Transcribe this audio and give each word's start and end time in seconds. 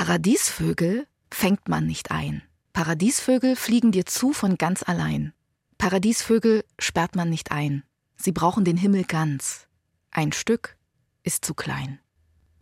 Paradiesvögel 0.00 1.06
fängt 1.30 1.68
man 1.68 1.86
nicht 1.86 2.10
ein. 2.10 2.40
Paradiesvögel 2.72 3.54
fliegen 3.54 3.92
dir 3.92 4.06
zu 4.06 4.32
von 4.32 4.56
ganz 4.56 4.82
allein. 4.82 5.34
Paradiesvögel 5.76 6.64
sperrt 6.78 7.16
man 7.16 7.28
nicht 7.28 7.52
ein. 7.52 7.82
Sie 8.16 8.32
brauchen 8.32 8.64
den 8.64 8.78
Himmel 8.78 9.04
ganz. 9.04 9.66
Ein 10.10 10.32
Stück 10.32 10.78
ist 11.22 11.44
zu 11.44 11.52
klein. 11.52 11.98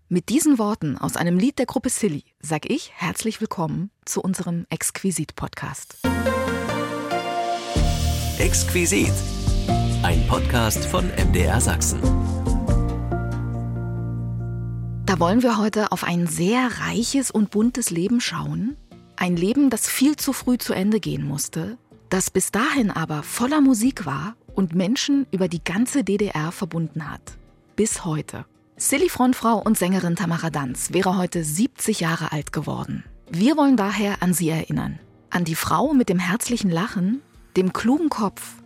Mit 0.08 0.30
diesen 0.30 0.58
Worten 0.58 0.98
aus 0.98 1.16
einem 1.16 1.38
Lied 1.38 1.60
der 1.60 1.66
Gruppe 1.66 1.90
Silly 1.90 2.24
sag 2.40 2.68
ich 2.68 2.90
herzlich 2.96 3.40
willkommen 3.40 3.92
zu 4.04 4.20
unserem 4.20 4.66
Exquisit-Podcast. 4.68 5.98
Exquisit. 8.38 9.14
Ein 10.02 10.26
Podcast 10.26 10.84
von 10.86 11.06
MDR 11.10 11.60
Sachsen. 11.60 12.00
Da 15.18 15.24
wollen 15.24 15.42
wir 15.42 15.58
heute 15.58 15.90
auf 15.90 16.04
ein 16.04 16.28
sehr 16.28 16.78
reiches 16.78 17.32
und 17.32 17.50
buntes 17.50 17.90
Leben 17.90 18.20
schauen. 18.20 18.76
Ein 19.16 19.36
Leben, 19.36 19.68
das 19.68 19.88
viel 19.88 20.14
zu 20.14 20.32
früh 20.32 20.58
zu 20.58 20.74
Ende 20.74 21.00
gehen 21.00 21.26
musste, 21.26 21.76
das 22.08 22.30
bis 22.30 22.52
dahin 22.52 22.92
aber 22.92 23.24
voller 23.24 23.60
Musik 23.60 24.06
war 24.06 24.36
und 24.54 24.76
Menschen 24.76 25.26
über 25.32 25.48
die 25.48 25.64
ganze 25.64 26.04
DDR 26.04 26.52
verbunden 26.52 27.10
hat. 27.10 27.36
Bis 27.74 28.04
heute. 28.04 28.44
Silly 28.76 29.08
Frontfrau 29.08 29.60
und 29.60 29.76
Sängerin 29.76 30.14
Tamara 30.14 30.50
Danz 30.50 30.92
wäre 30.92 31.16
heute 31.16 31.42
70 31.42 31.98
Jahre 31.98 32.30
alt 32.30 32.52
geworden. 32.52 33.02
Wir 33.28 33.56
wollen 33.56 33.76
daher 33.76 34.22
an 34.22 34.34
sie 34.34 34.50
erinnern. 34.50 35.00
An 35.30 35.42
die 35.42 35.56
Frau 35.56 35.94
mit 35.94 36.10
dem 36.10 36.20
herzlichen 36.20 36.70
Lachen, 36.70 37.22
dem 37.56 37.72
klugen 37.72 38.08
Kopf 38.08 38.62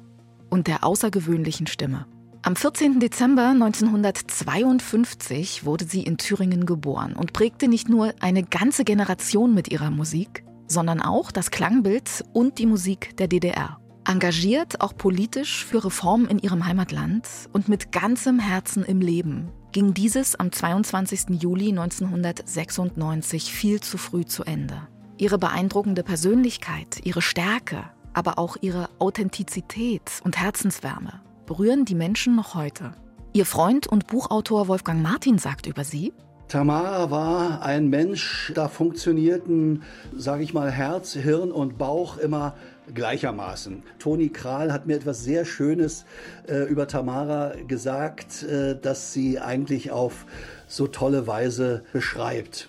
und 0.50 0.66
der 0.66 0.84
außergewöhnlichen 0.84 1.66
Stimme. 1.66 2.04
Am 2.44 2.56
14. 2.56 2.98
Dezember 2.98 3.50
1952 3.50 5.64
wurde 5.64 5.84
sie 5.84 6.02
in 6.02 6.18
Thüringen 6.18 6.66
geboren 6.66 7.12
und 7.12 7.32
prägte 7.32 7.68
nicht 7.68 7.88
nur 7.88 8.14
eine 8.18 8.42
ganze 8.42 8.82
Generation 8.82 9.54
mit 9.54 9.70
ihrer 9.70 9.92
Musik, 9.92 10.42
sondern 10.66 11.00
auch 11.00 11.30
das 11.30 11.52
Klangbild 11.52 12.24
und 12.32 12.58
die 12.58 12.66
Musik 12.66 13.16
der 13.16 13.28
DDR. 13.28 13.78
Engagiert 14.04 14.80
auch 14.80 14.96
politisch 14.96 15.64
für 15.64 15.84
Reformen 15.84 16.26
in 16.26 16.40
ihrem 16.40 16.66
Heimatland 16.66 17.28
und 17.52 17.68
mit 17.68 17.92
ganzem 17.92 18.40
Herzen 18.40 18.84
im 18.84 19.00
Leben 19.00 19.52
ging 19.70 19.94
dieses 19.94 20.34
am 20.34 20.50
22. 20.50 21.40
Juli 21.40 21.68
1996 21.68 23.52
viel 23.52 23.80
zu 23.80 23.98
früh 23.98 24.24
zu 24.24 24.42
Ende. 24.42 24.88
Ihre 25.16 25.38
beeindruckende 25.38 26.02
Persönlichkeit, 26.02 27.02
ihre 27.04 27.22
Stärke, 27.22 27.84
aber 28.14 28.40
auch 28.40 28.56
ihre 28.60 28.88
Authentizität 28.98 30.10
und 30.24 30.40
Herzenswärme 30.40 31.22
berühren 31.46 31.84
die 31.84 31.94
Menschen 31.94 32.36
noch 32.36 32.54
heute. 32.54 32.92
Ihr 33.32 33.46
Freund 33.46 33.86
und 33.86 34.06
Buchautor 34.06 34.68
Wolfgang 34.68 35.02
Martin 35.02 35.38
sagt 35.38 35.66
über 35.66 35.84
sie, 35.84 36.12
Tamara 36.48 37.10
war 37.10 37.62
ein 37.62 37.88
Mensch, 37.88 38.52
da 38.54 38.68
funktionierten, 38.68 39.84
sage 40.14 40.42
ich 40.42 40.52
mal, 40.52 40.70
Herz, 40.70 41.14
Hirn 41.14 41.50
und 41.50 41.78
Bauch 41.78 42.18
immer 42.18 42.54
gleichermaßen. 42.92 43.82
Toni 43.98 44.28
Kral 44.28 44.70
hat 44.70 44.86
mir 44.86 44.96
etwas 44.96 45.24
sehr 45.24 45.46
Schönes 45.46 46.04
äh, 46.46 46.64
über 46.68 46.86
Tamara 46.88 47.54
gesagt, 47.68 48.42
äh, 48.42 48.76
das 48.78 49.14
sie 49.14 49.38
eigentlich 49.38 49.92
auf 49.92 50.26
so 50.68 50.86
tolle 50.86 51.26
Weise 51.26 51.84
beschreibt. 51.92 52.68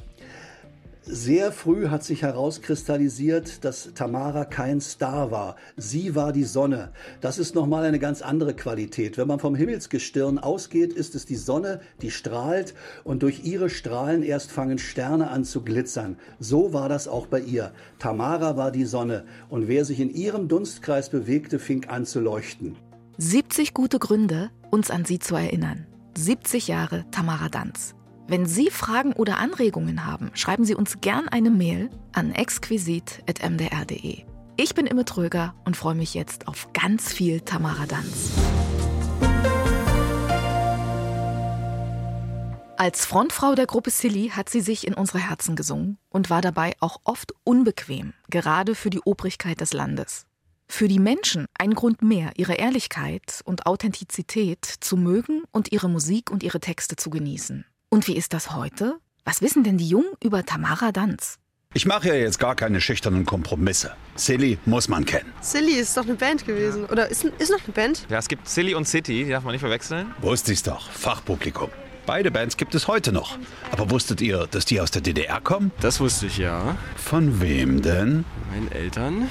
Sehr 1.06 1.52
früh 1.52 1.90
hat 1.90 2.06
sich 2.06 2.22
herauskristallisiert, 2.22 3.66
dass 3.66 3.94
Tamara 3.94 4.46
kein 4.46 4.80
Star 4.80 5.32
war. 5.32 5.58
Sie 5.76 6.16
war 6.16 6.32
die 6.32 6.46
Sonne. 6.46 6.94
Das 7.20 7.40
ist 7.40 7.56
nochmal 7.56 7.84
eine 7.84 8.00
ganz 8.00 8.22
andere 8.22 8.54
Qualität. 8.54 9.18
Wenn 9.18 9.28
man 9.28 9.40
vom 9.40 9.54
Himmelsgestirn 9.54 10.40
ausgeht, 10.40 10.94
ist 10.94 11.14
es 11.14 11.26
die 11.26 11.36
Sonne, 11.36 11.82
die 12.02 12.10
strahlt 12.10 12.74
und 13.04 13.22
durch 13.22 13.44
ihre 13.44 13.70
Strahlen 13.70 14.24
erst 14.24 14.54
fangen 14.54 14.78
Sterne 14.78 15.30
an 15.30 15.44
zu 15.44 15.62
glitzern. 15.62 16.16
So 16.40 16.72
war 16.72 16.88
das 16.88 17.10
auch 17.10 17.28
bei 17.28 17.42
ihr. 17.42 17.74
Tamara 18.00 18.56
war 18.56 18.72
die 18.72 18.86
Sonne 18.86 19.26
und 19.50 19.68
wer 19.68 19.84
sich 19.84 20.00
in 20.00 20.10
ihrem 20.10 20.48
Dunstkreis 20.48 21.10
bewegte, 21.10 21.60
fing 21.60 21.86
an 21.90 22.06
zu 22.06 22.22
leuchten. 22.22 22.78
70 23.18 23.74
gute 23.74 24.00
Gründe, 24.00 24.52
uns 24.72 24.90
an 24.90 25.04
sie 25.04 25.20
zu 25.20 25.36
erinnern. 25.36 25.86
70 26.16 26.70
Jahre 26.70 27.04
Tamara 27.12 27.50
Danz. 27.50 27.94
Wenn 28.34 28.48
Sie 28.48 28.72
Fragen 28.72 29.14
oder 29.14 29.38
Anregungen 29.38 30.08
haben, 30.08 30.32
schreiben 30.34 30.66
Sie 30.66 30.74
uns 30.74 31.02
gern 31.02 31.30
eine 31.30 31.52
Mail 31.52 31.92
an 32.14 32.32
exquisit.mdr.de. 32.32 34.26
Ich 34.58 34.74
bin 34.74 34.88
Imme 34.88 35.06
Tröger 35.06 35.54
und 35.66 35.78
freue 35.78 35.94
mich 35.94 36.16
jetzt 36.16 36.48
auf 36.48 36.74
ganz 36.74 37.14
viel 37.14 37.42
Tamara 37.42 37.86
Danz. 37.86 38.32
Als 42.76 43.06
Frontfrau 43.06 43.54
der 43.54 43.68
Gruppe 43.68 43.92
Silly 43.92 44.30
hat 44.30 44.50
sie 44.50 44.62
sich 44.62 44.88
in 44.88 44.96
unsere 44.96 45.20
Herzen 45.20 45.56
gesungen 45.56 46.00
und 46.10 46.32
war 46.32 46.42
dabei 46.42 46.74
auch 46.80 47.02
oft 47.04 47.34
unbequem, 47.44 48.14
gerade 48.32 48.74
für 48.74 48.90
die 48.90 49.02
Obrigkeit 49.02 49.62
des 49.62 49.74
Landes. 49.74 50.26
Für 50.68 50.88
die 50.88 50.98
Menschen 50.98 51.46
ein 51.60 51.76
Grund 51.76 52.02
mehr, 52.02 52.32
ihre 52.36 52.56
Ehrlichkeit 52.56 53.42
und 53.46 53.68
Authentizität 53.68 54.66
zu 54.66 54.98
mögen 54.98 55.44
und 55.52 55.72
ihre 55.72 55.88
Musik 55.88 56.32
und 56.32 56.42
ihre 56.42 56.60
Texte 56.60 56.96
zu 56.96 57.12
genießen. 57.12 57.66
Und 57.94 58.08
wie 58.08 58.18
ist 58.18 58.34
das 58.34 58.56
heute? 58.56 58.96
Was 59.24 59.44
wissen 59.44 59.64
denn 59.64 59.78
die 59.78 59.88
Jungen 59.88 60.10
über 60.20 60.44
Tamara 60.44 60.92
Danz? 60.92 61.38
Ich 61.76 61.86
mache 61.86 62.08
ja 62.08 62.16
jetzt 62.16 62.40
gar 62.40 62.56
keine 62.56 62.82
schüchternen 62.82 63.24
Kompromisse. 63.24 63.94
Silly 64.16 64.58
muss 64.66 64.88
man 64.88 65.06
kennen. 65.06 65.32
Silly 65.42 65.74
ist 65.74 65.96
doch 65.96 66.02
eine 66.02 66.16
Band 66.16 66.44
gewesen. 66.44 66.86
Oder 66.86 67.10
ist, 67.10 67.24
ist 67.24 67.52
noch 67.52 67.64
eine 67.64 67.72
Band? 67.72 68.08
Ja, 68.10 68.18
es 68.18 68.28
gibt 68.28 68.50
Silly 68.50 68.74
und 68.74 68.88
City, 68.88 69.26
die 69.26 69.30
darf 69.30 69.44
man 69.44 69.52
nicht 69.52 69.62
verwechseln. 69.62 70.12
Wusste 70.22 70.54
ich's 70.54 70.64
doch. 70.64 70.90
Fachpublikum. 70.90 71.70
Beide 72.08 72.32
Bands 72.32 72.58
gibt 72.58 72.74
es 72.74 72.88
heute 72.88 73.12
noch. 73.12 73.38
Aber 73.70 73.92
wusstet 73.92 74.22
ihr, 74.22 74.48
dass 74.50 74.66
die 74.66 74.82
aus 74.82 74.90
der 74.90 75.04
DDR 75.04 75.40
kommen? 75.40 75.72
Das 75.80 76.00
wusste 76.00 76.26
ich 76.26 76.40
ja. 76.40 76.76
Von 76.96 77.42
wem 77.42 77.84
denn? 77.84 78.26
Meinen 78.50 78.72
Eltern. 78.72 79.30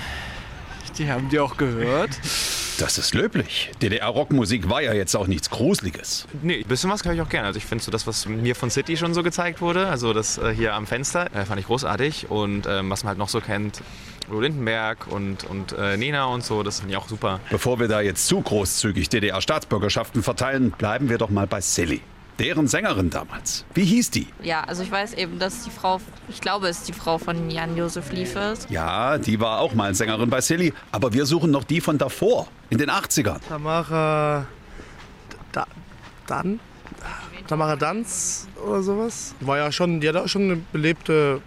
Die 0.98 1.10
haben 1.10 1.28
die 1.30 1.40
auch 1.40 1.56
gehört. 1.56 2.10
Das 2.78 2.98
ist 2.98 3.14
löblich. 3.14 3.70
DDR-Rockmusik 3.82 4.68
war 4.68 4.82
ja 4.82 4.92
jetzt 4.92 5.14
auch 5.14 5.26
nichts 5.26 5.50
Gruseliges. 5.50 6.26
Nee, 6.42 6.62
ein 6.62 6.68
bisschen 6.68 6.90
was 6.90 7.04
höre 7.04 7.12
ich 7.12 7.20
auch 7.20 7.28
gerne. 7.28 7.46
Also 7.46 7.58
ich 7.58 7.66
finde 7.66 7.84
so 7.84 7.90
das, 7.90 8.06
was 8.06 8.26
mir 8.26 8.54
von 8.54 8.70
City 8.70 8.96
schon 8.96 9.14
so 9.14 9.22
gezeigt 9.22 9.60
wurde, 9.60 9.86
also 9.86 10.12
das 10.12 10.38
äh, 10.38 10.52
hier 10.54 10.74
am 10.74 10.86
Fenster, 10.86 11.34
äh, 11.34 11.44
fand 11.44 11.60
ich 11.60 11.66
großartig. 11.66 12.30
Und 12.30 12.66
ähm, 12.66 12.90
was 12.90 13.04
man 13.04 13.10
halt 13.10 13.18
noch 13.18 13.28
so 13.28 13.40
kennt, 13.40 13.82
Udo 14.28 14.40
Lindenberg 14.40 15.06
und, 15.08 15.44
und 15.44 15.72
äh, 15.72 15.96
Nena 15.96 16.24
und 16.26 16.44
so, 16.44 16.62
das 16.62 16.80
finde 16.80 16.94
ich 16.94 16.98
auch 16.98 17.08
super. 17.08 17.40
Bevor 17.50 17.78
wir 17.78 17.88
da 17.88 18.00
jetzt 18.00 18.26
zu 18.26 18.40
großzügig 18.40 19.08
DDR-Staatsbürgerschaften 19.08 20.22
verteilen, 20.22 20.70
bleiben 20.70 21.08
wir 21.08 21.18
doch 21.18 21.30
mal 21.30 21.46
bei 21.46 21.60
Silly. 21.60 22.00
Deren 22.42 22.66
Sängerin 22.66 23.08
damals. 23.08 23.64
Wie 23.72 23.84
hieß 23.84 24.10
die? 24.10 24.26
Ja, 24.42 24.64
also 24.64 24.82
ich 24.82 24.90
weiß 24.90 25.14
eben, 25.14 25.38
dass 25.38 25.62
die 25.62 25.70
Frau, 25.70 26.00
ich 26.28 26.40
glaube, 26.40 26.66
es 26.66 26.78
ist 26.78 26.88
die 26.88 26.92
Frau 26.92 27.18
von 27.18 27.48
Jan-Josef 27.48 28.10
Liefers. 28.10 28.66
Ja, 28.68 29.16
die 29.16 29.38
war 29.38 29.60
auch 29.60 29.74
mal 29.74 29.94
Sängerin 29.94 30.28
bei 30.28 30.40
Silly. 30.40 30.72
Aber 30.90 31.12
wir 31.12 31.24
suchen 31.24 31.52
noch 31.52 31.62
die 31.62 31.80
von 31.80 31.98
davor, 31.98 32.48
in 32.68 32.78
den 32.78 32.90
80ern. 32.90 33.38
Tamara. 33.48 34.46
Da, 35.52 35.66
dann? 36.26 36.58
Tamara 37.46 37.76
Danz 37.76 38.48
oder 38.66 38.82
sowas. 38.82 39.36
War 39.38 39.58
ja 39.58 39.70
schon, 39.70 40.00
die 40.00 40.08
hat 40.08 40.16
auch 40.16 40.28
schon 40.28 40.42
eine 40.42 40.56
belebte 40.72 41.40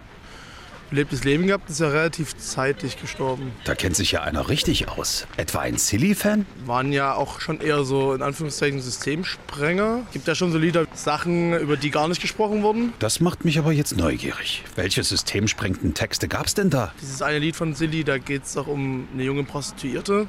belebtes 0.90 1.24
Leben 1.24 1.46
gehabt, 1.46 1.68
ist 1.70 1.80
ja 1.80 1.88
relativ 1.88 2.36
zeitig 2.36 3.00
gestorben. 3.00 3.52
Da 3.64 3.74
kennt 3.74 3.96
sich 3.96 4.12
ja 4.12 4.22
einer 4.22 4.48
richtig 4.48 4.88
aus. 4.88 5.26
Etwa 5.36 5.60
ein 5.60 5.78
Silly-Fan? 5.78 6.46
Waren 6.64 6.92
ja 6.92 7.14
auch 7.14 7.40
schon 7.40 7.60
eher 7.60 7.84
so 7.84 8.14
in 8.14 8.22
Anführungszeichen 8.22 8.80
Systemsprenger. 8.80 10.06
Gibt 10.12 10.28
ja 10.28 10.34
schon 10.34 10.52
so 10.52 10.58
Lieder, 10.58 10.86
Sachen, 10.94 11.58
über 11.58 11.76
die 11.76 11.90
gar 11.90 12.08
nicht 12.08 12.20
gesprochen 12.20 12.62
wurden. 12.62 12.92
Das 12.98 13.20
macht 13.20 13.44
mich 13.44 13.58
aber 13.58 13.72
jetzt 13.72 13.96
neugierig. 13.96 14.64
Welche 14.74 15.02
systemsprengenden 15.02 15.94
Texte 15.94 16.28
gab's 16.28 16.54
denn 16.54 16.70
da? 16.70 16.92
Dieses 17.00 17.22
eine 17.22 17.38
Lied 17.38 17.56
von 17.56 17.74
Silly, 17.74 18.04
da 18.04 18.18
geht 18.18 18.44
es 18.44 18.54
doch 18.54 18.66
um 18.66 19.08
eine 19.12 19.24
junge 19.24 19.44
Prostituierte. 19.44 20.26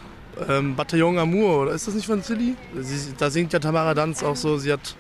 Ähm, 0.48 0.76
Bataillon 0.76 1.18
Amour, 1.18 1.64
oder 1.64 1.72
ist 1.72 1.88
das 1.88 1.96
nicht 1.96 2.06
von 2.06 2.22
Silly? 2.22 2.56
Sie, 2.80 3.14
da 3.18 3.30
singt 3.30 3.54
ja 3.54 3.60
Tamara 3.60 3.94
Danz 3.94 4.24
auch 4.24 4.36
so, 4.36 4.58
sie 4.58 4.72
hat 4.72 4.96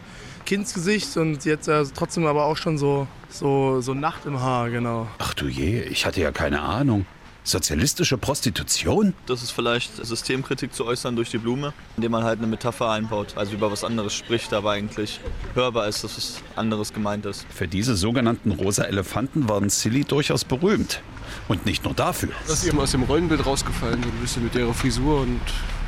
Kindsgesicht 0.47 1.18
und 1.18 1.44
jetzt 1.44 1.68
ja 1.68 1.84
trotzdem 1.94 2.25
aber 2.25 2.46
auch 2.46 2.56
schon 2.56 2.78
so, 2.78 3.06
so, 3.30 3.81
so 3.81 3.94
Nacht 3.94 4.25
im 4.25 4.40
Haar, 4.40 4.69
genau. 4.69 5.08
Ach 5.18 5.34
du 5.34 5.47
je, 5.47 5.81
ich 5.81 6.06
hatte 6.06 6.22
ja 6.22 6.31
keine 6.31 6.62
Ahnung. 6.62 7.06
Sozialistische 7.48 8.18
Prostitution? 8.18 9.14
Das 9.26 9.42
ist 9.42 9.52
vielleicht 9.52 10.06
Systemkritik 10.06 10.74
zu 10.74 10.86
äußern 10.86 11.16
durch 11.16 11.30
die 11.30 11.38
Blume, 11.38 11.72
indem 11.96 12.12
man 12.12 12.26
halt 12.26 12.40
eine 12.40 12.48
Metapher 12.48 12.92
einbaut, 12.92 13.36
also 13.38 13.54
über 13.54 13.72
was 13.72 13.86
anderes 13.86 14.14
spricht, 14.14 14.52
aber 14.54 14.72
eigentlich 14.72 15.22
hörbar 15.54 15.88
ist, 15.88 16.04
dass 16.04 16.18
was 16.18 16.44
anderes 16.58 16.92
gemeint 16.92 17.26
ist. 17.26 17.46
Für 17.50 17.70
diese 17.70 17.96
sogenannten 17.96 18.52
rosa 18.52 18.84
Elefanten 18.84 19.48
waren 19.48 19.70
Silly 19.70 20.04
durchaus 20.04 20.44
berühmt. 20.44 21.02
Und 21.48 21.66
nicht 21.66 21.86
nur 21.86 21.94
dafür. 21.94 22.32
Das 22.48 22.64
ist 22.64 22.68
eben 22.68 22.82
aus 22.82 22.92
dem 22.92 23.04
Rollenbild 23.04 23.46
rausgefallen, 23.46 24.04
so 24.04 24.10
ein 24.10 24.20
bisschen 24.20 24.44
mit 24.44 24.54
ihrer 24.54 24.74
Frisur 24.74 25.22
und 25.22 25.40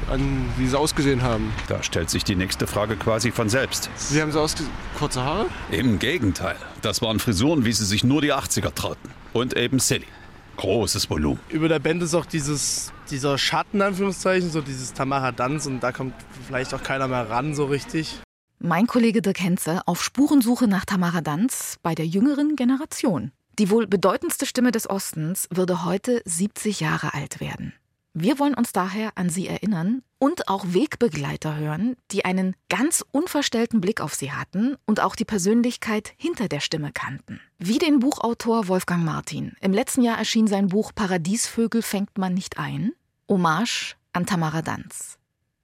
an, 0.09 0.45
wie 0.55 0.65
sie 0.65 0.79
ausgesehen 0.79 1.23
haben. 1.23 1.51
Da 1.67 1.83
stellt 1.83 2.09
sich 2.09 2.23
die 2.23 2.35
nächste 2.35 2.67
Frage 2.67 2.95
quasi 2.95 3.33
von 3.33 3.49
selbst. 3.49 3.89
Wie 4.11 4.21
haben 4.21 4.31
sie 4.31 4.39
ausgesehen? 4.39 4.71
Kurze 4.97 5.25
Haare? 5.25 5.47
Im 5.71 5.99
Gegenteil. 5.99 6.55
Das 6.81 7.01
waren 7.01 7.19
Frisuren, 7.19 7.65
wie 7.65 7.73
sie 7.73 7.83
sich 7.83 8.05
nur 8.05 8.21
die 8.21 8.33
80er 8.33 8.73
trauten. 8.73 9.11
Und 9.33 9.57
eben 9.57 9.79
Silly. 9.79 10.07
Großes 10.59 11.09
Volumen. 11.09 11.39
Über 11.47 11.69
der 11.69 11.79
Band 11.79 12.03
ist 12.03 12.13
auch 12.13 12.25
dieses, 12.25 12.91
dieser 13.09 13.37
Schatten, 13.37 13.81
Anführungszeichen, 13.81 14.51
so 14.51 14.59
dieses 14.59 14.91
Tamara 14.91 15.31
Danz 15.31 15.65
und 15.65 15.79
da 15.79 15.93
kommt 15.93 16.13
vielleicht 16.45 16.73
auch 16.73 16.83
keiner 16.83 17.07
mehr 17.07 17.29
ran 17.29 17.55
so 17.55 17.63
richtig. 17.63 18.19
Mein 18.59 18.85
Kollege 18.85 19.21
Dirk 19.21 19.39
Henze 19.39 19.81
auf 19.85 20.03
Spurensuche 20.03 20.67
nach 20.67 20.83
Tamara 20.83 21.21
Danz 21.21 21.77
bei 21.81 21.95
der 21.95 22.05
jüngeren 22.05 22.57
Generation. 22.57 23.31
Die 23.57 23.69
wohl 23.69 23.87
bedeutendste 23.87 24.45
Stimme 24.45 24.71
des 24.71 24.89
Ostens 24.89 25.47
würde 25.49 25.85
heute 25.85 26.21
70 26.25 26.81
Jahre 26.81 27.13
alt 27.13 27.39
werden. 27.39 27.71
Wir 28.21 28.37
wollen 28.37 28.53
uns 28.53 28.73
daher 28.73 29.13
an 29.15 29.29
sie 29.29 29.47
erinnern 29.47 30.01
und 30.17 30.49
auch 30.49 30.65
Wegbegleiter 30.67 31.55
hören, 31.55 31.95
die 32.11 32.25
einen 32.25 32.53
ganz 32.67 33.05
unverstellten 33.13 33.79
Blick 33.79 34.01
auf 34.01 34.13
sie 34.13 34.33
hatten 34.33 34.75
und 34.85 34.99
auch 34.99 35.15
die 35.15 35.23
Persönlichkeit 35.23 36.11
hinter 36.17 36.49
der 36.49 36.59
Stimme 36.59 36.91
kannten. 36.91 37.39
Wie 37.59 37.77
den 37.77 37.99
Buchautor 37.99 38.67
Wolfgang 38.67 39.05
Martin. 39.05 39.53
Im 39.61 39.71
letzten 39.71 40.01
Jahr 40.01 40.17
erschien 40.17 40.47
sein 40.47 40.67
Buch 40.67 40.91
Paradiesvögel 40.93 41.81
fängt 41.81 42.17
man 42.17 42.33
nicht 42.33 42.59
ein. 42.59 42.91
Hommage 43.29 43.95
an 44.11 44.25
Tamara 44.25 44.63
Danz. 44.63 45.17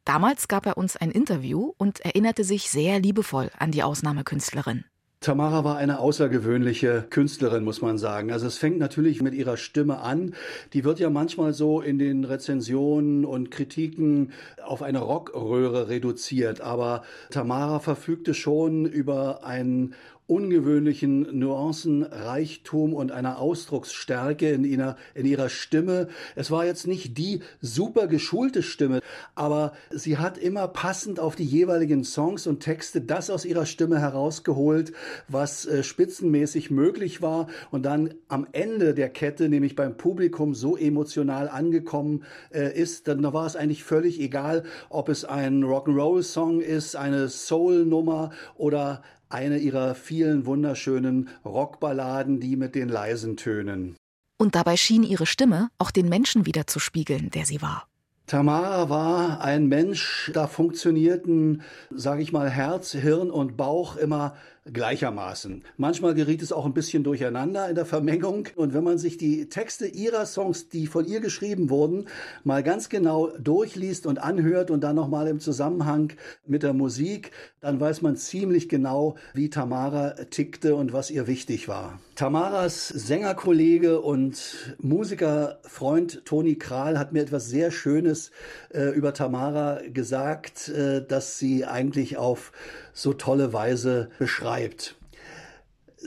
Damals 0.06 0.48
gab 0.48 0.66
er 0.66 0.78
uns 0.78 0.96
ein 0.96 1.12
Interview 1.12 1.74
und 1.76 2.00
erinnerte 2.00 2.46
sich 2.46 2.70
sehr 2.70 3.02
liebevoll 3.02 3.52
an 3.60 3.72
die 3.72 3.84
Ausnahmekünstlerin. 3.84 4.86
Tamara 5.26 5.64
war 5.64 5.78
eine 5.78 5.98
außergewöhnliche 5.98 7.04
Künstlerin, 7.10 7.64
muss 7.64 7.82
man 7.82 7.98
sagen. 7.98 8.32
Also 8.32 8.46
es 8.46 8.60
fängt 8.60 8.78
natürlich 8.78 9.24
mit 9.24 9.34
ihrer 9.34 9.58
Stimme 9.58 10.02
an. 10.02 10.36
Die 10.74 10.84
wird 10.84 11.00
ja 11.00 11.10
manchmal 11.10 11.52
so 11.52 11.82
in 11.82 11.98
den 11.98 12.26
Rezensionen 12.26 13.26
und 13.26 13.50
Kritiken 13.50 14.34
auf 14.64 14.84
eine 14.84 15.00
Rockröhre 15.00 15.90
reduziert. 15.90 16.62
Aber 16.62 17.02
Tamara 17.32 17.80
verfügte 17.80 18.36
schon 18.36 18.86
über 18.86 19.44
ein 19.44 19.96
ungewöhnlichen 20.28 21.38
Nuancenreichtum 21.38 22.94
und 22.94 23.12
einer 23.12 23.38
Ausdrucksstärke 23.38 24.50
in 24.50 24.64
ihrer, 24.64 24.98
in 25.14 25.26
ihrer 25.26 25.50
Stimme. 25.50 26.08
Es 26.36 26.50
war 26.50 26.66
jetzt 26.66 26.88
nicht 26.88 27.18
die 27.18 27.42
super 27.62 28.08
geschulte 28.08 28.64
Stimme, 28.64 29.02
aber 29.36 29.74
sie 29.92 30.18
hat 30.18 30.38
immer 30.38 30.68
passend 30.68 31.20
auf 31.20 31.36
die 31.36 31.44
jeweiligen 31.44 32.04
Songs 32.04 32.48
und 32.48 32.62
Texte 32.62 33.02
das 33.02 33.30
aus 33.30 33.46
ihrer 33.46 33.68
Stimme 33.68 34.00
herausgeholt, 34.00 34.94
was 35.28 35.68
äh, 35.68 35.84
spitzenmäßig 35.84 36.72
möglich 36.72 37.22
war 37.22 37.48
und 37.70 37.86
dann 37.86 38.16
am 38.28 38.48
Ende 38.52 38.96
der 38.96 39.10
Kette, 39.10 39.48
nämlich 39.48 39.76
beim 39.76 39.96
Publikum, 39.96 40.56
so 40.56 40.76
emotional 40.76 41.50
angekommen 41.50 42.24
äh, 42.52 42.76
ist, 42.76 43.08
dann 43.08 43.22
war 43.24 43.46
es 43.46 43.56
eigentlich 43.56 43.84
völlig 43.84 44.20
egal, 44.20 44.64
ob 44.90 45.10
es 45.10 45.24
ein 45.24 45.64
Rock'n'Roll-Song 45.64 46.62
ist, 46.62 46.96
eine 46.96 47.30
Soul-Nummer 47.30 48.32
oder 48.56 49.04
eine 49.30 49.58
ihrer 49.58 49.96
vielen 49.96 50.46
wunderschönen 50.46 51.30
Rockballaden, 51.44 52.40
die 52.40 52.56
mit 52.56 52.76
den 52.76 52.90
leisen 52.90 53.38
Tönen. 53.38 53.96
Und 54.38 54.56
dabei 54.56 54.78
schien 54.78 55.04
ihre 55.04 55.26
Stimme 55.26 55.70
auch 55.78 55.92
den 55.92 56.10
Menschen 56.10 56.46
wieder 56.46 56.68
zu 56.68 56.80
spiegeln, 56.80 57.30
der 57.32 57.46
sie 57.46 57.62
war. 57.62 57.88
Tamara 58.28 58.90
war 58.90 59.42
ein 59.42 59.68
Mensch, 59.68 60.32
da 60.34 60.48
funktionierten, 60.48 61.62
sage 61.92 62.24
ich 62.24 62.32
mal, 62.32 62.50
Herz, 62.50 62.92
Hirn 62.92 63.30
und 63.30 63.56
Bauch 63.56 63.98
immer 63.98 64.36
gleichermaßen. 64.72 65.64
Manchmal 65.78 66.16
geriet 66.16 66.42
es 66.42 66.52
auch 66.52 66.66
ein 66.66 66.74
bisschen 66.74 67.04
durcheinander 67.04 67.70
in 67.70 67.76
der 67.76 67.86
Vermengung. 67.86 68.48
Und 68.56 68.74
wenn 68.74 68.84
man 68.84 68.98
sich 68.98 69.18
die 69.18 69.48
Texte 69.48 69.86
ihrer 69.86 70.26
Songs, 70.26 70.70
die 70.70 70.88
von 70.88 71.06
ihr 71.06 71.20
geschrieben 71.20 71.70
wurden, 71.70 72.08
mal 72.44 72.64
ganz 72.64 72.90
genau 72.90 73.28
durchliest 73.38 74.08
und 74.08 74.18
anhört 74.18 74.72
und 74.72 74.82
dann 74.82 74.96
nochmal 74.96 75.28
im 75.28 75.40
Zusammenhang 75.40 76.14
mit 76.48 76.64
der 76.64 76.74
Musik, 76.74 77.32
dann 77.62 77.80
weiß 77.80 78.02
man 78.02 78.16
ziemlich 78.16 78.68
genau, 78.68 79.16
wie 79.34 79.50
Tamara 79.50 80.12
tickte 80.30 80.76
und 80.76 80.94
was 80.94 81.12
ihr 81.12 81.28
wichtig 81.28 81.68
war. 81.68 82.00
Tamaras 82.16 82.88
Sängerkollege 82.88 84.02
und 84.02 84.76
Musikerfreund 84.80 86.26
Toni 86.26 86.56
Kral 86.56 86.98
hat 86.98 87.12
mir 87.12 87.22
etwas 87.22 87.50
sehr 87.50 87.72
Schönes 87.72 88.32
äh, 88.74 88.90
über 88.96 89.14
Tamara 89.14 89.82
gesagt, 89.94 90.70
äh, 90.70 91.06
dass 91.06 91.38
sie 91.38 91.66
eigentlich 91.66 92.18
auf 92.18 92.52
so 92.96 93.14
tolle 93.14 93.54
Weise 93.54 94.10
beschreibt. 94.18 94.96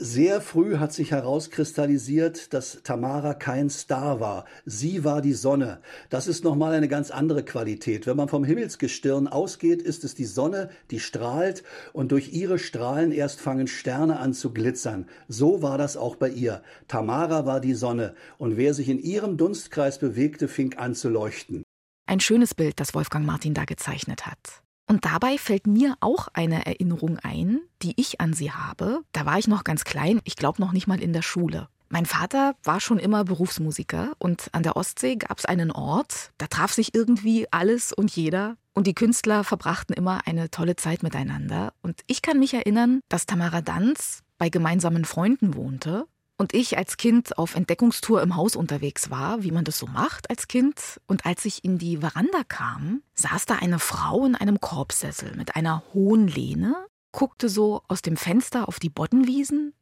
Sehr 0.01 0.39
früh 0.39 0.77
hat 0.77 0.93
sich 0.93 1.11
herauskristallisiert, 1.11 2.53
dass 2.53 2.83
Tamara 2.83 3.33
kein 3.33 3.69
Star 3.69 4.21
war. 4.21 4.45
Sie 4.65 5.03
war 5.03 5.21
die 5.21 5.33
Sonne. 5.33 5.81
Das 6.09 6.27
ist 6.27 6.45
nochmal 6.45 6.73
eine 6.73 6.87
ganz 6.87 7.11
andere 7.11 7.43
Qualität. 7.43 8.07
Wenn 8.07 8.15
man 8.15 8.29
vom 8.29 8.45
Himmelsgestirn 8.45 9.27
ausgeht, 9.27 9.81
ist 9.81 10.05
es 10.05 10.15
die 10.15 10.23
Sonne, 10.23 10.69
die 10.89 11.01
strahlt 11.01 11.63
und 11.91 12.13
durch 12.13 12.31
ihre 12.31 12.59
Strahlen 12.59 13.11
erst 13.11 13.41
fangen 13.41 13.67
Sterne 13.67 14.19
an 14.19 14.33
zu 14.33 14.53
glitzern. 14.53 15.05
So 15.27 15.61
war 15.61 15.77
das 15.77 15.97
auch 15.97 16.15
bei 16.15 16.29
ihr. 16.29 16.63
Tamara 16.87 17.45
war 17.45 17.59
die 17.59 17.73
Sonne 17.73 18.15
und 18.37 18.55
wer 18.55 18.73
sich 18.73 18.87
in 18.87 18.99
ihrem 18.99 19.35
Dunstkreis 19.35 19.99
bewegte, 19.99 20.47
fing 20.47 20.75
an 20.75 20.95
zu 20.95 21.09
leuchten. 21.09 21.63
Ein 22.05 22.21
schönes 22.21 22.55
Bild, 22.55 22.79
das 22.79 22.93
Wolfgang 22.93 23.25
Martin 23.25 23.53
da 23.53 23.65
gezeichnet 23.65 24.25
hat. 24.25 24.61
Und 24.89 25.05
dabei 25.05 25.37
fällt 25.37 25.67
mir 25.67 25.95
auch 25.99 26.29
eine 26.33 26.65
Erinnerung 26.65 27.19
ein, 27.19 27.61
die 27.83 27.93
ich 27.95 28.19
an 28.19 28.33
sie 28.33 28.51
habe. 28.51 29.01
Da 29.11 29.23
war 29.23 29.37
ich 29.37 29.47
noch 29.47 29.63
ganz 29.63 29.83
klein, 29.83 30.19
ich 30.23 30.35
glaube 30.35 30.59
noch 30.59 30.71
nicht 30.71 30.87
mal 30.87 30.99
in 30.99 31.13
der 31.13 31.21
Schule. 31.21 31.69
Mein 31.89 32.07
Vater 32.07 32.55
war 32.63 32.79
schon 32.79 32.97
immer 32.97 33.23
Berufsmusiker 33.23 34.13
und 34.17 34.49
an 34.51 34.63
der 34.63 34.75
Ostsee 34.75 35.15
gab 35.15 35.37
es 35.37 35.45
einen 35.45 35.71
Ort, 35.71 36.31
da 36.39 36.47
traf 36.47 36.73
sich 36.73 36.95
irgendwie 36.95 37.47
alles 37.51 37.93
und 37.93 38.15
jeder 38.15 38.57
und 38.73 38.87
die 38.87 38.95
Künstler 38.95 39.43
verbrachten 39.43 39.95
immer 39.95 40.21
eine 40.25 40.49
tolle 40.49 40.75
Zeit 40.75 41.03
miteinander. 41.03 41.73
Und 41.81 42.01
ich 42.07 42.21
kann 42.23 42.39
mich 42.39 42.53
erinnern, 42.55 43.01
dass 43.09 43.27
Tamara 43.27 43.61
Danz 43.61 44.23
bei 44.39 44.49
gemeinsamen 44.49 45.05
Freunden 45.05 45.53
wohnte 45.55 46.07
und 46.39 46.53
ich 46.53 46.77
als 46.77 46.95
Kind 46.95 47.37
auf 47.37 47.53
Entdeckungstour 47.53 48.21
im 48.21 48.37
Haus 48.37 48.55
unterwegs 48.55 49.09
war, 49.09 49.43
wie 49.43 49.51
man 49.51 49.65
das 49.65 49.77
so 49.77 49.87
macht 49.87 50.29
als 50.29 50.47
Kind. 50.47 50.99
Und 51.05 51.25
als 51.25 51.43
ich 51.43 51.65
in 51.65 51.77
die 51.77 51.97
Veranda 51.97 52.43
kam, 52.47 53.03
saß 53.13 53.45
da 53.45 53.55
eine 53.55 53.77
Frau 53.77 54.25
in 54.25 54.35
einem 54.35 54.61
Korbsessel 54.61 55.35
mit 55.35 55.57
einer 55.57 55.83
hohen 55.93 56.29
Lehne, 56.29 56.75
guckte 57.11 57.49
so 57.49 57.83
aus 57.89 58.01
dem 58.01 58.15
Fenster 58.15 58.69
auf 58.69 58.79
die 58.79 58.89
Boddenwiesen, 58.89 59.73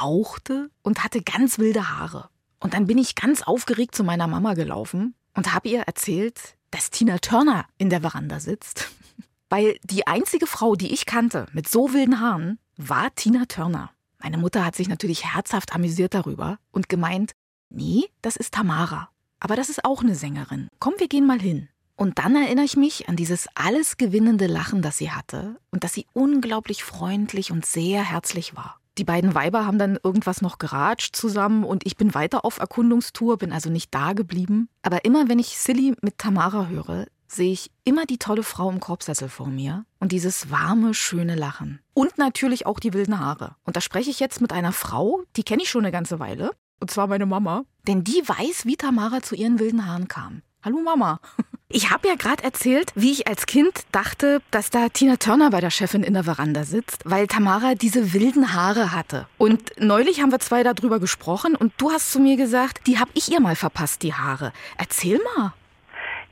rauchte 0.00 0.70
und 0.82 1.02
hatte 1.02 1.20
ganz 1.20 1.58
wilde 1.58 1.90
Haare. 1.90 2.28
Und 2.60 2.74
dann 2.74 2.86
bin 2.86 2.96
ich 2.96 3.16
ganz 3.16 3.42
aufgeregt 3.42 3.96
zu 3.96 4.04
meiner 4.04 4.28
Mama 4.28 4.54
gelaufen 4.54 5.16
und 5.34 5.52
habe 5.52 5.68
ihr 5.68 5.80
erzählt, 5.80 6.56
dass 6.70 6.90
Tina 6.90 7.18
Turner 7.18 7.66
in 7.76 7.90
der 7.90 8.02
Veranda 8.02 8.38
sitzt. 8.38 8.88
Weil 9.50 9.78
die 9.82 10.06
einzige 10.06 10.46
Frau, 10.46 10.76
die 10.76 10.92
ich 10.92 11.06
kannte 11.06 11.46
mit 11.52 11.68
so 11.68 11.92
wilden 11.92 12.20
Haaren, 12.20 12.60
war 12.76 13.12
Tina 13.16 13.46
Turner. 13.46 13.90
Meine 14.24 14.38
Mutter 14.38 14.64
hat 14.64 14.74
sich 14.74 14.88
natürlich 14.88 15.34
herzhaft 15.34 15.74
amüsiert 15.74 16.14
darüber 16.14 16.58
und 16.72 16.88
gemeint, 16.88 17.32
nee, 17.68 18.04
das 18.22 18.36
ist 18.36 18.54
Tamara. 18.54 19.10
Aber 19.38 19.54
das 19.54 19.68
ist 19.68 19.84
auch 19.84 20.02
eine 20.02 20.14
Sängerin. 20.14 20.68
Komm, 20.78 20.94
wir 20.96 21.08
gehen 21.08 21.26
mal 21.26 21.38
hin. 21.38 21.68
Und 21.94 22.18
dann 22.18 22.34
erinnere 22.34 22.64
ich 22.64 22.74
mich 22.74 23.06
an 23.06 23.16
dieses 23.16 23.48
alles 23.54 23.98
gewinnende 23.98 24.46
Lachen, 24.46 24.80
das 24.80 24.96
sie 24.96 25.10
hatte 25.10 25.60
und 25.70 25.84
dass 25.84 25.92
sie 25.92 26.06
unglaublich 26.14 26.84
freundlich 26.84 27.52
und 27.52 27.66
sehr 27.66 28.02
herzlich 28.02 28.56
war. 28.56 28.80
Die 28.96 29.04
beiden 29.04 29.34
Weiber 29.34 29.66
haben 29.66 29.78
dann 29.78 29.98
irgendwas 30.02 30.40
noch 30.40 30.56
geratscht 30.56 31.14
zusammen 31.14 31.62
und 31.62 31.84
ich 31.84 31.98
bin 31.98 32.14
weiter 32.14 32.46
auf 32.46 32.58
Erkundungstour, 32.58 33.36
bin 33.36 33.52
also 33.52 33.68
nicht 33.68 33.94
da 33.94 34.14
geblieben. 34.14 34.70
Aber 34.80 35.04
immer 35.04 35.28
wenn 35.28 35.38
ich 35.38 35.58
Silly 35.58 35.96
mit 36.00 36.16
Tamara 36.16 36.68
höre, 36.68 37.06
sehe 37.34 37.52
ich 37.52 37.70
immer 37.84 38.06
die 38.06 38.18
tolle 38.18 38.42
Frau 38.42 38.70
im 38.70 38.80
Korbsessel 38.80 39.28
vor 39.28 39.46
mir 39.46 39.84
und 39.98 40.12
dieses 40.12 40.50
warme, 40.50 40.94
schöne 40.94 41.34
Lachen. 41.34 41.80
Und 41.92 42.18
natürlich 42.18 42.66
auch 42.66 42.80
die 42.80 42.92
wilden 42.92 43.18
Haare. 43.18 43.56
Und 43.64 43.76
da 43.76 43.80
spreche 43.80 44.10
ich 44.10 44.20
jetzt 44.20 44.40
mit 44.40 44.52
einer 44.52 44.72
Frau, 44.72 45.22
die 45.36 45.42
kenne 45.42 45.62
ich 45.62 45.70
schon 45.70 45.84
eine 45.84 45.92
ganze 45.92 46.18
Weile. 46.18 46.50
Und 46.80 46.90
zwar 46.90 47.06
meine 47.06 47.26
Mama. 47.26 47.64
Denn 47.86 48.04
die 48.04 48.22
weiß, 48.26 48.66
wie 48.66 48.76
Tamara 48.76 49.22
zu 49.22 49.34
ihren 49.34 49.58
wilden 49.58 49.86
Haaren 49.86 50.08
kam. 50.08 50.42
Hallo 50.62 50.80
Mama. 50.80 51.20
Ich 51.70 51.90
habe 51.90 52.06
ja 52.06 52.14
gerade 52.14 52.44
erzählt, 52.44 52.92
wie 52.94 53.10
ich 53.10 53.26
als 53.26 53.46
Kind 53.46 53.80
dachte, 53.90 54.40
dass 54.52 54.70
da 54.70 54.90
Tina 54.90 55.16
Turner 55.16 55.50
bei 55.50 55.60
der 55.60 55.70
Chefin 55.70 56.04
in 56.04 56.14
der 56.14 56.22
Veranda 56.22 56.62
sitzt, 56.62 57.00
weil 57.04 57.26
Tamara 57.26 57.74
diese 57.74 58.12
wilden 58.12 58.52
Haare 58.52 58.92
hatte. 58.92 59.26
Und 59.38 59.72
neulich 59.80 60.20
haben 60.20 60.30
wir 60.30 60.38
zwei 60.38 60.62
darüber 60.62 61.00
gesprochen 61.00 61.56
und 61.56 61.72
du 61.78 61.90
hast 61.90 62.12
zu 62.12 62.20
mir 62.20 62.36
gesagt, 62.36 62.86
die 62.86 63.00
habe 63.00 63.10
ich 63.14 63.32
ihr 63.32 63.40
mal 63.40 63.56
verpasst, 63.56 64.04
die 64.04 64.14
Haare. 64.14 64.52
Erzähl 64.76 65.20
mal. 65.36 65.54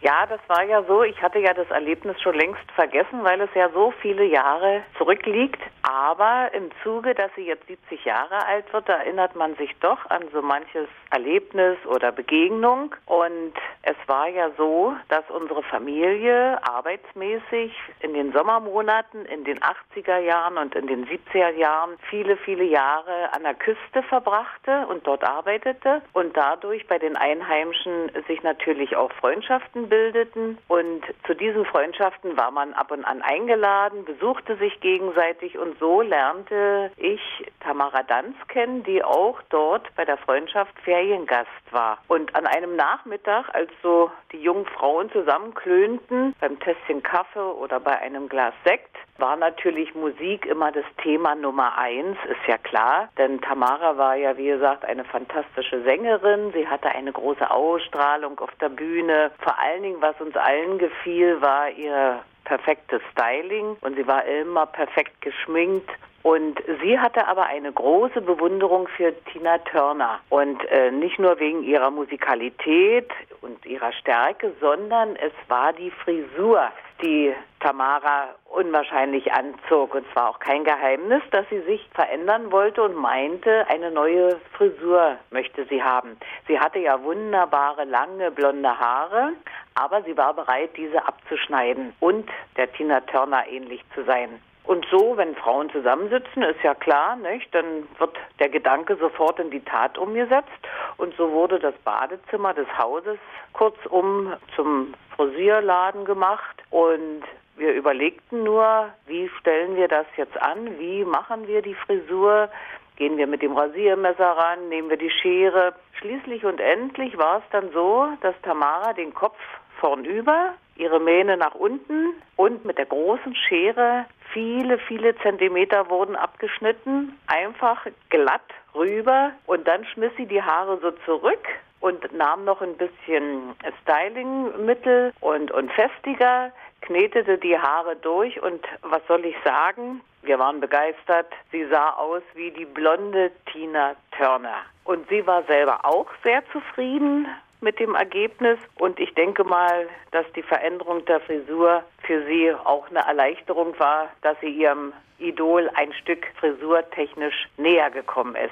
Ja, 0.03 0.27
das 0.27 0.41
war 0.49 0.65
ja 0.65 0.83
so. 0.83 1.05
Ich 1.05 1.23
hatte 1.23 1.39
ja 1.39 1.55
das 1.55 1.71
Erlebnis 1.71 2.21
schon 2.21 2.35
längst 2.35 2.69
vergessen, 2.75 3.23
weil 3.23 3.41
es 3.41 3.51
ja 3.55 3.69
so 3.71 3.93
viele 4.03 4.25
Jahre 4.25 4.83
zurückliegt. 4.99 5.63
Aber 5.83 6.51
im 6.55 6.71
Zuge, 6.83 7.15
dass 7.15 7.31
sie 7.37 7.47
jetzt 7.47 7.69
70 7.69 8.05
Jahre 8.05 8.45
alt 8.45 8.73
wird, 8.73 8.89
erinnert 8.89 9.37
man 9.37 9.55
sich 9.55 9.71
doch 9.79 9.99
an 10.11 10.25
so 10.33 10.43
manches 10.43 10.89
Erlebnis 11.11 11.79
oder 11.87 12.11
Begegnung. 12.11 12.97
Und 13.07 13.53
es 13.83 13.95
war 14.09 14.27
ja 14.27 14.51
so, 14.57 14.93
dass 15.09 15.23
unsere 15.31 15.63
Familie 15.63 16.59
arbeitsmäßig 16.63 17.73
in 18.01 18.15
den 18.15 18.33
Sommermonaten, 18.33 19.25
in 19.27 19.45
den 19.45 19.61
80er 19.61 20.19
Jahren 20.19 20.59
und 20.59 20.75
in 20.75 20.89
den 20.89 21.07
70er 21.07 21.51
Jahren 21.51 21.97
viele, 22.11 22.37
viele 22.39 22.65
Jahre 22.65 23.33
an 23.35 23.45
der 23.45 23.55
Küste 23.55 24.03
verbrachte 24.09 24.85
und 24.89 25.07
dort 25.07 25.23
arbeitete 25.23 26.03
und 26.13 26.37
dadurch 26.37 26.89
bei 26.89 26.99
den 26.99 27.17
Einheimischen 27.17 28.11
sich 28.27 28.43
natürlich 28.43 28.97
auch 28.97 29.13
Freundschaften 29.13 29.92
bildeten. 29.93 30.59
Und 30.69 31.03
zu 31.27 31.35
diesen 31.35 31.65
Freundschaften 31.65 32.37
war 32.37 32.53
man 32.53 32.73
ab 32.75 32.93
und 32.93 33.05
an 33.05 33.21
eingeladen, 33.23 34.05
besuchte 34.05 34.57
sich 34.57 34.81
gegenseitig 34.81 35.59
und 35.59 35.73
und 35.73 35.79
so 35.79 36.03
lernte 36.03 36.91
ich 36.99 37.21
Tamara 37.61 38.03
Danz 38.03 38.37
kennen, 38.49 38.83
die 38.83 39.03
auch 39.03 39.41
dort 39.49 39.89
bei 39.97 40.05
der 40.05 40.19
Freundschaft 40.19 40.79
Feriengast 40.81 41.49
war. 41.71 41.99
Und 42.09 42.35
an 42.35 42.47
einem 42.47 42.77
Nachmittag, 42.77 43.55
als 43.55 43.71
so 43.83 44.11
die 44.33 44.43
jungen 44.43 44.67
Frauen 44.67 45.11
zusammenklönten, 45.13 46.35
beim 46.41 46.59
Tässchen 46.61 47.03
Kaffee 47.03 47.39
oder 47.39 47.81
bei 47.81 47.99
einem 47.99 48.29
Glas 48.29 48.53
Sekt, 48.65 48.97
war 49.19 49.37
natürlich 49.37 49.95
Musik 49.95 50.47
immer 50.47 50.73
das 50.73 50.85
Thema 51.03 51.35
Nummer 51.35 51.79
eins, 51.79 52.17
ist 52.29 52.47
ja 52.49 52.59
klar. 52.59 53.09
Denn 53.17 53.41
Tamara 53.41 53.97
war 53.97 54.17
ja, 54.17 54.37
wie 54.37 54.49
gesagt, 54.49 54.85
eine 54.85 55.05
fantastische 55.05 55.83
Sängerin. 55.85 56.53
Sie 56.53 56.67
hatte 56.67 56.89
eine 56.89 57.13
große 57.13 57.49
Ausstrahlung 57.49 58.39
auf 58.41 58.51
der 58.61 58.71
Bühne. 58.71 59.31
Vor 59.39 59.59
allen 59.59 59.82
Dingen, 59.83 60.01
was 60.01 60.21
uns 60.21 60.37
allen 60.37 60.79
gefiel, 60.79 61.41
war 61.41 61.71
ihr 61.71 62.21
perfektes 62.45 63.01
Styling 63.13 63.77
und 63.81 63.97
sie 63.97 64.07
war 64.07 64.25
immer 64.25 64.67
perfekt 64.67 65.21
geschminkt. 65.21 65.89
Und 66.23 66.63
sie 66.81 66.99
hatte 66.99 67.27
aber 67.27 67.47
eine 67.47 67.73
große 67.73 68.21
Bewunderung 68.21 68.87
für 68.97 69.13
Tina 69.33 69.59
Turner. 69.59 70.21
Und 70.29 70.65
äh, 70.71 70.93
nicht 70.93 71.19
nur 71.19 71.39
wegen 71.41 71.65
ihrer 71.65 71.91
Musikalität 71.91 73.11
und 73.41 73.67
ihrer 73.67 73.93
Stärke, 73.93 74.53
sondern 74.61 75.17
es 75.17 75.33
war 75.49 75.73
die 75.73 75.91
Frisur, 75.91 76.63
die 77.03 77.35
Tamara 77.59 78.29
unwahrscheinlich 78.51 79.33
anzog. 79.33 79.97
Und 79.97 80.07
zwar 80.13 80.31
auch 80.31 80.39
kein 80.39 80.63
Geheimnis, 80.63 81.23
dass 81.33 81.49
sie 81.49 81.61
sich 81.63 81.89
verändern 81.93 82.53
wollte 82.53 82.83
und 82.83 82.95
meinte, 82.95 83.67
eine 83.69 83.91
neue 83.91 84.39
Frisur 84.53 85.17
möchte 85.31 85.65
sie 85.65 85.83
haben. 85.83 86.17
Sie 86.47 86.61
hatte 86.61 86.79
ja 86.79 87.03
wunderbare, 87.03 87.85
lange, 87.85 88.31
blonde 88.31 88.79
Haare, 88.79 89.33
aber 89.75 90.03
sie 90.03 90.17
war 90.17 90.35
bereit, 90.35 90.71
diese 90.77 91.05
abzuschneiden 91.05 91.95
und 91.99 92.31
der 92.57 92.73
Tina 92.73 93.01
Turner 93.01 93.45
ähnlich 93.49 93.83
zu 93.95 94.05
sein. 94.05 94.41
Und 94.65 94.87
so, 94.91 95.17
wenn 95.17 95.35
Frauen 95.35 95.71
zusammensitzen, 95.71 96.43
ist 96.43 96.63
ja 96.63 96.75
klar, 96.75 97.17
nicht? 97.17 97.53
Dann 97.55 97.89
wird 97.99 98.17
der 98.39 98.49
Gedanke 98.49 98.97
sofort 98.97 99.41
in 99.41 99.51
die 99.51 99.65
Tat 99.65 99.99
umgesetzt. 99.99 100.51
Und 100.99 101.15
so 101.17 101.33
wurde 101.33 101.59
das 101.59 101.75
Badezimmer 101.85 102.55
des 102.55 102.67
Hauses 102.79 103.19
kurzum 103.55 104.35
zum 104.55 104.95
Frisierladen 105.17 106.05
gemacht. 106.05 106.63
Und 106.71 107.23
wir 107.57 107.75
überlegten 107.75 108.45
nur, 108.45 108.89
wie 109.07 109.29
stellen 109.41 109.77
wir 109.77 109.89
das 109.89 110.07
jetzt 110.17 110.41
an? 110.41 110.79
Wie 110.79 111.05
machen 111.05 111.49
wir 111.49 111.61
die 111.61 111.75
Frisur? 111.75 112.49
Gehen 112.97 113.17
wir 113.17 113.27
mit 113.27 113.43
dem 113.43 113.57
Rasiermesser 113.57 114.31
ran? 114.31 114.69
Nehmen 114.69 114.91
wir 114.91 114.97
die 114.97 115.11
Schere? 115.11 115.75
Schließlich 115.99 116.45
und 116.45 116.61
endlich 116.61 117.19
war 117.19 117.39
es 117.39 117.45
dann 117.51 117.73
so, 117.73 118.09
dass 118.21 118.35
Tamara 118.43 118.93
den 118.93 119.13
Kopf 119.13 119.39
vornüber, 119.81 120.55
ihre 120.77 121.01
Mähne 121.01 121.37
nach 121.37 121.55
unten 121.55 122.15
und 122.37 122.65
mit 122.65 122.79
der 122.79 122.87
großen 122.87 123.35
Schere 123.35 124.07
viele, 124.33 124.79
viele 124.79 125.17
Zentimeter 125.19 125.91
wurden 125.91 126.17
abgeschnitten, 126.17 127.19
einfach 127.27 127.87
glatt 128.09 128.41
rüber 128.75 129.33
und 129.47 129.67
dann 129.69 129.85
schmiss 129.87 130.13
sie 130.17 130.27
die 130.27 130.43
Haare 130.43 130.79
so 130.81 130.91
zurück 131.05 131.47
und 131.81 132.13
nahm 132.17 132.45
noch 132.45 132.63
ein 132.63 132.77
bisschen 132.77 133.55
Stylingmittel 133.83 135.13
und, 135.21 135.51
und 135.51 135.71
Festiger, 135.73 136.53
knetete 136.81 137.39
die 137.39 137.59
Haare 137.59 137.97
durch 137.97 138.41
und 138.43 138.65
was 138.83 139.03
soll 139.09 139.25
ich 139.25 139.37
sagen? 139.45 140.01
Wir 140.23 140.39
waren 140.39 140.61
begeistert. 140.61 141.27
Sie 141.51 141.67
sah 141.67 141.91
aus 141.91 142.23
wie 142.35 142.53
die 142.53 142.65
blonde 142.65 143.33
Tina 143.51 143.97
Turner. 144.17 144.63
Und 144.85 145.09
sie 145.09 145.27
war 145.27 145.43
selber 145.45 145.85
auch 145.85 146.07
sehr 146.23 146.45
zufrieden 146.53 147.27
mit 147.63 147.79
dem 147.79 147.95
Ergebnis. 147.95 148.59
Und 148.79 149.01
ich 149.01 149.15
denke 149.15 149.45
mal, 149.45 149.89
dass 150.11 150.27
die 150.35 150.43
Veränderung 150.43 151.05
der 151.07 151.21
Frisur 151.21 151.85
für 152.03 152.25
sie 152.27 152.53
auch 152.53 152.89
eine 152.91 153.01
Erleichterung 153.01 153.79
war, 153.79 154.11
dass 154.23 154.39
sie 154.41 154.49
ihrem 154.49 154.93
Idol 155.19 155.71
ein 155.75 155.93
Stück 155.93 156.27
frisurtechnisch 156.39 157.49
näher 157.57 157.91
gekommen 157.91 158.35
ist. 158.35 158.51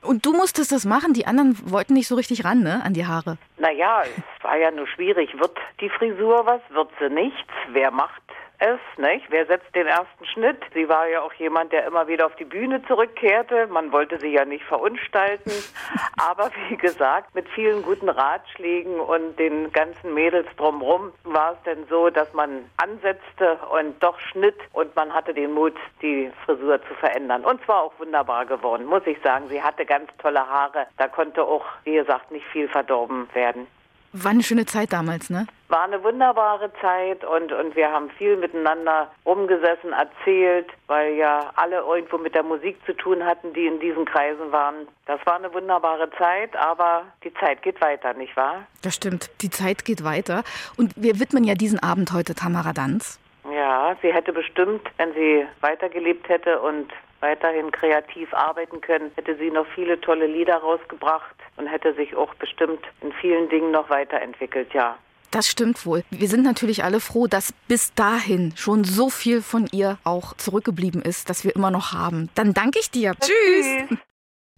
Und 0.00 0.24
du 0.24 0.32
musstest 0.32 0.70
das 0.70 0.84
machen, 0.84 1.12
die 1.12 1.26
anderen 1.26 1.56
wollten 1.70 1.94
nicht 1.94 2.08
so 2.08 2.14
richtig 2.14 2.44
ran, 2.44 2.62
ne, 2.62 2.82
an 2.84 2.94
die 2.94 3.06
Haare. 3.06 3.36
Naja, 3.58 4.04
es 4.04 4.44
war 4.44 4.56
ja 4.56 4.70
nur 4.70 4.86
schwierig. 4.86 5.38
Wird 5.38 5.58
die 5.80 5.88
Frisur 5.88 6.46
was, 6.46 6.60
wird 6.70 6.88
sie 7.00 7.10
nichts? 7.10 7.52
Wer 7.72 7.90
macht 7.90 8.22
es, 8.58 8.80
nicht? 8.96 9.26
Wer 9.30 9.46
setzt 9.46 9.74
den 9.74 9.86
ersten 9.86 10.26
Schnitt? 10.26 10.58
Sie 10.74 10.88
war 10.88 11.06
ja 11.06 11.22
auch 11.22 11.32
jemand, 11.34 11.72
der 11.72 11.86
immer 11.86 12.08
wieder 12.08 12.26
auf 12.26 12.34
die 12.36 12.44
Bühne 12.44 12.82
zurückkehrte. 12.86 13.68
Man 13.68 13.92
wollte 13.92 14.18
sie 14.18 14.32
ja 14.32 14.44
nicht 14.44 14.64
verunstalten. 14.64 15.52
Aber 16.18 16.50
wie 16.68 16.76
gesagt, 16.76 17.34
mit 17.34 17.48
vielen 17.50 17.82
guten 17.82 18.08
Ratschlägen 18.08 18.98
und 18.98 19.38
den 19.38 19.72
ganzen 19.72 20.12
Mädels 20.14 20.48
drumherum 20.56 21.12
war 21.24 21.52
es 21.52 21.62
denn 21.62 21.86
so, 21.88 22.10
dass 22.10 22.32
man 22.34 22.64
ansetzte 22.76 23.58
und 23.70 24.02
doch 24.02 24.18
schnitt 24.18 24.58
und 24.72 24.94
man 24.96 25.12
hatte 25.14 25.32
den 25.32 25.52
Mut, 25.52 25.74
die 26.02 26.30
Frisur 26.44 26.80
zu 26.82 26.94
verändern. 26.94 27.44
Und 27.44 27.64
zwar 27.64 27.82
auch 27.82 27.92
wunderbar 27.98 28.46
geworden, 28.46 28.86
muss 28.86 29.06
ich 29.06 29.18
sagen. 29.22 29.48
Sie 29.48 29.62
hatte 29.62 29.86
ganz 29.86 30.10
tolle 30.18 30.40
Haare. 30.40 30.86
Da 30.96 31.08
konnte 31.08 31.44
auch, 31.44 31.64
wie 31.84 31.94
gesagt, 31.94 32.30
nicht 32.30 32.46
viel 32.46 32.68
verdorben 32.68 33.28
werden. 33.34 33.66
War 34.12 34.30
eine 34.30 34.42
schöne 34.42 34.64
Zeit 34.64 34.92
damals, 34.92 35.28
ne? 35.28 35.46
War 35.68 35.84
eine 35.84 36.02
wunderbare 36.02 36.72
Zeit 36.80 37.24
und, 37.24 37.52
und 37.52 37.76
wir 37.76 37.90
haben 37.90 38.08
viel 38.16 38.36
miteinander 38.38 39.10
rumgesessen, 39.26 39.92
erzählt, 39.92 40.66
weil 40.86 41.14
ja 41.14 41.50
alle 41.56 41.80
irgendwo 41.80 42.16
mit 42.16 42.34
der 42.34 42.42
Musik 42.42 42.78
zu 42.86 42.94
tun 42.94 43.22
hatten, 43.22 43.52
die 43.52 43.66
in 43.66 43.78
diesen 43.80 44.06
Kreisen 44.06 44.50
waren. 44.50 44.88
Das 45.04 45.20
war 45.26 45.36
eine 45.36 45.52
wunderbare 45.52 46.10
Zeit, 46.16 46.56
aber 46.56 47.04
die 47.22 47.34
Zeit 47.34 47.62
geht 47.62 47.80
weiter, 47.82 48.14
nicht 48.14 48.34
wahr? 48.34 48.66
Das 48.80 48.94
stimmt, 48.94 49.30
die 49.42 49.50
Zeit 49.50 49.84
geht 49.84 50.02
weiter. 50.04 50.42
Und 50.78 50.92
wir 50.96 51.20
widmen 51.20 51.44
ja 51.44 51.54
diesen 51.54 51.78
Abend 51.78 52.12
heute 52.12 52.34
Tamara 52.34 52.72
Danz. 52.72 53.18
Ja, 53.88 53.96
sie 54.02 54.12
hätte 54.12 54.34
bestimmt, 54.34 54.82
wenn 54.98 55.14
sie 55.14 55.46
weitergelebt 55.62 56.28
hätte 56.28 56.60
und 56.60 56.92
weiterhin 57.20 57.70
kreativ 57.70 58.34
arbeiten 58.34 58.82
können, 58.82 59.10
hätte 59.14 59.34
sie 59.38 59.50
noch 59.50 59.66
viele 59.74 59.98
tolle 59.98 60.26
Lieder 60.26 60.56
rausgebracht 60.58 61.34
und 61.56 61.68
hätte 61.68 61.94
sich 61.94 62.14
auch 62.14 62.34
bestimmt 62.34 62.80
in 63.00 63.12
vielen 63.14 63.48
Dingen 63.48 63.70
noch 63.70 63.88
weiterentwickelt, 63.88 64.74
ja. 64.74 64.98
Das 65.30 65.48
stimmt 65.48 65.86
wohl. 65.86 66.04
Wir 66.10 66.28
sind 66.28 66.42
natürlich 66.42 66.84
alle 66.84 67.00
froh, 67.00 67.28
dass 67.28 67.54
bis 67.66 67.94
dahin 67.94 68.52
schon 68.56 68.84
so 68.84 69.08
viel 69.08 69.40
von 69.40 69.66
ihr 69.72 69.96
auch 70.04 70.34
zurückgeblieben 70.34 71.00
ist, 71.00 71.30
dass 71.30 71.44
wir 71.44 71.56
immer 71.56 71.70
noch 71.70 71.94
haben. 71.94 72.28
Dann 72.34 72.52
danke 72.52 72.80
ich 72.80 72.90
dir. 72.90 73.14
Tschüss. 73.18 73.98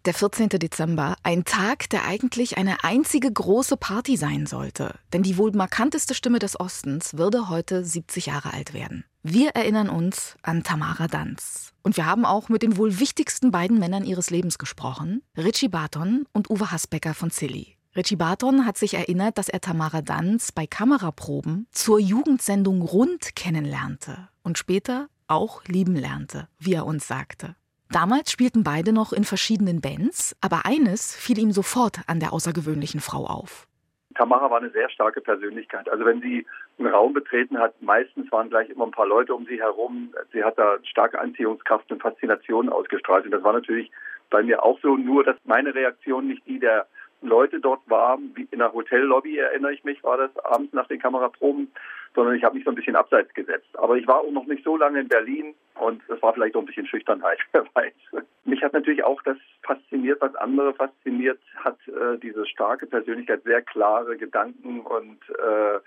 Der 0.06 0.14
14. 0.14 0.48
Dezember, 0.48 1.14
ein 1.22 1.44
Tag, 1.44 1.88
der 1.90 2.04
eigentlich 2.04 2.56
eine 2.56 2.78
einzige 2.82 3.32
große 3.32 3.76
Party 3.76 4.16
sein 4.16 4.46
sollte. 4.46 4.94
Denn 5.12 5.22
die 5.22 5.38
wohl 5.38 5.52
markanteste 5.52 6.14
Stimme 6.14 6.40
des 6.40 6.58
Ostens 6.58 7.16
würde 7.16 7.48
heute 7.48 7.84
70 7.84 8.26
Jahre 8.26 8.52
alt 8.54 8.74
werden. 8.74 9.04
Wir 9.22 9.50
erinnern 9.50 9.90
uns 9.90 10.38
an 10.42 10.62
Tamara 10.62 11.06
Danz. 11.06 11.74
Und 11.82 11.98
wir 11.98 12.06
haben 12.06 12.24
auch 12.24 12.48
mit 12.48 12.62
den 12.62 12.78
wohl 12.78 13.00
wichtigsten 13.00 13.50
beiden 13.50 13.78
Männern 13.78 14.02
ihres 14.02 14.30
Lebens 14.30 14.56
gesprochen, 14.56 15.22
Richie 15.36 15.68
Barton 15.68 16.24
und 16.32 16.48
Uwe 16.48 16.72
Hasbecker 16.72 17.12
von 17.12 17.28
Silly. 17.28 17.76
Richie 17.94 18.16
Barton 18.16 18.64
hat 18.64 18.78
sich 18.78 18.94
erinnert, 18.94 19.36
dass 19.36 19.50
er 19.50 19.60
Tamara 19.60 20.00
Danz 20.00 20.52
bei 20.52 20.66
Kameraproben 20.66 21.66
zur 21.70 21.98
Jugendsendung 21.98 22.80
Rund 22.80 23.36
kennenlernte 23.36 24.30
und 24.42 24.56
später 24.56 25.08
auch 25.26 25.64
lieben 25.66 25.96
lernte, 25.96 26.48
wie 26.58 26.72
er 26.72 26.86
uns 26.86 27.06
sagte. 27.06 27.56
Damals 27.90 28.32
spielten 28.32 28.64
beide 28.64 28.94
noch 28.94 29.12
in 29.12 29.24
verschiedenen 29.24 29.82
Bands, 29.82 30.34
aber 30.40 30.64
eines 30.64 31.14
fiel 31.14 31.38
ihm 31.38 31.52
sofort 31.52 32.00
an 32.06 32.20
der 32.20 32.32
außergewöhnlichen 32.32 33.00
Frau 33.00 33.26
auf. 33.26 33.66
Tamara 34.14 34.50
war 34.50 34.58
eine 34.58 34.70
sehr 34.70 34.88
starke 34.90 35.20
Persönlichkeit. 35.20 35.88
Also 35.90 36.04
wenn 36.04 36.20
sie 36.20 36.46
einen 36.80 36.94
Raum 36.94 37.12
betreten 37.12 37.58
hat, 37.58 37.80
meistens 37.82 38.30
waren 38.32 38.50
gleich 38.50 38.68
immer 38.70 38.86
ein 38.86 38.90
paar 38.90 39.06
Leute 39.06 39.34
um 39.34 39.46
sie 39.46 39.60
herum. 39.60 40.12
Sie 40.32 40.42
hat 40.42 40.58
da 40.58 40.78
starke 40.84 41.20
Anziehungskraft 41.20 41.90
und 41.92 42.02
Faszination 42.02 42.68
ausgestrahlt. 42.68 43.24
Und 43.24 43.30
das 43.32 43.42
war 43.42 43.52
natürlich 43.52 43.90
bei 44.30 44.42
mir 44.42 44.62
auch 44.62 44.78
so, 44.80 44.96
nur 44.96 45.24
dass 45.24 45.36
meine 45.44 45.74
Reaktion 45.74 46.28
nicht 46.28 46.46
die 46.46 46.58
der 46.58 46.86
Leute 47.22 47.60
dort 47.60 47.80
war, 47.86 48.18
wie 48.34 48.48
in 48.50 48.60
der 48.60 48.72
Hotellobby, 48.72 49.36
erinnere 49.36 49.74
ich 49.74 49.84
mich, 49.84 50.02
war 50.02 50.16
das 50.16 50.36
abends 50.38 50.72
nach 50.72 50.86
den 50.88 51.00
Kameraproben, 51.00 51.70
sondern 52.14 52.34
ich 52.34 52.42
habe 52.42 52.54
mich 52.54 52.64
so 52.64 52.70
ein 52.70 52.76
bisschen 52.76 52.96
abseits 52.96 53.32
gesetzt. 53.34 53.68
Aber 53.74 53.96
ich 53.96 54.06
war 54.06 54.20
auch 54.20 54.30
noch 54.30 54.46
nicht 54.46 54.64
so 54.64 54.76
lange 54.76 55.00
in 55.00 55.08
Berlin 55.08 55.54
und 55.74 56.02
es 56.08 56.20
war 56.22 56.32
vielleicht 56.32 56.56
auch 56.56 56.60
ein 56.60 56.66
bisschen 56.66 56.86
Schüchternheit, 56.86 57.38
wer 57.52 57.64
weiß. 57.74 58.24
Mich 58.44 58.62
hat 58.62 58.72
natürlich 58.72 59.04
auch 59.04 59.20
das 59.22 59.36
fasziniert, 59.62 60.20
was 60.20 60.34
andere 60.36 60.72
fasziniert 60.72 61.40
hat, 61.56 61.76
äh, 61.88 62.18
diese 62.18 62.46
starke 62.46 62.86
Persönlichkeit, 62.86 63.42
sehr 63.44 63.62
klare 63.62 64.16
Gedanken 64.16 64.80
und 64.80 65.18
äh, 65.28 65.78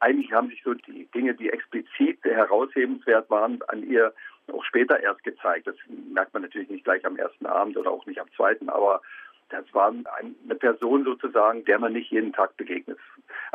eigentlich 0.00 0.32
haben 0.32 0.48
sich 0.48 0.62
so 0.62 0.74
die 0.74 1.06
Dinge, 1.14 1.34
die 1.34 1.50
explizit 1.50 2.18
heraushebenswert 2.22 3.28
waren, 3.30 3.60
an 3.68 3.82
ihr 3.82 4.12
auch 4.52 4.64
später 4.64 5.00
erst 5.00 5.22
gezeigt. 5.24 5.66
Das 5.66 5.76
merkt 5.88 6.32
man 6.32 6.42
natürlich 6.42 6.70
nicht 6.70 6.84
gleich 6.84 7.04
am 7.04 7.16
ersten 7.16 7.46
Abend 7.46 7.76
oder 7.76 7.90
auch 7.90 8.06
nicht 8.06 8.20
am 8.20 8.32
zweiten, 8.34 8.68
aber 8.68 9.02
das 9.50 9.64
war 9.72 9.88
eine 9.88 10.54
Person 10.56 11.04
sozusagen, 11.04 11.64
der 11.64 11.78
man 11.78 11.92
nicht 11.92 12.10
jeden 12.10 12.32
Tag 12.32 12.56
begegnet. 12.56 12.98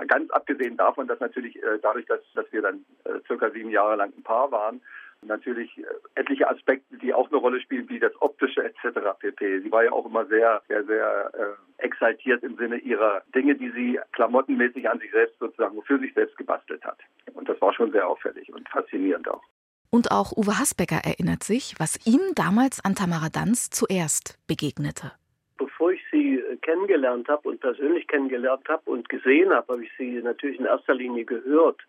Ganz 0.07 0.29
abgesehen 0.31 0.75
davon, 0.77 1.07
dass 1.07 1.19
natürlich 1.19 1.61
äh, 1.61 1.77
dadurch, 1.81 2.05
dass, 2.07 2.19
dass 2.33 2.51
wir 2.51 2.63
dann 2.63 2.83
äh, 3.05 3.19
circa 3.27 3.51
sieben 3.51 3.69
Jahre 3.69 3.95
lang 3.95 4.11
ein 4.17 4.23
Paar 4.23 4.51
waren, 4.51 4.81
natürlich 5.27 5.77
äh, 5.77 5.83
etliche 6.15 6.49
Aspekte, 6.49 6.97
die 6.97 7.13
auch 7.13 7.29
eine 7.29 7.37
Rolle 7.37 7.59
spielen, 7.61 7.89
wie 7.89 7.99
das 7.99 8.13
optische 8.21 8.63
etc. 8.63 8.99
pp. 9.19 9.61
Sie 9.61 9.71
war 9.71 9.83
ja 9.83 9.91
auch 9.91 10.05
immer 10.05 10.25
sehr, 10.25 10.61
sehr, 10.67 10.83
sehr 10.85 11.31
äh, 11.33 11.83
exaltiert 11.83 12.43
im 12.43 12.55
Sinne 12.57 12.77
ihrer 12.77 13.21
Dinge, 13.33 13.55
die 13.55 13.69
sie 13.71 13.99
klamottenmäßig 14.13 14.89
an 14.89 14.99
sich 14.99 15.11
selbst 15.11 15.37
sozusagen 15.39 15.81
für 15.83 15.99
sich 15.99 16.13
selbst 16.13 16.37
gebastelt 16.37 16.83
hat. 16.83 16.99
Und 17.33 17.49
das 17.49 17.59
war 17.61 17.73
schon 17.73 17.91
sehr 17.91 18.07
auffällig 18.07 18.53
und 18.53 18.67
faszinierend 18.69 19.27
auch. 19.27 19.43
Und 19.89 20.11
auch 20.11 20.31
Uwe 20.35 20.57
Hasbecker 20.57 21.01
erinnert 21.05 21.43
sich, 21.43 21.75
was 21.77 21.99
ihm 22.07 22.21
damals 22.33 22.83
an 22.83 22.95
Tamara 22.95 23.29
Danz 23.29 23.69
zuerst 23.69 24.39
begegnete. 24.47 25.11
Bevor 25.57 25.91
ich 25.91 26.01
sie 26.11 26.41
kennengelernt 26.63 27.27
habe 27.27 27.49
und 27.49 27.59
persönlich 27.59 28.07
kennengelernt 28.07 28.67
habe 28.67 28.89
und 28.89 29.07
gesehen 29.09 29.53
habe, 29.53 29.73
habe 29.73 29.83
ich 29.83 29.91
sie 29.97 30.21
natürlich 30.23 30.59
in 30.59 30.65
erster 30.65 30.95
Linie 30.95 31.25
gehört. 31.25 31.79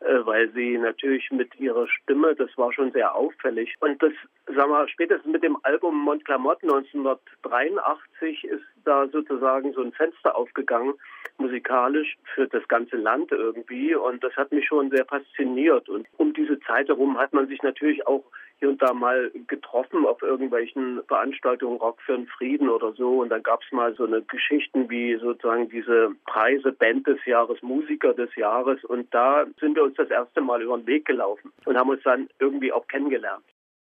Äh, 0.00 0.24
weil 0.24 0.48
sie 0.52 0.78
natürlich 0.78 1.28
mit 1.32 1.58
ihrer 1.58 1.88
Stimme, 1.88 2.34
das 2.36 2.50
war 2.56 2.72
schon 2.72 2.92
sehr 2.92 3.14
auffällig. 3.16 3.74
Und 3.80 4.00
das, 4.00 4.12
sagen 4.46 4.70
wir, 4.70 4.86
spätestens 4.88 5.32
mit 5.32 5.42
dem 5.42 5.58
Album 5.64 5.98
Montclamotte 5.98 6.62
1983 6.62 8.44
ist 8.44 8.62
da 8.84 9.08
sozusagen 9.08 9.72
so 9.72 9.82
ein 9.82 9.92
Fenster 9.92 10.36
aufgegangen, 10.36 10.94
musikalisch 11.38 12.16
für 12.34 12.46
das 12.46 12.66
ganze 12.68 12.96
Land 12.96 13.32
irgendwie. 13.32 13.94
Und 13.96 14.22
das 14.22 14.34
hat 14.36 14.52
mich 14.52 14.66
schon 14.66 14.90
sehr 14.90 15.04
fasziniert. 15.04 15.88
Und 15.88 16.06
um 16.16 16.32
diese 16.32 16.47
Zeit 16.68 16.88
herum 16.88 17.18
hat 17.18 17.32
man 17.32 17.48
sich 17.48 17.62
natürlich 17.62 18.06
auch 18.06 18.22
hier 18.58 18.68
und 18.68 18.82
da 18.82 18.92
mal 18.92 19.30
getroffen 19.46 20.04
auf 20.04 20.20
irgendwelchen 20.22 21.00
Veranstaltungen, 21.06 21.78
Rock 21.78 22.00
für 22.02 22.16
den 22.16 22.26
Frieden 22.26 22.68
oder 22.68 22.92
so. 22.92 23.20
Und 23.20 23.28
dann 23.30 23.42
gab 23.42 23.62
es 23.62 23.72
mal 23.72 23.94
so 23.94 24.04
eine 24.04 24.22
Geschichten 24.22 24.90
wie 24.90 25.16
sozusagen 25.16 25.68
diese 25.68 26.10
Preise 26.26 26.72
Band 26.72 27.06
des 27.06 27.24
Jahres, 27.24 27.62
Musiker 27.62 28.14
des 28.14 28.34
Jahres. 28.36 28.84
Und 28.84 29.12
da 29.14 29.46
sind 29.60 29.76
wir 29.76 29.84
uns 29.84 29.96
das 29.96 30.10
erste 30.10 30.40
Mal 30.40 30.62
über 30.62 30.76
den 30.76 30.86
Weg 30.86 31.04
gelaufen 31.06 31.52
und 31.64 31.76
haben 31.76 31.90
uns 31.90 32.02
dann 32.02 32.28
irgendwie 32.40 32.72
auch 32.72 32.86
kennengelernt. 32.88 33.44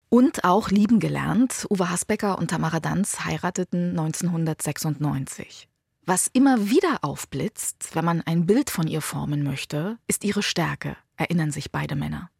Und 0.08 0.44
auch 0.44 0.68
lieben 0.68 1.00
gelernt. 1.00 1.66
Uwe 1.70 1.90
Hasbecker 1.90 2.38
und 2.38 2.50
Tamara 2.50 2.80
Danz 2.80 3.24
heirateten 3.24 3.90
1996. 3.90 5.68
Was 6.04 6.26
immer 6.26 6.68
wieder 6.68 6.98
aufblitzt, 7.02 7.94
wenn 7.94 8.04
man 8.04 8.22
ein 8.26 8.44
Bild 8.46 8.70
von 8.70 8.88
ihr 8.88 9.00
formen 9.00 9.44
möchte, 9.44 9.98
ist 10.08 10.24
ihre 10.24 10.42
Stärke, 10.42 10.96
erinnern 11.16 11.52
sich 11.52 11.70
beide 11.70 11.94
Männer. 11.94 12.31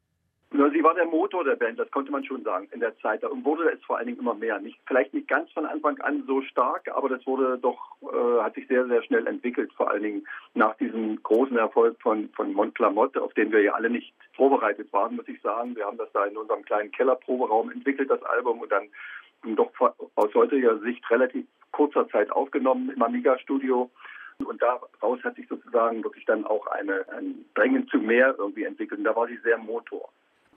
Sie 0.83 0.87
war 0.89 0.95
der 0.95 1.07
Motor 1.07 1.45
der 1.45 1.55
Band, 1.55 1.79
das 1.79 1.89
konnte 1.93 2.11
man 2.11 2.25
schon 2.25 2.43
sagen 2.43 2.67
in 2.73 2.81
der 2.81 2.99
Zeit. 2.99 3.23
Und 3.23 3.45
wurde 3.45 3.71
es 3.71 3.81
vor 3.85 3.99
allen 3.99 4.09
Dingen 4.09 4.19
immer 4.19 4.35
mehr. 4.35 4.59
Nicht, 4.59 4.81
vielleicht 4.85 5.15
nicht 5.15 5.29
ganz 5.29 5.49
von 5.53 5.65
Anfang 5.65 5.97
an 6.01 6.25
so 6.27 6.43
stark, 6.43 6.89
aber 6.93 7.09
das 7.09 7.25
wurde 7.25 7.57
doch, 7.57 7.79
äh, 8.03 8.43
hat 8.43 8.57
sich 8.57 8.67
sehr, 8.67 8.85
sehr 8.89 9.01
schnell 9.05 9.29
entwickelt. 9.29 9.73
Vor 9.75 9.93
allen 9.93 10.03
Dingen 10.03 10.27
nach 10.55 10.77
diesem 10.79 11.23
großen 11.23 11.57
Erfolg 11.57 12.03
von, 12.03 12.29
von 12.31 12.53
Montclamotte, 12.53 13.23
auf 13.23 13.33
den 13.35 13.53
wir 13.53 13.63
ja 13.63 13.75
alle 13.75 13.91
nicht 13.91 14.13
vorbereitet 14.35 14.93
waren, 14.93 15.15
muss 15.15 15.29
ich 15.29 15.41
sagen. 15.41 15.77
Wir 15.77 15.87
haben 15.87 15.99
das 15.99 16.11
da 16.15 16.25
in 16.25 16.37
unserem 16.37 16.65
kleinen 16.65 16.91
Kellerproberaum 16.91 17.71
entwickelt, 17.71 18.11
das 18.11 18.23
Album, 18.25 18.59
und 18.59 18.73
dann 18.73 18.89
doch 19.55 19.71
aus 20.17 20.35
heutiger 20.35 20.81
Sicht 20.81 21.09
relativ 21.13 21.47
kurzer 21.71 22.09
Zeit 22.09 22.33
aufgenommen 22.33 22.91
im 22.91 23.01
Amiga-Studio. 23.01 23.89
Und 24.45 24.61
daraus 24.61 25.23
hat 25.23 25.37
sich 25.37 25.47
sozusagen 25.47 26.03
wirklich 26.03 26.25
dann 26.25 26.45
auch 26.45 26.67
eine, 26.67 27.07
ein 27.17 27.45
Drängen 27.55 27.87
zu 27.87 27.99
mehr 27.99 28.35
irgendwie 28.37 28.65
entwickelt. 28.65 28.99
Und 28.99 29.05
da 29.05 29.15
war 29.15 29.29
sie 29.29 29.39
sehr 29.45 29.59
Motor 29.59 30.09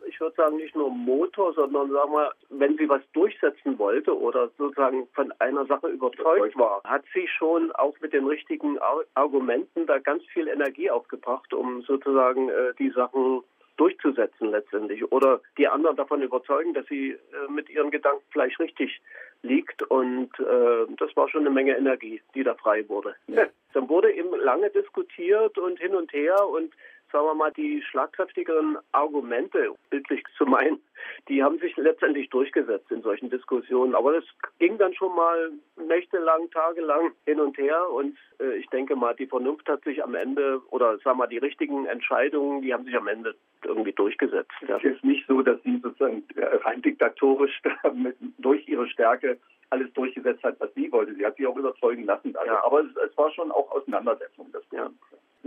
ich 0.08 0.20
würde 0.20 0.36
sagen, 0.36 0.58
nicht 0.58 0.76
nur 0.76 0.90
Motor, 0.90 1.54
sondern 1.54 1.92
sagen 1.92 2.14
wir, 2.14 2.32
wenn 2.50 2.78
sie 2.78 2.88
was 2.90 3.02
durchsetzen 3.14 3.78
wollte 3.80 4.18
oder 4.18 4.50
sozusagen 4.58 5.08
von 5.14 5.34
einer 5.40 5.66
Sache 5.66 5.88
überzeugt 5.88 6.58
war, 6.58 6.82
hat 6.84 7.04
sie 7.14 7.28
schon 7.28 7.72
auch 7.74 7.96
mit 8.02 8.14
den 8.14 8.26
richtigen 8.26 8.78
Argumenten 9.14 9.86
da 9.86 10.00
ganz 10.00 10.24
viel 10.26 10.48
Energie 10.48 10.90
aufgebracht, 10.90 11.54
um 11.54 11.82
sozusagen 11.84 12.50
äh, 12.50 12.74
die 12.80 12.90
Sachen 12.92 13.44
durchzusetzen 13.78 14.52
letztendlich 14.52 15.12
oder 15.12 15.42
die 15.58 15.68
anderen 15.68 15.98
davon 15.98 16.22
überzeugen, 16.22 16.74
dass 16.74 16.86
sie 16.88 17.12
äh, 17.12 17.52
mit 17.52 17.70
ihren 17.70 17.92
Gedanken 17.92 18.24
vielleicht 18.32 18.60
richtig 18.60 19.02
liegt 19.42 19.82
und 19.84 20.30
äh, 20.40 20.86
das 20.98 21.16
war 21.16 21.30
schon 21.30 21.42
eine 21.42 21.50
Menge 21.50 21.78
Energie, 21.78 22.22
die 22.34 22.44
da 22.44 22.56
frei 22.56 22.88
wurde. 22.88 23.16
Ja. 23.28 23.48
Dann 23.74 23.90
wurde 23.90 24.12
eben 24.14 24.34
lange 24.40 24.70
diskutiert 24.70 25.58
und 25.58 25.78
hin 25.80 25.96
und 25.96 26.14
her 26.14 26.48
und 26.48 26.72
sagen 27.12 27.26
wir 27.26 27.36
mal, 27.36 27.52
die 27.52 27.82
schlagkräftigeren 27.82 28.78
Argumente, 28.92 29.74
bildlich 29.90 30.24
zu 30.38 30.46
meinen, 30.46 30.80
die 31.28 31.44
haben 31.44 31.60
sich 31.60 31.76
letztendlich 31.78 32.30
durchgesetzt 32.30 32.92
in 32.92 33.02
solchen 33.02 33.30
Diskussionen. 33.30 33.96
Aber 33.96 34.14
das 34.14 34.24
ging 34.60 34.78
dann 34.78 34.94
schon 34.94 35.16
mal 35.16 35.52
nächtelang, 35.76 36.50
tagelang 36.52 37.12
hin 37.26 37.40
und 37.40 37.58
her. 37.58 37.90
Und 37.92 38.18
äh, 38.40 38.58
ich 38.58 38.68
denke 38.68 38.96
mal, 38.96 39.16
die 39.16 39.28
Vernunft 39.28 39.68
hat 39.68 39.84
sich 39.84 40.04
am 40.04 40.16
Ende, 40.16 40.62
oder 40.70 40.98
sagen 40.98 41.18
wir 41.18 41.26
mal, 41.26 41.28
die 41.28 41.38
richtigen 41.38 41.86
Entscheidungen, 41.86 42.62
die 42.62 42.74
haben 42.74 42.86
sich 42.86 42.96
am 42.96 43.08
Ende 43.08 43.36
irgendwie 43.64 43.94
durchgesetzt. 43.94 44.52
Ja. 44.68 44.78
Es 44.78 44.84
ist 44.84 45.04
nicht 45.04 45.26
so, 45.28 45.42
dass 45.42 45.62
sie 45.64 45.80
sozusagen 45.82 46.24
äh, 46.36 46.46
rein 46.58 46.82
diktatorisch 46.82 47.62
mit, 47.94 48.16
durch 48.38 48.68
ihre 48.68 48.88
Stärke 48.88 49.38
alles 49.70 49.92
durchgesetzt 49.94 50.44
hat, 50.44 50.60
was 50.60 50.74
sie 50.76 50.92
wollte. 50.92 51.16
Sie 51.16 51.26
hat 51.26 51.38
sich 51.38 51.48
auch 51.48 51.58
überzeugen 51.58 52.06
lassen. 52.06 52.36
Also, 52.36 52.52
ja. 52.52 52.64
Aber 52.64 52.82
es, 52.82 52.96
es, 52.98 53.18
war 53.18 53.32
schon 53.32 53.52
auch 53.52 53.72
Auseinandersetzung. 53.72 54.50
Das 54.52 54.64
ja 54.72 54.90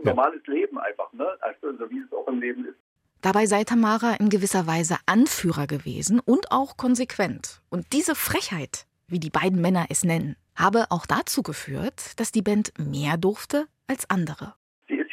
normales 0.04 0.46
Leben 0.46 0.78
einfach, 0.78 1.12
ne? 1.12 1.26
Also 1.40 1.76
so 1.78 1.90
wie 1.90 2.00
es 2.00 2.12
auch 2.12 2.28
im 2.28 2.40
Leben 2.40 2.64
ist. 2.66 2.76
Dabei 3.20 3.46
sei 3.46 3.64
Tamara 3.64 4.14
in 4.14 4.28
gewisser 4.28 4.66
Weise 4.66 4.96
Anführer 5.06 5.66
gewesen 5.66 6.20
und 6.20 6.52
auch 6.52 6.76
konsequent. 6.76 7.60
Und 7.68 7.92
diese 7.92 8.14
Frechheit, 8.14 8.86
wie 9.08 9.18
die 9.18 9.30
beiden 9.30 9.60
Männer 9.60 9.86
es 9.88 10.04
nennen, 10.04 10.36
habe 10.54 10.86
auch 10.90 11.06
dazu 11.06 11.42
geführt, 11.42 12.18
dass 12.20 12.32
die 12.32 12.42
Band 12.42 12.72
mehr 12.78 13.16
durfte 13.16 13.66
als 13.88 14.08
andere 14.08 14.54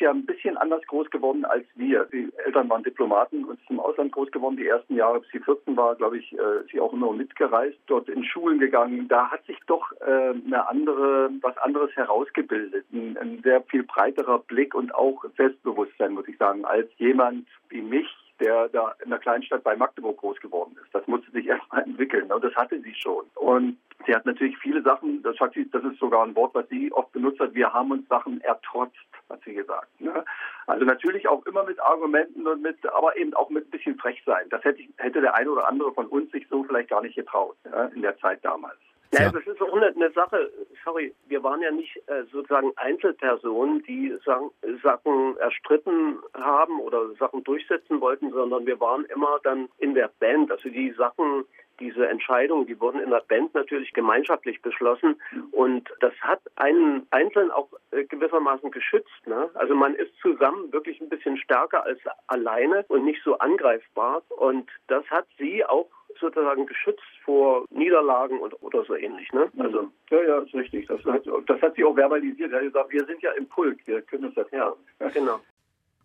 ja 0.05 0.11
ein 0.11 0.25
bisschen 0.25 0.55
anders 0.57 0.81
groß 0.87 1.09
geworden 1.09 1.45
als 1.45 1.65
wir. 1.75 2.05
Die 2.13 2.29
Eltern 2.45 2.69
waren 2.69 2.83
Diplomaten 2.83 3.43
und 3.43 3.59
ist 3.59 3.69
im 3.69 3.79
Ausland 3.79 4.11
groß 4.11 4.31
geworden. 4.31 4.57
Die 4.57 4.67
ersten 4.67 4.95
Jahre, 4.95 5.19
bis 5.19 5.29
sie 5.31 5.39
14 5.39 5.75
war, 5.75 5.95
glaube 5.95 6.19
ich, 6.19 6.31
äh, 6.33 6.63
sie 6.71 6.79
auch 6.79 6.93
immer 6.93 7.11
mitgereist, 7.11 7.77
dort 7.87 8.07
in 8.07 8.23
Schulen 8.23 8.59
gegangen. 8.59 9.07
Da 9.07 9.29
hat 9.29 9.43
sich 9.45 9.57
doch 9.67 9.91
äh, 10.01 10.33
eine 10.45 10.67
andere, 10.69 11.31
was 11.41 11.57
anderes 11.57 11.95
herausgebildet. 11.95 12.85
Ein, 12.93 13.17
ein 13.19 13.41
sehr 13.43 13.61
viel 13.63 13.83
breiterer 13.83 14.39
Blick 14.39 14.75
und 14.75 14.93
auch 14.93 15.25
Selbstbewusstsein, 15.37 16.13
muss 16.13 16.27
ich 16.27 16.37
sagen, 16.37 16.63
als 16.65 16.87
jemand 16.97 17.47
wie 17.69 17.81
mich, 17.81 18.07
der 18.39 18.69
da 18.69 18.95
in 19.03 19.09
der 19.09 19.19
Kleinstadt 19.19 19.63
bei 19.63 19.75
Magdeburg 19.75 20.17
groß 20.17 20.39
geworden 20.39 20.75
ist. 20.81 20.93
Das 20.93 21.05
musste 21.07 21.31
sich 21.31 21.45
erstmal 21.47 21.83
entwickeln 21.83 22.31
und 22.31 22.43
das 22.43 22.55
hatte 22.55 22.79
sie 22.81 22.93
schon. 22.95 23.25
Und 23.35 23.77
sie 24.05 24.13
hat 24.13 24.25
natürlich 24.25 24.57
viele 24.57 24.81
Sachen, 24.81 25.21
das, 25.23 25.39
hat 25.39 25.53
sie, 25.53 25.69
das 25.69 25.83
ist 25.83 25.99
sogar 25.99 26.25
ein 26.25 26.35
Wort, 26.35 26.53
was 26.53 26.67
sie 26.69 26.91
oft 26.91 27.11
benutzt 27.11 27.39
hat, 27.39 27.53
wir 27.53 27.71
haben 27.71 27.91
uns 27.91 28.07
Sachen 28.07 28.41
ertrotzt, 28.41 28.95
hat 29.29 29.41
sie 29.45 29.53
gesagt. 29.53 29.89
Ne? 29.99 30.23
Also 30.67 30.85
natürlich 30.85 31.27
auch 31.27 31.45
immer 31.45 31.63
mit 31.63 31.79
Argumenten 31.79 32.47
und 32.47 32.61
mit, 32.61 32.77
aber 32.87 33.15
eben 33.17 33.33
auch 33.33 33.49
mit 33.49 33.67
ein 33.67 33.71
bisschen 33.71 33.97
Frechsein. 33.97 34.49
Das 34.49 34.63
hätte, 34.63 34.83
hätte 34.97 35.21
der 35.21 35.35
eine 35.35 35.51
oder 35.51 35.67
andere 35.67 35.93
von 35.93 36.07
uns 36.07 36.31
sich 36.31 36.47
so 36.49 36.63
vielleicht 36.63 36.89
gar 36.89 37.01
nicht 37.01 37.15
getraut 37.15 37.55
ja, 37.65 37.85
in 37.85 38.01
der 38.01 38.17
Zeit 38.17 38.43
damals. 38.43 38.77
Ja, 39.23 39.32
das 39.32 39.45
ist 39.47 39.62
auch 39.62 39.73
eine, 39.73 39.88
eine, 39.88 40.12
Sache, 40.12 40.51
sorry, 40.84 41.13
wir 41.28 41.43
waren 41.43 41.62
ja 41.62 41.71
nicht 41.71 41.95
äh, 42.08 42.23
sozusagen 42.32 42.71
Einzelpersonen, 42.75 43.84
die 43.84 44.13
Sachen, 44.25 44.51
Sachen 44.84 45.38
erstritten 45.38 46.19
haben 46.34 46.80
oder 46.80 47.13
Sachen 47.19 47.43
durchsetzen 47.43 48.01
wollten, 48.01 48.32
sondern 48.32 48.65
wir 48.65 48.80
waren 48.80 49.06
immer 49.06 49.39
dann 49.43 49.69
in 49.78 49.93
der 49.93 50.10
Band. 50.19 50.51
Also 50.51 50.69
die 50.69 50.91
Sachen, 50.91 51.45
diese 51.80 52.08
Entscheidungen, 52.08 52.67
die 52.67 52.80
wurden 52.80 52.99
in 52.99 53.10
der 53.10 53.23
Band 53.28 53.54
natürlich 53.54 53.93
gemeinschaftlich 53.93 54.62
beschlossen 54.62 55.21
und 55.51 55.89
das 55.99 56.13
hat 56.21 56.41
einen 56.56 57.06
Einzelnen 57.12 57.51
auch 57.51 57.69
äh, 57.91 58.04
gewissermaßen 58.06 58.71
geschützt. 58.71 59.28
Ne? 59.28 59.49
Also 59.54 59.75
man 59.75 59.95
ist 59.95 60.12
zusammen 60.21 60.71
wirklich 60.71 61.01
ein 61.01 61.10
bisschen 61.10 61.38
stärker 61.38 61.84
als 61.84 61.99
alleine 62.28 62.86
und 62.88 63.06
nicht 63.06 63.21
so 63.23 63.38
angreifbar 63.38 64.23
und 64.30 64.69
das 64.88 65.06
hat 65.10 65.28
sie 65.38 65.65
auch 65.65 65.89
sozusagen 66.19 66.65
geschützt 66.65 67.04
vor 67.23 67.65
Niederlagen 67.69 68.39
und, 68.39 68.54
oder 68.62 68.84
so 68.86 68.95
ähnlich. 68.95 69.32
Ne? 69.34 69.51
Also 69.58 69.89
ja, 70.10 70.21
ja, 70.21 70.39
ist 70.39 70.54
richtig. 70.54 70.88
Das 70.88 71.04
hat, 71.06 71.23
das 71.47 71.62
hat 71.62 71.75
sie 71.75 71.84
auch 71.84 71.95
verbalisiert. 71.95 72.51
Er 72.51 72.60
hat 72.60 72.65
gesagt, 72.65 72.91
wir 72.91 73.06
sind 73.06 73.21
ja 73.21 73.32
im 73.32 73.47
Pulk, 73.47 73.80
wir 73.86 74.01
können 74.01 74.34
das 74.34 74.45
ja. 74.51 74.73
ja. 74.99 75.10
Genau. 75.10 75.39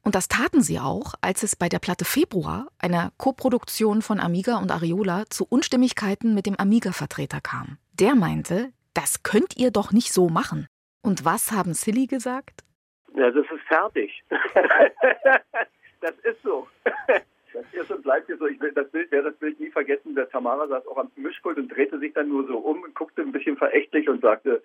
Und 0.03 0.15
das 0.15 0.29
taten 0.29 0.63
sie 0.63 0.79
auch, 0.79 1.15
als 1.21 1.43
es 1.43 1.57
bei 1.57 1.69
der 1.69 1.79
Platte 1.79 2.05
Februar, 2.05 2.69
einer 2.79 3.13
Koproduktion 3.19 4.01
von 4.03 4.19
Amiga 4.19 4.59
und 4.59 4.71
Ariola, 4.71 5.25
zu 5.29 5.47
Unstimmigkeiten 5.49 6.35
mit 6.35 6.47
dem 6.47 6.57
Amiga-Vertreter 6.57 7.41
kam. 7.43 7.77
Der 7.93 8.15
meinte, 8.15 8.73
das 8.95 9.23
könnt 9.23 9.57
ihr 9.57 9.71
doch 9.71 9.93
nicht 9.93 10.13
so 10.13 10.29
machen. 10.29 10.67
Und 11.03 11.25
was 11.25 11.53
haben 11.53 11.75
Silly 11.75 12.07
gesagt? 12.07 12.65
Ja, 13.15 13.31
das 13.31 13.45
ist 13.45 13.63
fertig. 13.69 14.25
das 16.01 16.15
ist 16.23 16.43
so. 16.43 16.67
Das 17.53 17.65
ist 17.73 17.91
und 17.91 18.03
bleibt 18.03 18.27
hier 18.27 18.37
so. 18.37 18.47
Ich 18.47 18.61
will, 18.61 18.73
das 18.73 18.89
Bild, 18.91 19.11
werde 19.11 19.31
das 19.31 19.39
Bild 19.39 19.59
nie 19.59 19.71
vergessen. 19.71 20.15
Der 20.15 20.29
Tamara 20.29 20.67
saß 20.69 20.87
auch 20.87 20.99
am 20.99 21.11
Mischpult 21.17 21.59
und 21.59 21.69
drehte 21.69 21.99
sich 21.99 22.13
dann 22.13 22.29
nur 22.29 22.47
so 22.47 22.59
um 22.59 22.83
und 22.83 22.95
guckte 22.95 23.23
ein 23.23 23.33
bisschen 23.33 23.57
verächtlich 23.57 24.09
und 24.09 24.21
sagte, 24.21 24.63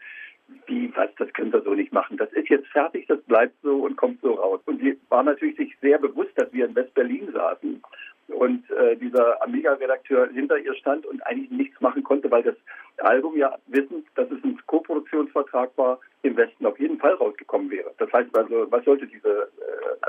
wie, 0.67 0.91
was, 0.95 1.09
das 1.17 1.31
könnt 1.33 1.55
ihr 1.55 1.61
so 1.61 1.73
nicht 1.73 1.91
machen. 1.91 2.17
Das 2.17 2.31
ist 2.33 2.49
jetzt 2.49 2.67
fertig, 2.67 3.07
das 3.07 3.21
bleibt 3.23 3.55
so 3.63 3.83
und 3.83 3.95
kommt 3.95 4.21
so 4.21 4.33
raus. 4.33 4.61
Und 4.65 4.81
sie 4.81 4.99
war 5.09 5.23
natürlich 5.23 5.57
sich 5.57 5.75
sehr 5.81 5.97
bewusst, 5.97 6.31
dass 6.35 6.51
wir 6.53 6.65
in 6.65 6.75
West-Berlin 6.75 7.31
saßen 7.33 7.81
und 8.27 8.69
äh, 8.71 8.95
dieser 8.97 9.41
Amiga-Redakteur 9.43 10.29
hinter 10.29 10.57
ihr 10.57 10.73
stand 10.75 11.05
und 11.05 11.25
eigentlich 11.25 11.49
nichts 11.51 11.79
machen 11.81 12.03
konnte, 12.03 12.29
weil 12.31 12.43
das 12.43 12.55
Album 12.97 13.37
ja 13.37 13.55
wissend, 13.67 14.07
dass 14.15 14.29
es 14.31 14.43
ein 14.43 14.59
Co-Produktionsvertrag 14.65 15.71
war, 15.77 15.99
im 16.23 16.35
Westen 16.37 16.65
auf 16.65 16.79
jeden 16.79 16.97
Fall 16.97 17.13
rausgekommen 17.13 17.69
wäre. 17.69 17.93
Das 17.97 18.11
heißt 18.11 18.35
also, 18.35 18.71
was 18.71 18.83
sollte 18.85 19.07
diese... 19.07 19.49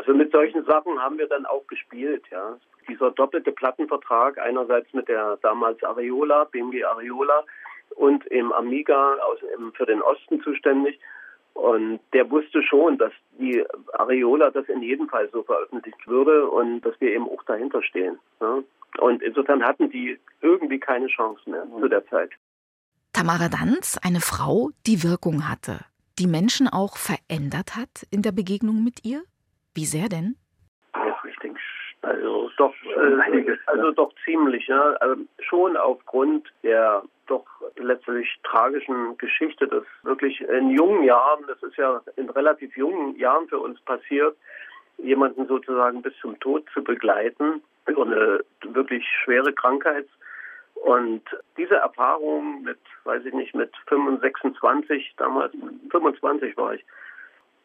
Also 0.06 0.16
mit 0.16 0.30
solchen 0.30 0.64
Sachen 0.66 1.00
haben 1.02 1.18
wir 1.18 1.26
dann 1.26 1.46
auch 1.46 1.66
gespielt, 1.66 2.22
ja. 2.30 2.56
Dieser 2.88 3.10
doppelte 3.10 3.50
Plattenvertrag, 3.50 4.38
einerseits 4.38 4.92
mit 4.94 5.08
der 5.08 5.36
damals 5.42 5.82
Areola, 5.82 6.44
BMG 6.44 6.84
Areola 6.84 7.44
und 7.96 8.24
im 8.26 8.52
Amiga 8.52 9.16
aus, 9.16 9.40
für 9.74 9.84
den 9.86 10.00
Osten 10.02 10.40
zuständig 10.42 11.00
Und 11.54 12.00
der 12.12 12.30
wusste 12.30 12.62
schon, 12.62 12.98
dass 12.98 13.12
die 13.38 13.64
Areola 13.94 14.50
das 14.50 14.68
in 14.68 14.82
jedem 14.82 15.08
Fall 15.08 15.28
so 15.32 15.42
veröffentlicht 15.42 16.06
würde 16.06 16.48
und 16.50 16.82
dass 16.82 16.94
wir 17.00 17.10
eben 17.10 17.26
auch 17.28 17.42
dahinter 17.44 17.82
stehen. 17.82 18.18
Ja. 18.40 18.62
Und 18.98 19.22
insofern 19.22 19.64
hatten 19.64 19.90
die 19.90 20.18
irgendwie 20.42 20.78
keine 20.78 21.08
Chance 21.08 21.48
mehr 21.50 21.66
zu 21.80 21.88
der 21.88 22.06
Zeit. 22.08 22.30
Tamara 23.12 23.48
Danz, 23.48 23.98
eine 24.02 24.20
Frau, 24.20 24.70
die 24.86 25.02
Wirkung 25.02 25.48
hatte, 25.48 25.80
die 26.18 26.26
Menschen 26.26 26.68
auch 26.68 26.96
verändert 26.96 27.74
hat 27.74 28.06
in 28.10 28.20
der 28.20 28.32
Begegnung 28.32 28.84
mit 28.84 29.04
ihr? 29.04 29.22
Wie 29.76 29.84
sehr 29.84 30.08
denn? 30.08 30.36
Ja, 30.94 31.16
ich 31.28 31.36
denke, 31.36 31.60
also 32.00 32.50
doch, 32.56 32.74
äh, 32.84 33.56
also 33.66 33.90
doch 33.92 34.10
ziemlich, 34.24 34.66
ja. 34.68 34.92
Also 35.00 35.16
schon 35.40 35.76
aufgrund 35.76 36.50
der 36.62 37.02
doch 37.26 37.44
letztlich 37.76 38.28
tragischen 38.42 39.18
Geschichte, 39.18 39.66
dass 39.68 39.84
wirklich 40.02 40.40
in 40.40 40.70
jungen 40.70 41.04
Jahren, 41.04 41.44
das 41.46 41.62
ist 41.62 41.76
ja 41.76 42.00
in 42.16 42.30
relativ 42.30 42.74
jungen 42.76 43.16
Jahren 43.16 43.48
für 43.48 43.58
uns 43.58 43.78
passiert, 43.80 44.36
jemanden 44.98 45.46
sozusagen 45.46 46.00
bis 46.00 46.14
zum 46.22 46.38
Tod 46.40 46.64
zu 46.72 46.82
begleiten 46.82 47.62
über 47.86 48.06
eine 48.06 48.44
wirklich 48.62 49.04
schwere 49.24 49.52
Krankheit. 49.52 50.06
Und 50.74 51.22
diese 51.56 51.76
Erfahrung 51.76 52.62
mit, 52.62 52.78
weiß 53.04 53.24
ich 53.24 53.34
nicht, 53.34 53.54
mit 53.54 53.72
25, 53.88 54.22
26, 54.22 55.14
damals 55.18 55.52
25 55.90 56.56
war 56.56 56.74
ich, 56.74 56.84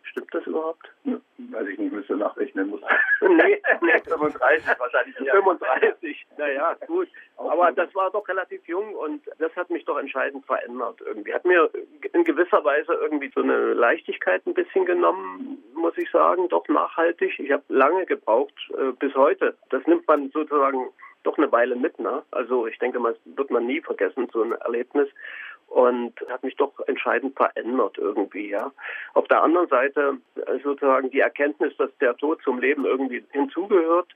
Stimmt 0.04 0.34
das 0.34 0.46
überhaupt? 0.46 0.90
Ja, 1.04 1.18
weiß 1.38 1.68
ich 1.68 1.80
nicht, 1.80 1.94
müsste 1.94 2.16
nachrechnen 2.16 2.70
muss. 2.70 2.82
nee, 3.22 3.62
nee, 3.82 4.00
35 4.04 4.80
wahrscheinlich. 4.80 5.20
Ja. 5.20 5.34
35, 5.34 6.28
naja, 6.38 6.76
gut. 6.88 7.08
Aber 7.38 7.72
das 7.72 7.94
war 7.96 8.12
doch 8.12 8.28
relativ 8.28 8.68
jung 8.68 8.94
und 8.96 9.24
das 9.40 9.56
hat 9.56 9.70
mich 9.70 9.86
doch 9.86 9.98
entscheidend 9.98 10.46
verändert 10.46 11.00
irgendwie. 11.06 11.34
Hat 11.34 11.46
mir 11.46 11.70
in 12.14 12.24
gewisser 12.24 12.64
Weise 12.64 12.94
irgendwie 12.94 13.32
so 13.34 13.42
eine 13.42 13.74
Leichtigkeit 13.74 14.46
ein 14.46 14.54
bisschen 14.54 14.86
genommen, 14.86 15.64
muss 15.74 15.98
ich 15.98 16.10
sagen, 16.12 16.50
doch 16.50 16.68
nachhaltig. 16.68 17.40
Ich 17.40 17.52
habe 17.52 17.64
lange 17.70 18.06
gebraucht, 18.06 18.54
äh, 18.78 18.92
bis 19.00 19.14
heute. 19.16 19.56
Das 19.70 19.86
nimmt 19.88 20.08
man 20.08 20.30
sozusagen 20.32 20.90
doch 21.24 21.38
eine 21.38 21.52
Weile 21.52 21.76
mit. 21.76 22.00
Ne? 22.00 22.24
Also 22.32 22.68
ich 22.68 22.78
denke, 22.80 23.00
das 23.02 23.16
wird 23.26 23.52
man 23.52 23.66
nie 23.66 23.82
vergessen, 23.82 24.28
so 24.32 24.44
ein 24.44 24.54
Erlebnis 24.54 25.08
und 25.72 26.14
hat 26.30 26.44
mich 26.44 26.56
doch 26.58 26.74
entscheidend 26.88 27.36
verändert 27.36 27.98
irgendwie, 27.98 28.50
ja. 28.50 28.72
Auf 29.14 29.28
der 29.30 29.42
anderen 29.42 29.68
Seite 29.70 30.18
äh, 30.36 30.60
sozusagen 30.64 31.10
die 31.10 31.22
Erkenntnis, 31.22 31.76
dass 31.78 31.90
der 32.00 32.16
Tod 32.18 32.42
zum 32.44 32.60
Leben 32.60 32.86
irgendwie 32.86 33.24
hinzugehört 33.32 34.08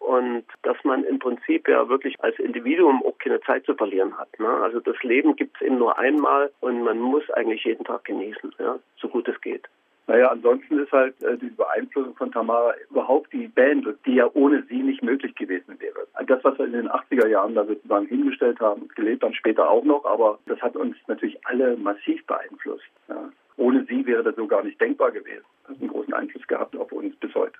und 0.00 0.44
dass 0.62 0.76
man 0.82 1.04
im 1.04 1.18
Prinzip 1.18 1.68
ja 1.68 1.88
wirklich 1.88 2.20
als 2.22 2.38
Individuum 2.38 3.02
auch 3.04 3.16
keine 3.18 3.40
Zeit 3.40 3.64
zu 3.64 3.74
verlieren 3.74 4.18
hat. 4.18 4.28
Ne? 4.38 4.48
Also 4.48 4.80
das 4.80 5.00
Leben 5.02 5.36
gibt 5.36 5.56
es 5.56 5.66
eben 5.66 5.78
nur 5.78 5.98
einmal 5.98 6.50
und 6.60 6.82
man 6.82 6.98
muss 6.98 7.28
eigentlich 7.30 7.64
jeden 7.64 7.84
Tag 7.84 8.04
genießen, 8.04 8.54
ja, 8.58 8.78
so 9.00 9.08
gut 9.08 9.28
es 9.28 9.40
geht. 9.40 9.68
Naja, 10.06 10.30
ansonsten 10.30 10.78
ist 10.78 10.92
halt 10.92 11.20
äh, 11.22 11.38
die 11.38 11.48
Beeinflussung 11.48 12.14
von 12.16 12.30
Tamara 12.30 12.74
überhaupt 12.90 13.32
die 13.32 13.48
Band, 13.48 13.86
die 14.04 14.16
ja 14.16 14.28
ohne 14.34 14.62
sie 14.68 14.82
nicht 14.82 15.02
möglich 15.02 15.34
gewesen 15.34 15.80
wäre. 15.80 16.06
Das, 16.26 16.44
was 16.44 16.58
wir 16.58 16.66
in 16.66 16.72
den 16.72 16.88
80er 16.88 17.26
Jahren 17.26 17.54
da 17.54 17.64
sozusagen 17.64 18.06
hingestellt 18.06 18.60
haben, 18.60 18.88
gelebt 18.88 19.22
dann 19.22 19.34
später 19.34 19.68
auch 19.68 19.84
noch, 19.84 20.04
aber 20.04 20.38
das 20.46 20.60
hat 20.60 20.76
uns 20.76 20.96
natürlich 21.06 21.38
alle 21.46 21.76
massiv 21.78 22.24
beeinflusst. 22.26 22.84
Ja. 23.08 23.30
Ohne 23.56 23.84
sie 23.88 24.04
wäre 24.04 24.22
das 24.22 24.36
so 24.36 24.46
gar 24.46 24.62
nicht 24.62 24.80
denkbar 24.80 25.10
gewesen. 25.10 25.44
Das 25.62 25.76
hat 25.76 25.80
einen 25.80 25.90
großen 25.90 26.12
Einfluss 26.12 26.46
gehabt 26.46 26.76
auf 26.76 26.92
uns 26.92 27.16
bis 27.16 27.34
heute. 27.34 27.56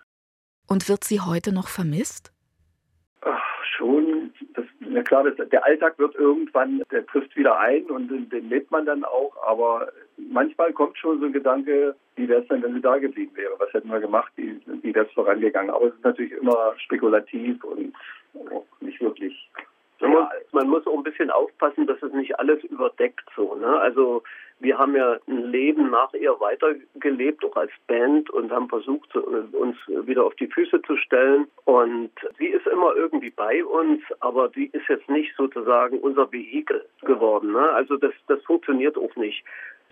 Und 0.68 0.88
wird 0.88 1.04
sie 1.04 1.20
heute 1.20 1.54
noch 1.54 1.68
vermisst? 1.68 2.32
Ach, 3.22 3.64
schon. 3.76 4.32
Das, 4.54 4.64
na 4.80 5.02
klar, 5.02 5.24
das, 5.24 5.48
der 5.48 5.64
Alltag 5.64 5.98
wird 5.98 6.14
irgendwann, 6.14 6.82
der 6.90 7.06
trifft 7.06 7.36
wieder 7.36 7.58
ein 7.58 7.84
und 7.86 8.08
den, 8.08 8.28
den 8.28 8.48
lebt 8.48 8.70
man 8.70 8.84
dann 8.84 9.04
auch, 9.04 9.34
aber 9.46 9.88
manchmal 10.16 10.72
kommt 10.72 10.98
schon 10.98 11.20
so 11.20 11.26
ein 11.26 11.32
Gedanke, 11.32 11.94
wie 12.16 12.28
wäre 12.28 12.42
es 12.42 12.48
denn, 12.48 12.62
wenn 12.62 12.74
sie 12.74 12.80
da 12.80 12.98
geblieben 12.98 13.32
wäre? 13.34 13.54
Was 13.58 13.72
hätten 13.72 13.88
wir 13.88 14.00
gemacht? 14.00 14.32
Wie, 14.36 14.60
wie 14.82 14.94
wäre 14.94 15.06
es 15.06 15.12
vorangegangen? 15.12 15.70
Aber 15.70 15.86
es 15.86 15.94
ist 15.94 16.04
natürlich 16.04 16.32
immer 16.32 16.74
spekulativ 16.78 17.62
und 17.64 17.92
nicht 18.80 19.00
wirklich. 19.00 19.50
Man 20.00 20.10
muss, 20.10 20.26
man 20.52 20.68
muss 20.68 20.86
auch 20.86 20.96
ein 20.96 21.02
bisschen 21.02 21.30
aufpassen, 21.30 21.86
dass 21.86 22.02
es 22.02 22.12
nicht 22.12 22.38
alles 22.38 22.62
überdeckt 22.64 23.24
so. 23.36 23.54
Ne? 23.54 23.80
Also 23.80 24.22
wir 24.60 24.78
haben 24.78 24.94
ja 24.94 25.18
ein 25.26 25.50
Leben 25.50 25.90
nach 25.90 26.12
ihr 26.14 26.38
weitergelebt, 26.40 27.44
auch 27.44 27.56
als 27.56 27.70
Band 27.86 28.28
und 28.30 28.50
haben 28.50 28.68
versucht, 28.68 29.14
uns 29.16 29.76
wieder 29.86 30.24
auf 30.24 30.34
die 30.34 30.46
Füße 30.46 30.82
zu 30.82 30.96
stellen. 30.96 31.46
Und 31.64 32.10
sie 32.38 32.46
ist 32.46 32.66
immer 32.66 32.94
irgendwie 32.94 33.30
bei 33.30 33.64
uns, 33.64 34.02
aber 34.20 34.48
die 34.48 34.66
ist 34.66 34.88
jetzt 34.88 35.08
nicht 35.08 35.34
sozusagen 35.36 35.98
unser 36.00 36.30
Vehikel 36.30 36.84
geworden. 37.02 37.52
Ne? 37.52 37.70
Also 37.70 37.96
das, 37.96 38.12
das 38.26 38.42
funktioniert 38.42 38.96
auch 38.96 39.14
nicht 39.16 39.44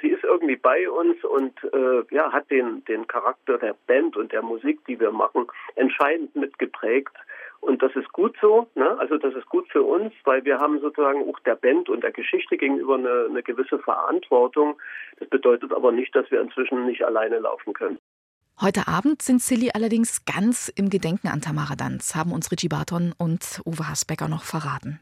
sie 0.02 0.08
ist 0.08 0.24
irgendwie 0.24 0.56
bei 0.56 0.90
uns 0.90 1.24
und 1.24 1.54
äh, 1.72 2.14
ja, 2.14 2.30
hat 2.32 2.50
den, 2.50 2.84
den 2.84 3.06
Charakter 3.06 3.56
der 3.56 3.74
Band 3.86 4.16
und 4.16 4.32
der 4.32 4.42
Musik, 4.42 4.84
die 4.86 5.00
wir 5.00 5.12
machen, 5.12 5.46
entscheidend 5.76 6.34
mitgeprägt. 6.36 7.16
Und 7.60 7.80
das 7.80 7.94
ist 7.94 8.12
gut 8.12 8.36
so, 8.42 8.66
ne? 8.74 8.98
also 8.98 9.16
das 9.16 9.34
ist 9.34 9.46
gut 9.46 9.68
für 9.70 9.84
uns, 9.84 10.12
weil 10.24 10.44
wir 10.44 10.58
haben 10.58 10.80
sozusagen 10.80 11.22
auch 11.30 11.38
der 11.40 11.54
Band 11.54 11.88
und 11.88 12.02
der 12.02 12.10
Geschichte 12.10 12.56
gegenüber 12.56 12.96
eine, 12.96 13.26
eine 13.30 13.42
gewisse 13.42 13.78
Verantwortung. 13.78 14.76
Das 15.20 15.28
bedeutet 15.28 15.72
aber 15.72 15.92
nicht, 15.92 16.14
dass 16.16 16.28
wir 16.32 16.40
inzwischen 16.40 16.86
nicht 16.86 17.04
alleine 17.04 17.38
laufen 17.38 17.72
können. 17.72 17.98
Heute 18.60 18.88
Abend 18.88 19.22
sind 19.22 19.40
Silly 19.40 19.70
allerdings 19.72 20.24
ganz 20.24 20.68
im 20.68 20.90
Gedenken 20.90 21.28
an 21.28 21.40
Tamara 21.40 21.76
Danz, 21.76 22.16
haben 22.16 22.32
uns 22.32 22.50
Richie 22.50 22.68
Barton 22.68 23.14
und 23.16 23.60
Uwe 23.64 23.88
Hasbecker 23.88 24.28
noch 24.28 24.42
verraten. 24.42 25.00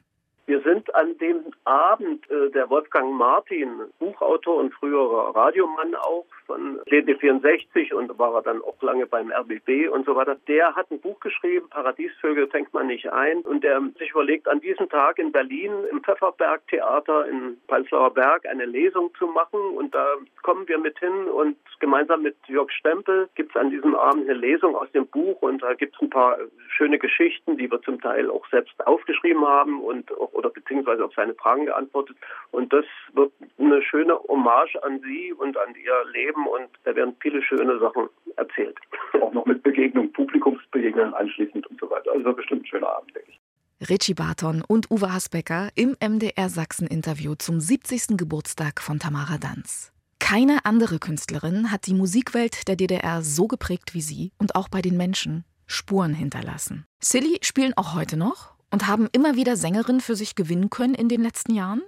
Wir 0.50 0.60
sind 0.62 0.92
an 0.96 1.16
dem 1.18 1.44
Abend 1.62 2.28
äh, 2.28 2.50
der 2.50 2.68
Wolfgang 2.70 3.12
Martin, 3.12 3.70
Buchautor 4.00 4.56
und 4.56 4.74
früherer 4.74 5.32
Radiomann 5.32 5.94
auch 5.94 6.26
von 6.48 6.80
DD64 6.90 7.94
und 7.94 8.18
war 8.18 8.34
er 8.34 8.42
dann 8.42 8.60
auch 8.62 8.74
lange 8.82 9.06
beim 9.06 9.30
RBB 9.30 9.88
und 9.88 10.04
so 10.06 10.16
weiter. 10.16 10.36
Der 10.48 10.74
hat 10.74 10.90
ein 10.90 11.00
Buch 11.00 11.20
geschrieben, 11.20 11.68
Paradiesvögel 11.70 12.48
fängt 12.48 12.74
man 12.74 12.88
nicht 12.88 13.12
ein 13.12 13.42
und 13.42 13.62
der 13.62 13.80
sich 13.96 14.10
überlegt, 14.10 14.48
an 14.48 14.60
diesem 14.60 14.88
Tag 14.88 15.20
in 15.20 15.30
Berlin 15.30 15.70
im 15.88 16.02
Pfefferberg 16.02 16.66
Theater 16.66 17.28
in 17.28 17.56
Prenzlauer 17.68 18.12
Berg 18.12 18.44
eine 18.48 18.64
Lesung 18.64 19.14
zu 19.16 19.28
machen 19.28 19.60
und 19.76 19.94
da 19.94 20.04
kommen 20.42 20.66
wir 20.66 20.78
mit 20.78 20.98
hin 20.98 21.28
und 21.28 21.56
gemeinsam 21.78 22.22
mit 22.22 22.34
Jörg 22.48 22.72
Stempel 22.72 23.28
gibt 23.36 23.54
es 23.54 23.60
an 23.60 23.70
diesem 23.70 23.94
Abend 23.94 24.28
eine 24.28 24.36
Lesung 24.36 24.74
aus 24.74 24.90
dem 24.90 25.06
Buch 25.06 25.40
und 25.42 25.62
da 25.62 25.74
gibt 25.74 25.94
es 25.94 26.02
ein 26.02 26.10
paar 26.10 26.36
schöne 26.70 26.98
Geschichten, 26.98 27.56
die 27.56 27.70
wir 27.70 27.80
zum 27.82 28.00
Teil 28.00 28.28
auch 28.28 28.44
selbst 28.48 28.74
aufgeschrieben 28.84 29.46
haben 29.46 29.80
und 29.80 30.10
auch 30.18 30.39
oder 30.40 30.50
beziehungsweise 30.50 31.05
auf 31.05 31.12
seine 31.14 31.35
Fragen 31.35 31.66
geantwortet. 31.66 32.16
Und 32.50 32.72
das 32.72 32.85
wird 33.12 33.33
eine 33.59 33.83
schöne 33.83 34.18
Hommage 34.29 34.76
an 34.83 35.00
Sie 35.00 35.33
und 35.33 35.57
an 35.57 35.74
Ihr 35.74 36.11
Leben 36.12 36.46
und 36.46 36.68
da 36.85 36.94
werden 36.96 37.14
viele 37.20 37.42
schöne 37.42 37.79
Sachen 37.79 38.09
erzählt. 38.37 38.76
Auch 39.20 39.33
noch 39.33 39.46
mit 39.46 39.62
Begegnung, 39.62 40.12
Publikumsbegegnungen 40.12 41.14
anschließend 41.14 41.66
und 41.66 41.81
so 41.81 41.90
weiter. 41.90 42.12
Also 42.12 42.33
bestimmt 42.33 42.62
ein 42.62 42.66
schöner 42.66 42.88
Abend, 42.88 43.14
denke 43.14 43.31
ich. 43.31 43.40
Richie 43.88 44.14
Barton 44.14 44.62
und 44.66 44.90
Uwe 44.90 45.12
Hasbecker 45.12 45.70
im 45.74 45.96
MDR 46.00 46.48
Sachsen-Interview 46.48 47.35
zum 47.37 47.61
70. 47.61 48.18
Geburtstag 48.18 48.81
von 48.83 48.98
Tamara 48.98 49.38
Danz. 49.38 49.92
Keine 50.18 50.64
andere 50.64 50.98
Künstlerin 50.98 51.72
hat 51.72 51.87
die 51.87 51.94
Musikwelt 51.94 52.68
der 52.68 52.76
DDR 52.76 53.22
so 53.22 53.46
geprägt 53.48 53.94
wie 53.94 54.03
sie 54.03 54.33
und 54.38 54.55
auch 54.55 54.68
bei 54.68 54.83
den 54.83 54.98
Menschen 54.98 55.44
Spuren 55.66 56.12
hinterlassen. 56.12 56.85
Silly 57.00 57.38
spielen 57.42 57.72
auch 57.76 57.94
heute 57.94 58.18
noch 58.18 58.55
und 58.70 58.87
haben 58.87 59.09
immer 59.12 59.37
wieder 59.37 59.56
Sängerinnen 59.56 60.00
für 60.00 60.16
sich 60.16 60.35
gewinnen 60.35 60.70
können 60.70 60.94
in 60.94 61.09
den 61.09 61.22
letzten 61.22 61.54
Jahren? 61.54 61.83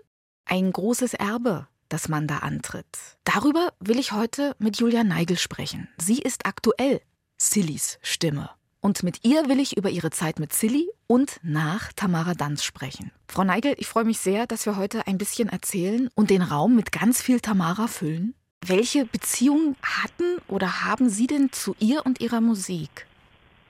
Ein 0.45 0.73
großes 0.73 1.15
Erbe, 1.15 1.69
das 1.89 2.09
man 2.09 2.27
da 2.27 2.39
antritt. 2.39 2.87
Darüber 3.25 3.73
will 3.81 3.99
ich 3.99 4.13
heute 4.13 4.55
mit 4.59 4.79
Julia 4.79 5.05
Neigel 5.05 5.39
sprechen. 5.39 5.89
Sie 5.99 6.19
ist 6.19 6.47
aktuell 6.47 7.01
Sillys 7.39 7.99
Stimme. 8.03 8.51
Und 8.81 9.05
mit 9.05 9.25
ihr 9.25 9.49
will 9.49 9.61
ich 9.61 9.77
über 9.77 9.91
ihre 9.91 10.11
Zeit 10.11 10.41
mit 10.41 10.53
Silly 10.53 10.91
und 11.07 11.39
nach 11.43 11.93
Tamara 11.93 12.35
Danz 12.35 12.65
sprechen. 12.65 13.13
Frau 13.29 13.45
Neigel, 13.45 13.77
ich 13.79 13.87
freue 13.87 14.05
mich 14.05 14.19
sehr, 14.19 14.49
dass 14.49 14.67
wir 14.67 14.77
heute 14.77 15.07
ein 15.07 15.19
bisschen 15.19 15.49
erzählen 15.49 16.09
und 16.17 16.31
den 16.31 16.43
Raum 16.43 16.75
mit 16.75 16.91
ganz 16.91 17.23
viel 17.23 17.39
Tamara 17.39 17.87
füllen. 17.87 18.35
Welche 18.65 19.05
Beziehungen 19.05 19.77
hatten 19.83 20.39
oder 20.49 20.85
haben 20.85 21.09
Sie 21.09 21.29
denn 21.29 21.53
zu 21.53 21.77
ihr 21.79 22.05
und 22.05 22.21
ihrer 22.21 22.41
Musik? 22.41 23.07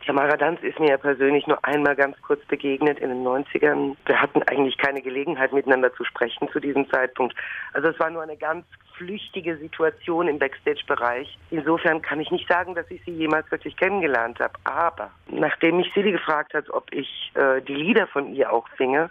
Tamara 0.04 0.36
Danz 0.36 0.60
ist 0.62 0.78
mir 0.80 0.90
ja 0.90 0.96
persönlich 0.96 1.46
nur 1.46 1.64
einmal 1.64 1.94
ganz 1.94 2.20
kurz 2.22 2.44
begegnet 2.46 2.98
in 2.98 3.08
den 3.08 3.24
90ern. 3.24 3.96
Wir 4.04 4.20
hatten 4.20 4.42
eigentlich 4.44 4.76
keine 4.78 5.00
Gelegenheit, 5.00 5.52
miteinander 5.52 5.94
zu 5.94 6.04
sprechen 6.04 6.48
zu 6.50 6.60
diesem 6.60 6.88
Zeitpunkt. 6.90 7.36
Also 7.72 7.88
es 7.88 7.98
war 8.00 8.10
nur 8.10 8.22
eine 8.22 8.36
ganz 8.36 8.64
flüchtige 8.96 9.56
Situation 9.56 10.28
im 10.28 10.38
Backstage-Bereich. 10.38 11.38
Insofern 11.50 12.02
kann 12.02 12.20
ich 12.20 12.30
nicht 12.30 12.48
sagen, 12.48 12.74
dass 12.74 12.90
ich 12.90 13.02
sie 13.04 13.12
jemals 13.12 13.50
wirklich 13.50 13.76
kennengelernt 13.76 14.40
habe. 14.40 14.54
Aber 14.64 15.10
nachdem 15.28 15.78
mich 15.78 15.92
Silly 15.94 16.12
gefragt 16.12 16.54
hat, 16.54 16.68
ob 16.70 16.92
ich 16.92 17.32
äh, 17.34 17.60
die 17.62 17.74
Lieder 17.74 18.06
von 18.08 18.34
ihr 18.34 18.52
auch 18.52 18.66
singe, 18.76 19.10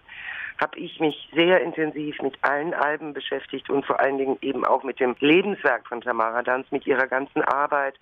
habe 0.60 0.78
ich 0.78 1.00
mich 1.00 1.30
sehr 1.34 1.62
intensiv 1.62 2.22
mit 2.22 2.38
allen 2.44 2.74
Alben 2.74 3.14
beschäftigt 3.14 3.70
und 3.70 3.86
vor 3.86 4.00
allen 4.00 4.20
Dingen 4.20 4.38
eben 4.42 4.64
auch 4.64 4.84
mit 4.84 5.00
dem 5.00 5.16
Lebenswerk 5.20 5.88
von 5.88 6.02
Tamara 6.02 6.44
Danz, 6.44 6.72
mit 6.72 6.86
ihrer 6.86 7.08
ganzen 7.08 7.42
Arbeit, 7.42 7.96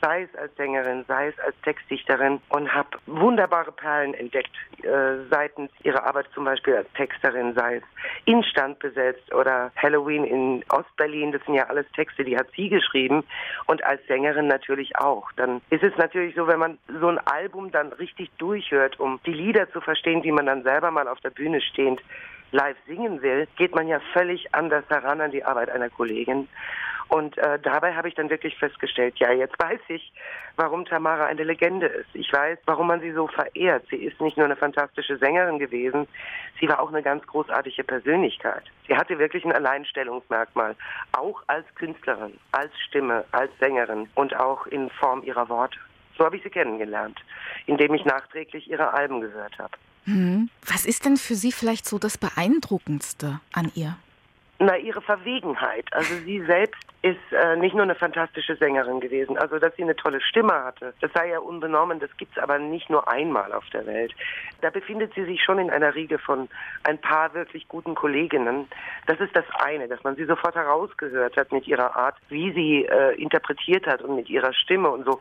sei 0.00 0.22
es 0.22 0.34
als 0.38 0.54
Sängerin, 0.56 1.04
sei 1.08 1.28
es 1.28 1.38
als 1.40 1.54
Textdichterin 1.62 2.40
und 2.48 2.72
habe 2.72 2.98
wunderbare 3.06 3.72
Perlen 3.72 4.14
entdeckt, 4.14 4.52
äh, 4.82 5.24
seitens 5.30 5.70
ihrer 5.82 6.04
Arbeit 6.04 6.26
zum 6.34 6.44
Beispiel 6.44 6.76
als 6.76 6.92
Texterin, 6.94 7.54
sei 7.54 7.76
es 7.76 7.82
Instand 8.24 8.78
besetzt 8.78 9.32
oder 9.34 9.72
Halloween 9.76 10.24
in 10.24 10.64
Ostberlin, 10.70 11.32
das 11.32 11.44
sind 11.44 11.54
ja 11.54 11.66
alles 11.68 11.86
Texte, 11.92 12.24
die 12.24 12.36
hat 12.36 12.48
sie 12.56 12.68
geschrieben 12.68 13.24
und 13.66 13.84
als 13.84 14.04
Sängerin 14.06 14.46
natürlich 14.46 14.96
auch. 14.98 15.30
Dann 15.32 15.60
ist 15.70 15.82
es 15.82 15.96
natürlich 15.96 16.34
so, 16.34 16.46
wenn 16.46 16.58
man 16.58 16.78
so 17.00 17.08
ein 17.08 17.18
Album 17.18 17.70
dann 17.70 17.92
richtig 17.92 18.30
durchhört, 18.38 19.00
um 19.00 19.20
die 19.26 19.32
Lieder 19.32 19.70
zu 19.70 19.80
verstehen, 19.80 20.22
die 20.22 20.32
man 20.32 20.46
dann 20.46 20.62
selber 20.62 20.90
mal 20.90 21.08
auf 21.08 21.20
der 21.20 21.30
Bühne 21.30 21.60
stehend 21.60 22.00
live 22.54 22.76
singen 22.86 23.20
will, 23.20 23.48
geht 23.56 23.74
man 23.74 23.88
ja 23.88 24.00
völlig 24.12 24.54
anders 24.54 24.84
heran 24.88 25.20
an 25.20 25.32
die 25.32 25.44
Arbeit 25.44 25.70
einer 25.70 25.90
Kollegin. 25.90 26.48
Und 27.08 27.36
äh, 27.38 27.58
dabei 27.60 27.94
habe 27.94 28.08
ich 28.08 28.14
dann 28.14 28.30
wirklich 28.30 28.56
festgestellt, 28.56 29.18
ja, 29.18 29.30
jetzt 29.32 29.54
weiß 29.58 29.80
ich, 29.88 30.12
warum 30.56 30.84
Tamara 30.84 31.26
eine 31.26 31.44
Legende 31.44 31.86
ist. 31.86 32.08
Ich 32.14 32.32
weiß, 32.32 32.58
warum 32.66 32.86
man 32.88 33.00
sie 33.00 33.12
so 33.12 33.26
verehrt. 33.26 33.84
Sie 33.90 33.96
ist 33.96 34.20
nicht 34.20 34.36
nur 34.36 34.46
eine 34.46 34.56
fantastische 34.56 35.16
Sängerin 35.18 35.58
gewesen, 35.58 36.06
sie 36.60 36.68
war 36.68 36.80
auch 36.80 36.88
eine 36.88 37.02
ganz 37.02 37.26
großartige 37.26 37.84
Persönlichkeit. 37.84 38.64
Sie 38.88 38.96
hatte 38.96 39.18
wirklich 39.18 39.44
ein 39.44 39.52
Alleinstellungsmerkmal, 39.52 40.76
auch 41.12 41.42
als 41.46 41.66
Künstlerin, 41.74 42.38
als 42.52 42.72
Stimme, 42.88 43.24
als 43.32 43.50
Sängerin 43.58 44.08
und 44.14 44.34
auch 44.36 44.66
in 44.66 44.90
Form 44.90 45.22
ihrer 45.22 45.48
Worte. 45.48 45.78
So 46.16 46.24
habe 46.24 46.36
ich 46.36 46.42
sie 46.42 46.50
kennengelernt, 46.50 47.18
indem 47.66 47.94
ich 47.94 48.04
nachträglich 48.04 48.70
ihre 48.70 48.94
Alben 48.94 49.20
gehört 49.20 49.58
habe. 49.58 49.76
Hm. 50.04 50.48
Was 50.66 50.84
ist 50.84 51.04
denn 51.04 51.16
für 51.16 51.34
Sie 51.34 51.50
vielleicht 51.50 51.86
so 51.86 51.98
das 51.98 52.18
Beeindruckendste 52.18 53.40
an 53.52 53.72
ihr? 53.74 53.96
Na, 54.58 54.76
ihre 54.76 55.02
Verwegenheit. 55.02 55.92
Also 55.92 56.14
sie 56.24 56.40
selbst 56.46 56.80
ist 57.02 57.18
äh, 57.32 57.56
nicht 57.56 57.74
nur 57.74 57.82
eine 57.82 57.96
fantastische 57.96 58.56
Sängerin 58.56 59.00
gewesen, 59.00 59.36
also 59.36 59.58
dass 59.58 59.76
sie 59.76 59.82
eine 59.82 59.94
tolle 59.94 60.22
Stimme 60.22 60.54
hatte, 60.54 60.94
das 61.02 61.12
sei 61.12 61.28
ja 61.30 61.38
unbenommen, 61.38 62.00
das 62.00 62.08
gibt's 62.16 62.38
aber 62.38 62.58
nicht 62.58 62.88
nur 62.88 63.06
einmal 63.10 63.52
auf 63.52 63.68
der 63.74 63.84
Welt. 63.84 64.14
Da 64.62 64.70
befindet 64.70 65.12
sie 65.14 65.24
sich 65.24 65.42
schon 65.42 65.58
in 65.58 65.70
einer 65.70 65.94
Riege 65.94 66.18
von 66.18 66.48
ein 66.84 66.98
paar 66.98 67.34
wirklich 67.34 67.68
guten 67.68 67.94
Kolleginnen. 67.94 68.66
Das 69.06 69.20
ist 69.20 69.36
das 69.36 69.44
eine, 69.58 69.86
dass 69.86 70.02
man 70.02 70.16
sie 70.16 70.24
sofort 70.24 70.54
herausgehört 70.54 71.36
hat 71.36 71.52
mit 71.52 71.66
ihrer 71.66 71.94
Art, 71.94 72.16
wie 72.30 72.52
sie 72.52 72.86
äh, 72.86 73.20
interpretiert 73.20 73.86
hat 73.86 74.00
und 74.00 74.16
mit 74.16 74.30
ihrer 74.30 74.54
Stimme 74.54 74.88
und 74.88 75.04
so 75.04 75.20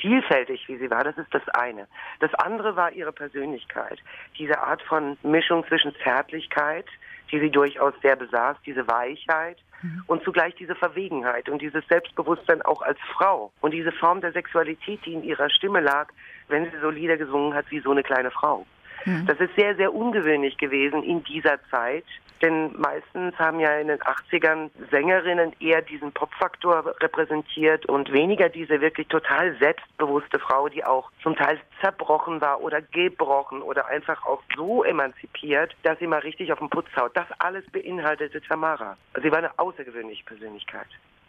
vielfältig 0.00 0.68
wie 0.68 0.76
sie 0.76 0.90
war, 0.90 1.02
das 1.02 1.16
ist 1.18 1.32
das 1.32 1.48
eine. 1.48 1.86
Das 2.20 2.32
andere 2.34 2.76
war 2.76 2.92
ihre 2.92 3.12
Persönlichkeit, 3.12 3.98
diese 4.38 4.60
Art 4.60 4.82
von 4.82 5.16
Mischung 5.22 5.66
zwischen 5.66 5.94
Zärtlichkeit, 6.02 6.86
die 7.30 7.40
sie 7.40 7.50
durchaus 7.50 7.94
sehr 8.02 8.16
besaß, 8.16 8.56
diese 8.64 8.86
Weichheit 8.88 9.58
mhm. 9.82 10.02
und 10.06 10.22
zugleich 10.22 10.54
diese 10.54 10.74
Verwegenheit 10.74 11.48
und 11.48 11.60
dieses 11.60 11.86
Selbstbewusstsein 11.88 12.62
auch 12.62 12.82
als 12.82 12.98
Frau 13.14 13.52
und 13.60 13.72
diese 13.72 13.92
Form 13.92 14.20
der 14.20 14.32
Sexualität, 14.32 15.00
die 15.04 15.14
in 15.14 15.24
ihrer 15.24 15.50
Stimme 15.50 15.80
lag, 15.80 16.08
wenn 16.48 16.64
sie 16.64 16.78
so 16.80 16.90
Lieder 16.90 17.16
gesungen 17.16 17.54
hat 17.54 17.70
wie 17.70 17.80
so 17.80 17.90
eine 17.90 18.02
kleine 18.02 18.30
Frau. 18.30 18.66
Mhm. 19.04 19.26
Das 19.26 19.38
ist 19.40 19.54
sehr, 19.56 19.74
sehr 19.76 19.94
ungewöhnlich 19.94 20.58
gewesen 20.58 21.02
in 21.02 21.22
dieser 21.24 21.58
Zeit. 21.70 22.04
Denn 22.42 22.78
meistens 22.78 23.34
haben 23.38 23.60
ja 23.60 23.78
in 23.78 23.88
den 23.88 24.00
80ern 24.00 24.70
Sängerinnen 24.90 25.54
eher 25.60 25.82
diesen 25.82 26.12
Popfaktor 26.12 26.94
repräsentiert 27.00 27.86
und 27.86 28.12
weniger 28.12 28.48
diese 28.48 28.80
wirklich 28.80 29.08
total 29.08 29.56
selbstbewusste 29.58 30.38
Frau, 30.38 30.68
die 30.68 30.84
auch 30.84 31.10
zum 31.22 31.34
Teil 31.36 31.58
zerbrochen 31.80 32.40
war 32.40 32.60
oder 32.60 32.82
gebrochen 32.82 33.62
oder 33.62 33.86
einfach 33.86 34.24
auch 34.26 34.42
so 34.54 34.84
emanzipiert, 34.84 35.74
dass 35.82 35.98
sie 35.98 36.06
mal 36.06 36.20
richtig 36.20 36.52
auf 36.52 36.58
den 36.58 36.68
Putz 36.68 36.88
haut. 36.96 37.16
Das 37.16 37.26
alles 37.38 37.64
beinhaltete 37.70 38.40
Tamara. 38.42 38.96
Sie 39.22 39.30
war 39.30 39.38
eine 39.38 39.58
außergewöhnliche 39.58 40.24
Persönlichkeit. 40.24 40.88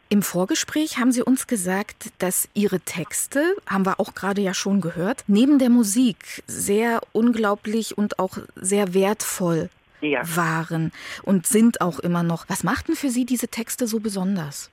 Im 0.10 0.22
Vorgespräch 0.22 1.00
haben 1.00 1.12
Sie 1.12 1.22
uns 1.22 1.48
gesagt, 1.48 2.14
dass 2.20 2.48
Ihre 2.54 2.80
Texte, 2.80 3.56
haben 3.68 3.86
wir 3.86 4.00
auch 4.00 4.16
gerade 4.16 4.40
ja 4.40 4.54
schon 4.54 4.80
gehört, 4.80 5.26
neben 5.28 5.60
der 5.60 5.70
Musik 5.70 6.44
sehr 6.48 7.02
unglaublich 7.12 7.98
und 7.98 8.18
auch 8.18 8.38
sehr 8.56 8.94
wertvoll 8.94 9.70
ja. 10.08 10.22
waren 10.36 10.92
und 11.24 11.46
sind 11.46 11.82
auch 11.82 12.00
immer 12.00 12.24
noch. 12.24 12.46
Was 12.50 12.64
machten 12.64 12.96
für 12.96 13.10
Sie 13.10 13.26
diese 13.26 13.48
Texte 13.48 13.88
so 13.88 14.00
besonders? 14.00 14.72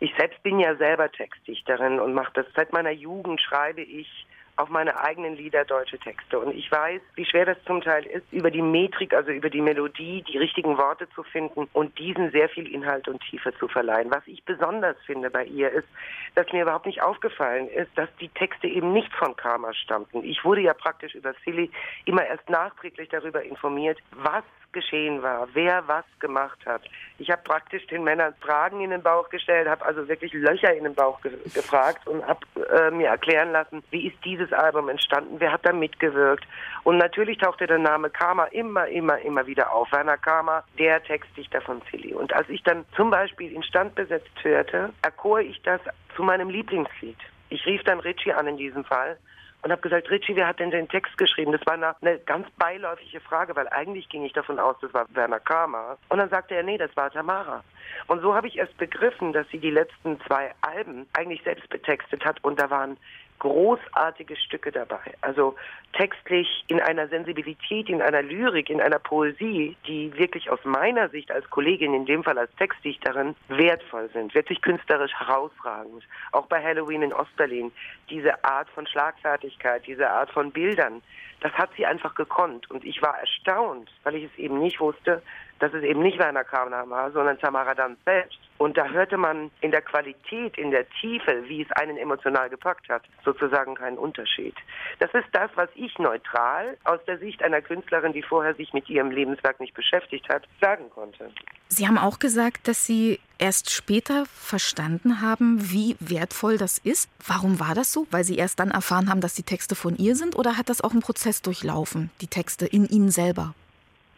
Ich 0.00 0.12
selbst 0.16 0.42
bin 0.42 0.58
ja 0.58 0.74
selber 0.76 1.10
Textdichterin 1.10 2.00
und 2.00 2.12
mache 2.12 2.32
das 2.34 2.46
seit 2.56 2.72
meiner 2.72 2.90
Jugend, 2.90 3.40
schreibe 3.40 3.82
ich 3.82 4.26
auf 4.56 4.68
meine 4.68 4.98
eigenen 5.00 5.36
Lieder 5.36 5.64
deutsche 5.64 5.98
Texte. 5.98 6.38
Und 6.38 6.54
ich 6.54 6.70
weiß, 6.70 7.00
wie 7.14 7.24
schwer 7.24 7.46
das 7.46 7.56
zum 7.64 7.80
Teil 7.80 8.04
ist, 8.06 8.24
über 8.32 8.50
die 8.50 8.62
Metrik, 8.62 9.14
also 9.14 9.30
über 9.30 9.48
die 9.48 9.60
Melodie, 9.60 10.22
die 10.22 10.38
richtigen 10.38 10.76
Worte 10.76 11.08
zu 11.14 11.22
finden 11.22 11.68
und 11.72 11.98
diesen 11.98 12.30
sehr 12.32 12.48
viel 12.48 12.66
Inhalt 12.72 13.08
und 13.08 13.22
Tiefe 13.22 13.54
zu 13.58 13.66
verleihen. 13.66 14.10
Was 14.10 14.26
ich 14.26 14.44
besonders 14.44 14.96
finde 15.06 15.30
bei 15.30 15.44
ihr 15.44 15.70
ist, 15.70 15.88
dass 16.34 16.52
mir 16.52 16.62
überhaupt 16.62 16.86
nicht 16.86 17.02
aufgefallen 17.02 17.68
ist, 17.68 17.90
dass 17.96 18.08
die 18.20 18.28
Texte 18.28 18.66
eben 18.66 18.92
nicht 18.92 19.12
von 19.14 19.34
Karma 19.36 19.72
stammten. 19.72 20.22
Ich 20.22 20.44
wurde 20.44 20.60
ja 20.60 20.74
praktisch 20.74 21.14
über 21.14 21.34
Silly 21.44 21.70
immer 22.04 22.24
erst 22.26 22.48
nachträglich 22.50 23.08
darüber 23.08 23.42
informiert, 23.42 23.98
was 24.10 24.44
geschehen 24.72 25.22
war, 25.22 25.48
wer 25.52 25.86
was 25.86 26.04
gemacht 26.20 26.58
hat. 26.66 26.82
Ich 27.18 27.30
habe 27.30 27.42
praktisch 27.42 27.86
den 27.86 28.04
Männern 28.04 28.34
Fragen 28.40 28.80
in 28.80 28.90
den 28.90 29.02
Bauch 29.02 29.28
gestellt, 29.28 29.68
habe 29.68 29.84
also 29.84 30.08
wirklich 30.08 30.32
Löcher 30.32 30.74
in 30.74 30.84
den 30.84 30.94
Bauch 30.94 31.20
ge 31.20 31.32
gefragt 31.54 32.06
und 32.06 32.26
habe 32.26 32.40
äh, 32.70 32.90
mir 32.90 33.08
erklären 33.08 33.52
lassen, 33.52 33.82
wie 33.90 34.08
ist 34.08 34.16
dieses 34.24 34.52
Album 34.52 34.88
entstanden, 34.88 35.36
wer 35.38 35.52
hat 35.52 35.64
da 35.64 35.72
mitgewirkt. 35.72 36.44
Und 36.84 36.98
natürlich 36.98 37.38
tauchte 37.38 37.66
der 37.66 37.78
Name 37.78 38.10
Karma 38.10 38.44
immer, 38.46 38.86
immer, 38.88 39.18
immer 39.18 39.46
wieder 39.46 39.72
auf. 39.72 39.90
Werner 39.92 40.16
Karma, 40.16 40.64
der 40.78 41.02
Textdichter 41.02 41.60
von 41.60 41.82
Silly. 41.90 42.14
Und 42.14 42.32
als 42.32 42.48
ich 42.48 42.62
dann 42.62 42.84
zum 42.96 43.10
Beispiel 43.10 43.52
Instand 43.52 43.94
besetzt 43.94 44.32
hörte, 44.42 44.92
erkor 45.02 45.40
ich 45.40 45.60
das 45.62 45.80
zu 46.16 46.22
meinem 46.22 46.48
Lieblingslied. 46.48 47.18
Ich 47.50 47.66
rief 47.66 47.82
dann 47.84 48.00
Richie 48.00 48.32
an 48.32 48.46
in 48.46 48.56
diesem 48.56 48.84
Fall 48.84 49.18
und 49.62 49.70
habe 49.70 49.80
gesagt, 49.80 50.10
Richie, 50.10 50.34
wer 50.34 50.48
hat 50.48 50.58
denn 50.58 50.70
den 50.70 50.88
Text 50.88 51.16
geschrieben? 51.18 51.52
Das 51.52 51.64
war 51.66 51.74
eine, 51.74 51.94
eine, 52.00 52.18
ganz 52.20 52.48
beiläufige 52.58 53.20
Frage, 53.20 53.54
weil 53.54 53.68
eigentlich 53.68 54.08
ging 54.08 54.24
ich 54.24 54.32
davon 54.32 54.58
aus, 54.58 54.76
das 54.80 54.92
war 54.92 55.06
Werner 55.14 55.40
Kramer. 55.40 55.98
Und 56.08 56.18
dann 56.18 56.28
sagte 56.28 56.54
er, 56.54 56.62
nee, 56.62 56.78
das 56.78 56.94
war 56.96 57.10
Tamara. 57.10 57.62
Und 58.08 58.20
so 58.22 58.34
habe 58.34 58.48
ich 58.48 58.58
erst 58.58 58.76
begriffen, 58.76 59.32
dass 59.32 59.48
sie 59.50 59.58
die 59.58 59.70
letzten 59.70 60.20
zwei 60.22 60.52
Alben 60.62 61.06
eigentlich 61.12 61.42
selbst 61.44 61.68
betextet 61.68 62.24
hat 62.24 62.42
und 62.42 62.60
da 62.60 62.70
waren 62.70 62.96
großartige 63.42 64.36
Stücke 64.36 64.70
dabei. 64.70 65.14
Also 65.20 65.56
textlich 65.94 66.64
in 66.68 66.80
einer 66.80 67.08
Sensibilität, 67.08 67.88
in 67.88 68.00
einer 68.00 68.22
Lyrik, 68.22 68.70
in 68.70 68.80
einer 68.80 69.00
Poesie, 69.00 69.76
die 69.84 70.16
wirklich 70.16 70.48
aus 70.48 70.60
meiner 70.62 71.08
Sicht 71.08 71.32
als 71.32 71.50
Kollegin, 71.50 71.92
in 71.92 72.06
dem 72.06 72.22
Fall 72.22 72.38
als 72.38 72.54
Textdichterin, 72.54 73.34
wertvoll 73.48 74.08
sind, 74.12 74.32
wirklich 74.36 74.62
künstlerisch 74.62 75.12
herausragend. 75.18 76.04
Auch 76.30 76.46
bei 76.46 76.62
Halloween 76.62 77.02
in 77.02 77.12
Ostberlin, 77.12 77.72
diese 78.10 78.44
Art 78.44 78.70
von 78.70 78.86
Schlagfertigkeit, 78.86 79.84
diese 79.88 80.08
Art 80.08 80.30
von 80.30 80.52
Bildern, 80.52 81.02
das 81.40 81.52
hat 81.54 81.70
sie 81.76 81.84
einfach 81.84 82.14
gekonnt. 82.14 82.70
Und 82.70 82.84
ich 82.84 83.02
war 83.02 83.18
erstaunt, 83.18 83.90
weil 84.04 84.14
ich 84.14 84.24
es 84.32 84.38
eben 84.38 84.60
nicht 84.60 84.78
wusste, 84.78 85.20
dass 85.62 85.72
es 85.74 85.84
eben 85.84 86.02
nicht 86.02 86.18
Werner 86.18 86.42
Kramner 86.42 86.90
war, 86.90 87.12
sondern 87.12 87.38
Tamara 87.38 87.72
Danz 87.74 87.96
selbst. 88.04 88.36
Und 88.58 88.76
da 88.76 88.84
hörte 88.86 89.16
man 89.16 89.48
in 89.60 89.70
der 89.70 89.80
Qualität, 89.80 90.58
in 90.58 90.72
der 90.72 90.88
Tiefe, 91.00 91.44
wie 91.46 91.62
es 91.62 91.70
einen 91.72 91.96
emotional 91.96 92.50
gepackt 92.50 92.88
hat, 92.88 93.02
sozusagen 93.24 93.76
keinen 93.76 93.96
Unterschied. 93.96 94.56
Das 94.98 95.14
ist 95.14 95.28
das, 95.30 95.50
was 95.54 95.68
ich 95.76 95.96
neutral 96.00 96.76
aus 96.82 96.98
der 97.06 97.18
Sicht 97.18 97.44
einer 97.44 97.60
Künstlerin, 97.60 98.12
die 98.12 98.22
vorher 98.22 98.56
sich 98.56 98.72
mit 98.72 98.88
ihrem 98.90 99.12
Lebenswerk 99.12 99.60
nicht 99.60 99.74
beschäftigt 99.74 100.28
hat, 100.28 100.48
sagen 100.60 100.90
konnte. 100.90 101.30
Sie 101.68 101.86
haben 101.86 101.98
auch 101.98 102.18
gesagt, 102.18 102.66
dass 102.66 102.84
Sie 102.84 103.20
erst 103.38 103.70
später 103.70 104.26
verstanden 104.26 105.20
haben, 105.20 105.70
wie 105.70 105.96
wertvoll 106.00 106.58
das 106.58 106.78
ist. 106.78 107.08
Warum 107.24 107.60
war 107.60 107.76
das 107.76 107.92
so? 107.92 108.08
Weil 108.10 108.24
Sie 108.24 108.36
erst 108.36 108.58
dann 108.58 108.72
erfahren 108.72 109.08
haben, 109.08 109.20
dass 109.20 109.34
die 109.34 109.44
Texte 109.44 109.76
von 109.76 109.96
ihr 109.96 110.16
sind? 110.16 110.34
Oder 110.34 110.56
hat 110.58 110.68
das 110.68 110.80
auch 110.80 110.90
einen 110.90 111.02
Prozess 111.02 111.40
durchlaufen, 111.40 112.10
die 112.20 112.26
Texte 112.26 112.66
in 112.66 112.86
Ihnen 112.88 113.10
selber? 113.10 113.54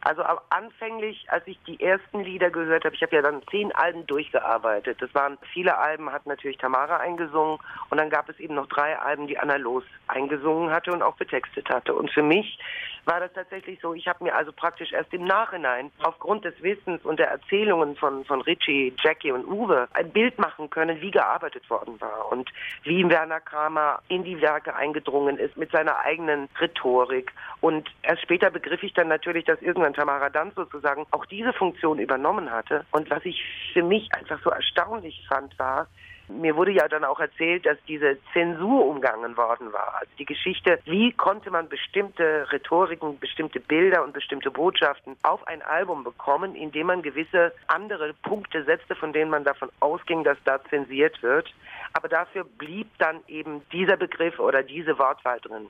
Also 0.05 0.23
anfänglich, 0.51 1.27
als 1.31 1.47
ich 1.47 1.59
die 1.67 1.81
ersten 1.81 2.21
Lieder 2.21 2.51
gehört 2.51 2.85
habe, 2.85 2.95
ich 2.95 3.03
habe 3.03 3.17
ja 3.17 3.23
dann 3.23 3.43
zehn 3.51 3.75
Alben 3.75 4.07
durchgearbeitet. 4.07 5.01
Das 5.01 5.15
waren 5.15 5.39
viele 5.53 5.79
Alben, 5.79 6.13
hat 6.13 6.27
natürlich 6.27 6.59
Tamara 6.59 6.99
eingesungen 6.99 7.59
und 7.89 7.99
dann 7.99 8.11
gab 8.11 8.29
es 8.29 8.39
eben 8.39 8.55
noch 8.55 8.67
drei 8.67 8.99
Alben, 8.99 9.27
die 9.27 9.39
Anna 9.39 9.57
Los 9.57 9.85
eingesungen 10.07 10.71
hatte 10.71 10.93
und 10.93 11.03
auch 11.03 11.17
betextet 11.17 11.71
hatte. 11.71 11.95
Und 11.95 12.11
für 12.11 12.23
mich 12.23 12.59
war 13.07 13.21
das 13.21 13.33
tatsächlich 13.33 13.81
so, 13.81 13.95
ich 13.95 14.07
habe 14.07 14.25
mir 14.25 14.35
also 14.35 14.53
praktisch 14.53 14.93
erst 14.93 15.13
im 15.13 15.25
Nachhinein 15.25 15.91
aufgrund 16.03 16.45
des 16.45 16.55
Wissens 16.63 17.03
und 17.05 17.19
der 17.19 17.31
Erzählungen 17.31 17.97
von, 17.97 18.25
von 18.25 18.41
Richie, 18.43 18.95
Jackie 19.03 19.33
und 19.33 19.47
Uwe 19.47 19.89
ein 19.93 20.11
Bild 20.11 20.39
machen 20.39 20.71
können, 20.71 21.01
wie 21.01 21.11
gearbeitet 21.11 21.69
worden 21.69 22.01
war 22.01 22.31
und 22.31 22.51
wie 22.83 23.09
Werner 23.09 23.41
Kramer 23.41 24.01
in 24.09 24.25
die 24.25 24.41
Werke 24.41 24.75
eingedrungen 24.75 25.39
ist 25.39 25.57
mit 25.57 25.71
seiner 25.71 25.99
eigenen 26.01 26.49
Rhetorik. 26.61 27.33
Und 27.61 27.91
erst 28.03 28.23
später 28.23 28.51
begriff 28.51 28.83
ich 28.83 28.95
dann 28.95 29.09
natürlich, 29.09 29.45
dass 29.45 29.61
irgendwann 29.63 29.94
Tamara 29.95 30.29
Danz 30.29 30.55
sozusagen 30.55 31.07
auch 31.11 31.25
diese 31.27 31.53
Funktion 31.53 31.99
übernommen 31.99 32.51
hatte. 32.51 32.85
Und 32.91 33.09
was 33.11 33.25
ich 33.25 33.43
für 33.73 33.83
mich 33.83 34.09
einfach 34.15 34.41
so 34.43 34.51
erstaunlich 34.51 35.25
fand, 35.29 35.59
war, 35.59 35.87
Mir 36.29 36.57
wurde 36.57 36.73
ja 36.73 36.89
dann 36.89 37.05
auch 37.05 37.21
erzählt, 37.21 37.67
dass 37.67 37.77
diese 37.87 38.17
Zensur 38.33 38.87
umgangen 38.87 39.37
worden 39.37 39.73
war. 39.73 39.97
Also 40.01 40.11
die 40.19 40.25
Geschichte, 40.25 40.79
wie 40.87 41.13
konnte 41.13 41.51
man 41.51 41.69
bestimmte 41.69 42.51
Rhetoriken, 42.51 43.19
bestimmte 43.19 43.61
Bilder 43.61 44.03
und 44.03 44.15
bestimmte 44.15 44.51
Botschaften 44.51 45.17
auf 45.23 45.47
ein 45.47 45.61
Album 45.63 46.03
bekommen, 46.03 46.55
indem 46.55 46.87
man 46.87 47.03
gewisse 47.03 47.53
andere 47.67 48.15
Punkte 48.23 48.65
setzte, 48.65 48.95
von 48.95 49.13
denen 49.13 49.31
man 49.31 49.45
davon 49.45 49.69
ausging, 49.81 50.25
dass 50.25 50.39
da 50.45 50.65
zensiert 50.71 51.23
wird. 51.23 51.53
Aber 51.93 52.09
dafür 52.09 52.45
blieb 52.45 52.89
dann 52.99 53.21
eben 53.29 53.63
dieser 53.71 53.99
Begriff 53.99 54.39
oder 54.39 54.63
diese 54.63 54.99
Wortwahl 54.99 55.41
drin. 55.41 55.69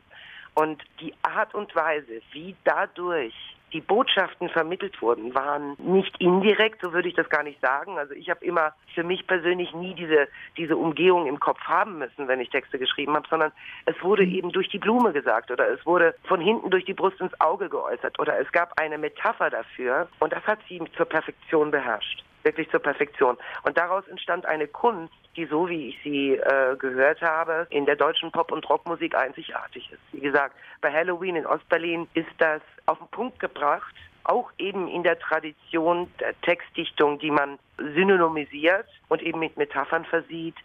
Und 0.55 0.81
die 1.01 1.13
Art 1.23 1.53
und 1.55 1.75
Weise, 1.75 2.23
wie 2.31 2.55
dadurch 2.63 3.35
die 3.75 3.81
Botschaften 3.81 4.49
vermittelt 4.49 5.03
wurden, 5.03 5.35
waren 5.35 5.75
nicht 5.79 6.19
indirekt, 6.21 6.81
so 6.81 6.93
würde 6.93 7.09
ich 7.09 7.15
das 7.15 7.29
gar 7.29 7.43
nicht 7.43 7.61
sagen. 7.61 7.99
Also 7.99 8.15
ich 8.15 8.31
habe 8.31 8.45
immer 8.45 8.73
für 8.95 9.03
mich 9.03 9.27
persönlich 9.27 9.75
nie 9.75 9.95
diese, 9.95 10.29
diese 10.57 10.77
Umgehung 10.77 11.27
im 11.27 11.41
Kopf 11.41 11.61
haben 11.63 11.99
müssen, 11.99 12.29
wenn 12.29 12.41
ich 12.41 12.51
Texte 12.51 12.79
geschrieben 12.79 13.15
habe, 13.15 13.29
sondern 13.29 13.53
es 13.87 14.01
wurde 14.03 14.25
eben 14.25 14.51
durch 14.53 14.69
die 14.69 14.79
Blume 14.79 15.13
gesagt 15.13 15.51
oder 15.51 15.69
es 15.69 15.85
wurde 15.85 16.15
von 16.25 16.41
hinten 16.41 16.71
durch 16.71 16.85
die 16.85 16.95
Brust 16.95 17.21
ins 17.21 17.39
Auge 17.41 17.69
geäußert 17.69 18.19
oder 18.21 18.39
es 18.39 18.51
gab 18.53 18.79
eine 18.81 18.97
Metapher 18.97 19.51
dafür 19.51 20.09
und 20.21 20.33
das 20.33 20.45
hat 20.47 20.61
sie 20.69 20.81
zur 20.97 21.07
Perfektion 21.07 21.73
beherrscht 21.73 22.25
wirklich 22.45 22.71
zur 22.71 22.81
Perfektion. 22.81 23.37
Und 23.63 23.77
daraus 23.77 24.07
entstand 24.09 24.47
eine 24.47 24.69
Kunst, 24.69 25.13
die 25.37 25.47
so 25.47 25.69
wie 25.69 25.89
ich 25.89 25.99
sie 26.03 26.35
äh, 26.35 26.77
gehört 26.77 27.21
habe, 27.23 27.67
in 27.71 27.87
der 27.87 27.97
deutschen 27.97 28.31
Pop- 28.31 28.53
und 28.53 28.69
Rockmusik 28.69 29.15
einzigartig 29.15 29.91
ist. 29.91 30.01
Wie 30.13 30.21
gesagt, 30.21 30.55
bei 30.81 30.93
Halloween 30.93 31.37
in 31.37 31.47
Ostberlin 31.47 32.07
ist 32.15 32.29
das 32.39 32.63
auf 32.87 32.99
den 32.99 33.09
Punkt 33.09 33.41
gebracht, 33.41 33.95
auch 34.25 34.51
eben 34.59 34.89
in 34.89 35.03
der 35.03 35.19
Tradition 35.19 36.11
der 36.19 36.39
Textdichtung, 36.41 37.19
die 37.19 37.31
man 37.31 37.59
synonymisiert 37.77 38.87
und 39.09 39.23
eben 39.23 39.39
mit 39.39 39.57
Metaphern 39.57 40.05
versieht, 40.05 40.57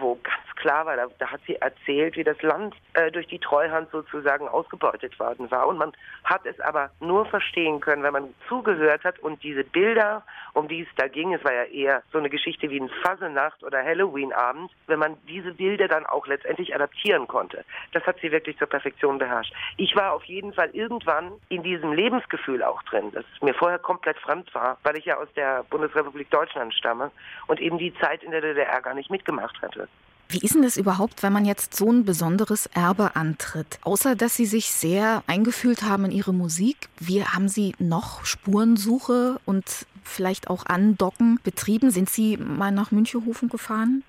wo 0.00 0.18
ganz 0.22 0.56
klar 0.56 0.86
war, 0.86 0.96
da, 0.96 1.06
da, 1.18 1.30
hat 1.30 1.40
sie 1.46 1.56
erzählt, 1.56 2.16
wie 2.16 2.24
das 2.24 2.40
Land 2.42 2.74
äh, 2.94 3.10
durch 3.10 3.26
die 3.26 3.38
Treuhand 3.38 3.90
sozusagen 3.90 4.48
ausgebeutet 4.48 5.18
worden 5.20 5.50
war. 5.50 5.66
Und 5.66 5.78
man 5.78 5.92
hat 6.24 6.44
es 6.44 6.58
aber 6.60 6.90
nur 7.00 7.26
verstehen 7.26 7.80
können, 7.80 8.02
wenn 8.02 8.12
man 8.12 8.34
zugehört 8.48 9.04
hat 9.04 9.18
und 9.20 9.42
diese 9.42 9.64
Bilder, 9.64 10.22
um 10.54 10.68
die 10.68 10.82
es 10.82 10.88
da 10.96 11.08
ging, 11.08 11.34
es 11.34 11.44
war 11.44 11.52
ja 11.52 11.64
eher 11.64 12.02
so 12.12 12.18
eine 12.18 12.30
Geschichte 12.30 12.70
wie 12.70 12.80
ein 12.80 12.90
Fasenacht 13.02 13.62
oder 13.62 13.84
Halloween-Abend, 13.84 14.70
wenn 14.86 14.98
man 14.98 15.16
diese 15.28 15.52
Bilder 15.52 15.88
dann 15.88 16.06
auch 16.06 16.26
letztendlich 16.26 16.74
adaptieren 16.74 17.26
konnte. 17.28 17.64
Das 17.92 18.04
hat 18.04 18.18
sie 18.20 18.32
wirklich 18.32 18.58
zur 18.58 18.68
Perfektion 18.68 19.18
beherrscht. 19.18 19.52
Ich 19.76 19.94
war 19.94 20.12
auf 20.12 20.24
jeden 20.24 20.52
Fall 20.52 20.70
irgendwann 20.72 21.32
in 21.48 21.62
diesem 21.62 21.92
Lebensgefühl 21.92 22.62
auch 22.62 22.82
drin, 22.84 23.10
das 23.12 23.24
mir 23.40 23.54
vorher 23.54 23.78
komplett 23.78 24.18
fremd 24.18 24.54
war, 24.54 24.78
weil 24.82 24.96
ich 24.96 25.04
ja 25.04 25.16
aus 25.16 25.28
der 25.36 25.64
Bundesrepublik 25.64 26.30
Deutschland 26.30 26.74
stamme 26.74 27.10
und 27.46 27.60
eben 27.60 27.78
die 27.78 27.94
Zeit 28.00 28.22
in 28.22 28.30
der 28.30 28.40
DDR 28.40 28.80
gar 28.80 28.94
nicht 28.94 29.10
mitgemacht 29.10 29.60
hatte. 29.62 29.85
Wie 30.28 30.38
ist 30.38 30.54
denn 30.54 30.62
das 30.62 30.76
überhaupt, 30.76 31.22
wenn 31.22 31.32
man 31.32 31.44
jetzt 31.44 31.74
so 31.74 31.90
ein 31.90 32.04
besonderes 32.04 32.66
Erbe 32.66 33.14
antritt? 33.14 33.78
Außer 33.82 34.16
dass 34.16 34.34
Sie 34.34 34.46
sich 34.46 34.70
sehr 34.70 35.22
eingefühlt 35.28 35.82
haben 35.82 36.06
in 36.06 36.10
Ihre 36.10 36.34
Musik, 36.34 36.88
wie 36.98 37.24
haben 37.24 37.48
Sie 37.48 37.74
noch 37.78 38.24
Spurensuche 38.24 39.38
und 39.44 39.86
vielleicht 40.02 40.50
auch 40.50 40.66
Andocken 40.66 41.38
betrieben? 41.44 41.90
Sind 41.90 42.10
Sie 42.10 42.36
mal 42.36 42.72
nach 42.72 42.90
Münchehofen 42.90 43.48
gefahren? 43.48 44.02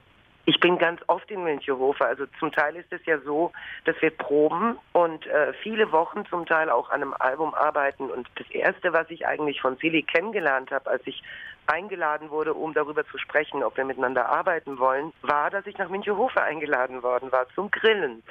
Ich 0.50 0.62
bin 0.62 0.78
ganz 0.78 1.02
oft 1.08 1.30
in 1.30 1.44
Münchehofen. 1.44 2.06
Also 2.06 2.26
zum 2.40 2.54
Teil 2.54 2.78
ist 2.78 2.92
es 2.92 3.06
ja 3.06 3.20
so, 3.20 3.52
dass 3.84 4.02
wir 4.02 4.12
proben 4.12 4.78
und 4.94 5.28
äh, 5.28 5.52
viele 5.62 5.92
Wochen 5.92 6.26
zum 6.28 6.46
Teil 6.46 6.70
auch 6.70 6.90
an 6.90 7.02
einem 7.02 7.14
Album 7.20 7.54
arbeiten. 7.54 8.10
Und 8.10 8.30
das 8.36 8.50
Erste, 8.52 8.94
was 8.94 9.10
ich 9.10 9.28
eigentlich 9.28 9.60
von 9.60 9.76
Silly 9.76 10.04
kennengelernt 10.04 10.72
habe, 10.72 10.90
als 10.90 11.06
ich 11.06 11.22
eingeladen 11.68 12.30
wurde, 12.30 12.54
um 12.54 12.74
darüber 12.74 13.06
zu 13.08 13.18
sprechen, 13.18 13.64
ob 13.64 13.78
wir 13.78 13.86
miteinander 13.86 14.28
arbeiten 14.30 14.80
wollen, 14.80 15.14
war, 15.22 15.50
dass 15.50 15.66
ich 15.68 15.78
nach 15.78 15.90
Münchehofe 15.90 16.42
eingeladen 16.42 17.04
worden 17.04 17.32
war 17.32 17.48
zum 17.56 17.70
Grillen 17.72 18.24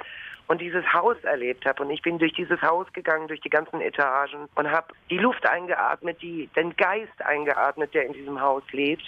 und 0.47 0.61
dieses 0.61 0.85
Haus 0.93 1.17
erlebt 1.23 1.65
habe. 1.65 1.83
Und 1.83 1.89
ich 1.91 2.01
bin 2.01 2.19
durch 2.19 2.33
dieses 2.33 2.61
Haus 2.61 2.91
gegangen, 2.93 3.27
durch 3.27 3.41
die 3.41 3.49
ganzen 3.49 3.81
Etagen 3.81 4.47
und 4.55 4.71
habe 4.71 4.93
die 5.09 5.17
Luft 5.17 5.45
eingeatmet, 5.47 6.21
die, 6.21 6.47
den 6.55 6.75
Geist 6.75 7.21
eingeatmet, 7.23 7.93
der 7.93 8.05
in 8.05 8.13
diesem 8.13 8.41
Haus 8.41 8.63
lebt 8.71 9.03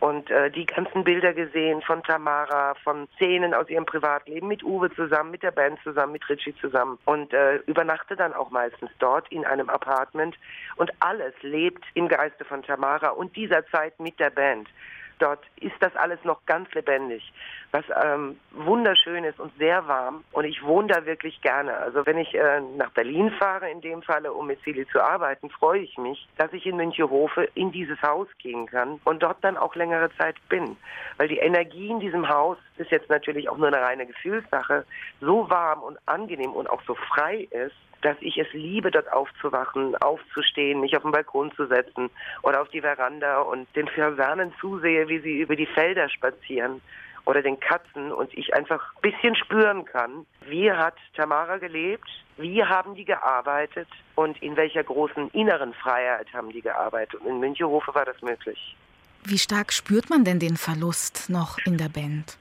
und 0.00 0.30
äh, 0.30 0.50
die 0.50 0.66
ganzen 0.66 1.04
Bilder 1.04 1.32
gesehen 1.32 1.82
von 1.82 2.02
Tamara, 2.02 2.74
von 2.84 3.08
Szenen 3.16 3.54
aus 3.54 3.68
ihrem 3.68 3.86
Privatleben 3.86 4.48
mit 4.48 4.62
Uwe 4.62 4.92
zusammen, 4.94 5.30
mit 5.30 5.42
der 5.42 5.50
Band 5.50 5.78
zusammen, 5.82 6.12
mit 6.12 6.28
Richie 6.28 6.54
zusammen 6.60 6.98
und 7.04 7.32
äh, 7.32 7.56
übernachte 7.66 8.16
dann 8.16 8.34
auch 8.34 8.50
meistens 8.50 8.90
dort 8.98 9.30
in 9.32 9.44
einem 9.44 9.70
Apartment 9.70 10.36
und 10.76 10.90
alles 11.00 11.34
lebt 11.42 11.84
im 11.94 12.08
Geiste 12.08 12.44
von 12.44 12.62
Tamara 12.62 13.08
und 13.08 13.34
dieser 13.36 13.66
Zeit 13.68 13.98
mit 13.98 14.18
der 14.20 14.30
Band. 14.30 14.68
Dort 15.18 15.40
ist 15.60 15.74
das 15.80 15.96
alles 15.96 16.22
noch 16.24 16.44
ganz 16.44 16.70
lebendig, 16.74 17.32
was 17.70 17.84
ähm, 18.04 18.38
wunderschön 18.50 19.24
ist 19.24 19.40
und 19.40 19.56
sehr 19.56 19.86
warm. 19.88 20.24
Und 20.32 20.44
ich 20.44 20.62
wohne 20.62 20.88
da 20.88 21.06
wirklich 21.06 21.40
gerne. 21.40 21.74
Also 21.78 22.04
wenn 22.04 22.18
ich 22.18 22.34
äh, 22.34 22.60
nach 22.76 22.90
Berlin 22.90 23.30
fahre, 23.30 23.70
in 23.70 23.80
dem 23.80 24.02
Falle, 24.02 24.32
um 24.32 24.46
mit 24.46 24.62
Silly 24.62 24.86
zu 24.88 25.00
arbeiten, 25.00 25.48
freue 25.48 25.80
ich 25.80 25.96
mich, 25.96 26.28
dass 26.36 26.52
ich 26.52 26.66
in 26.66 26.76
Münchehofe 26.76 27.48
in 27.54 27.72
dieses 27.72 28.00
Haus 28.02 28.28
gehen 28.38 28.66
kann 28.66 29.00
und 29.04 29.22
dort 29.22 29.42
dann 29.42 29.56
auch 29.56 29.74
längere 29.74 30.10
Zeit 30.16 30.36
bin. 30.50 30.76
Weil 31.16 31.28
die 31.28 31.38
Energie 31.38 31.88
in 31.88 32.00
diesem 32.00 32.28
Haus 32.28 32.58
ist 32.76 32.90
jetzt 32.90 33.08
natürlich 33.08 33.48
auch 33.48 33.56
nur 33.56 33.68
eine 33.68 33.80
reine 33.80 34.06
Gefühlssache, 34.06 34.84
so 35.20 35.48
warm 35.48 35.82
und 35.82 35.98
angenehm 36.04 36.52
und 36.52 36.68
auch 36.68 36.82
so 36.86 36.94
frei 36.94 37.48
ist, 37.50 37.74
dass 38.06 38.16
ich 38.20 38.38
es 38.38 38.46
liebe, 38.52 38.90
dort 38.92 39.12
aufzuwachen, 39.12 39.96
aufzustehen, 39.96 40.80
mich 40.80 40.96
auf 40.96 41.02
den 41.02 41.10
Balkon 41.10 41.52
zu 41.56 41.66
setzen 41.66 42.08
oder 42.42 42.62
auf 42.62 42.68
die 42.68 42.80
Veranda 42.80 43.40
und 43.40 43.66
den 43.74 43.88
Fasanen 43.88 44.52
zusehe, 44.60 45.08
wie 45.08 45.18
sie 45.18 45.40
über 45.40 45.56
die 45.56 45.66
Felder 45.66 46.08
spazieren 46.08 46.80
oder 47.24 47.42
den 47.42 47.58
Katzen 47.58 48.12
und 48.12 48.32
ich 48.32 48.54
einfach 48.54 48.94
ein 48.94 49.10
bisschen 49.10 49.34
spüren 49.34 49.84
kann, 49.84 50.24
wie 50.48 50.70
hat 50.70 50.94
Tamara 51.16 51.58
gelebt, 51.58 52.08
wie 52.36 52.64
haben 52.64 52.94
die 52.94 53.04
gearbeitet 53.04 53.88
und 54.14 54.40
in 54.40 54.56
welcher 54.56 54.84
großen 54.84 55.30
inneren 55.30 55.74
Freiheit 55.74 56.32
haben 56.32 56.50
die 56.50 56.62
gearbeitet. 56.62 57.20
Und 57.20 57.26
in 57.26 57.40
Münchehofe 57.40 57.92
war 57.92 58.04
das 58.04 58.22
möglich. 58.22 58.76
Wie 59.24 59.38
stark 59.38 59.72
spürt 59.72 60.08
man 60.08 60.22
denn 60.22 60.38
den 60.38 60.56
Verlust 60.56 61.28
noch 61.28 61.58
in 61.66 61.76
der 61.76 61.88
Band? 61.88 62.38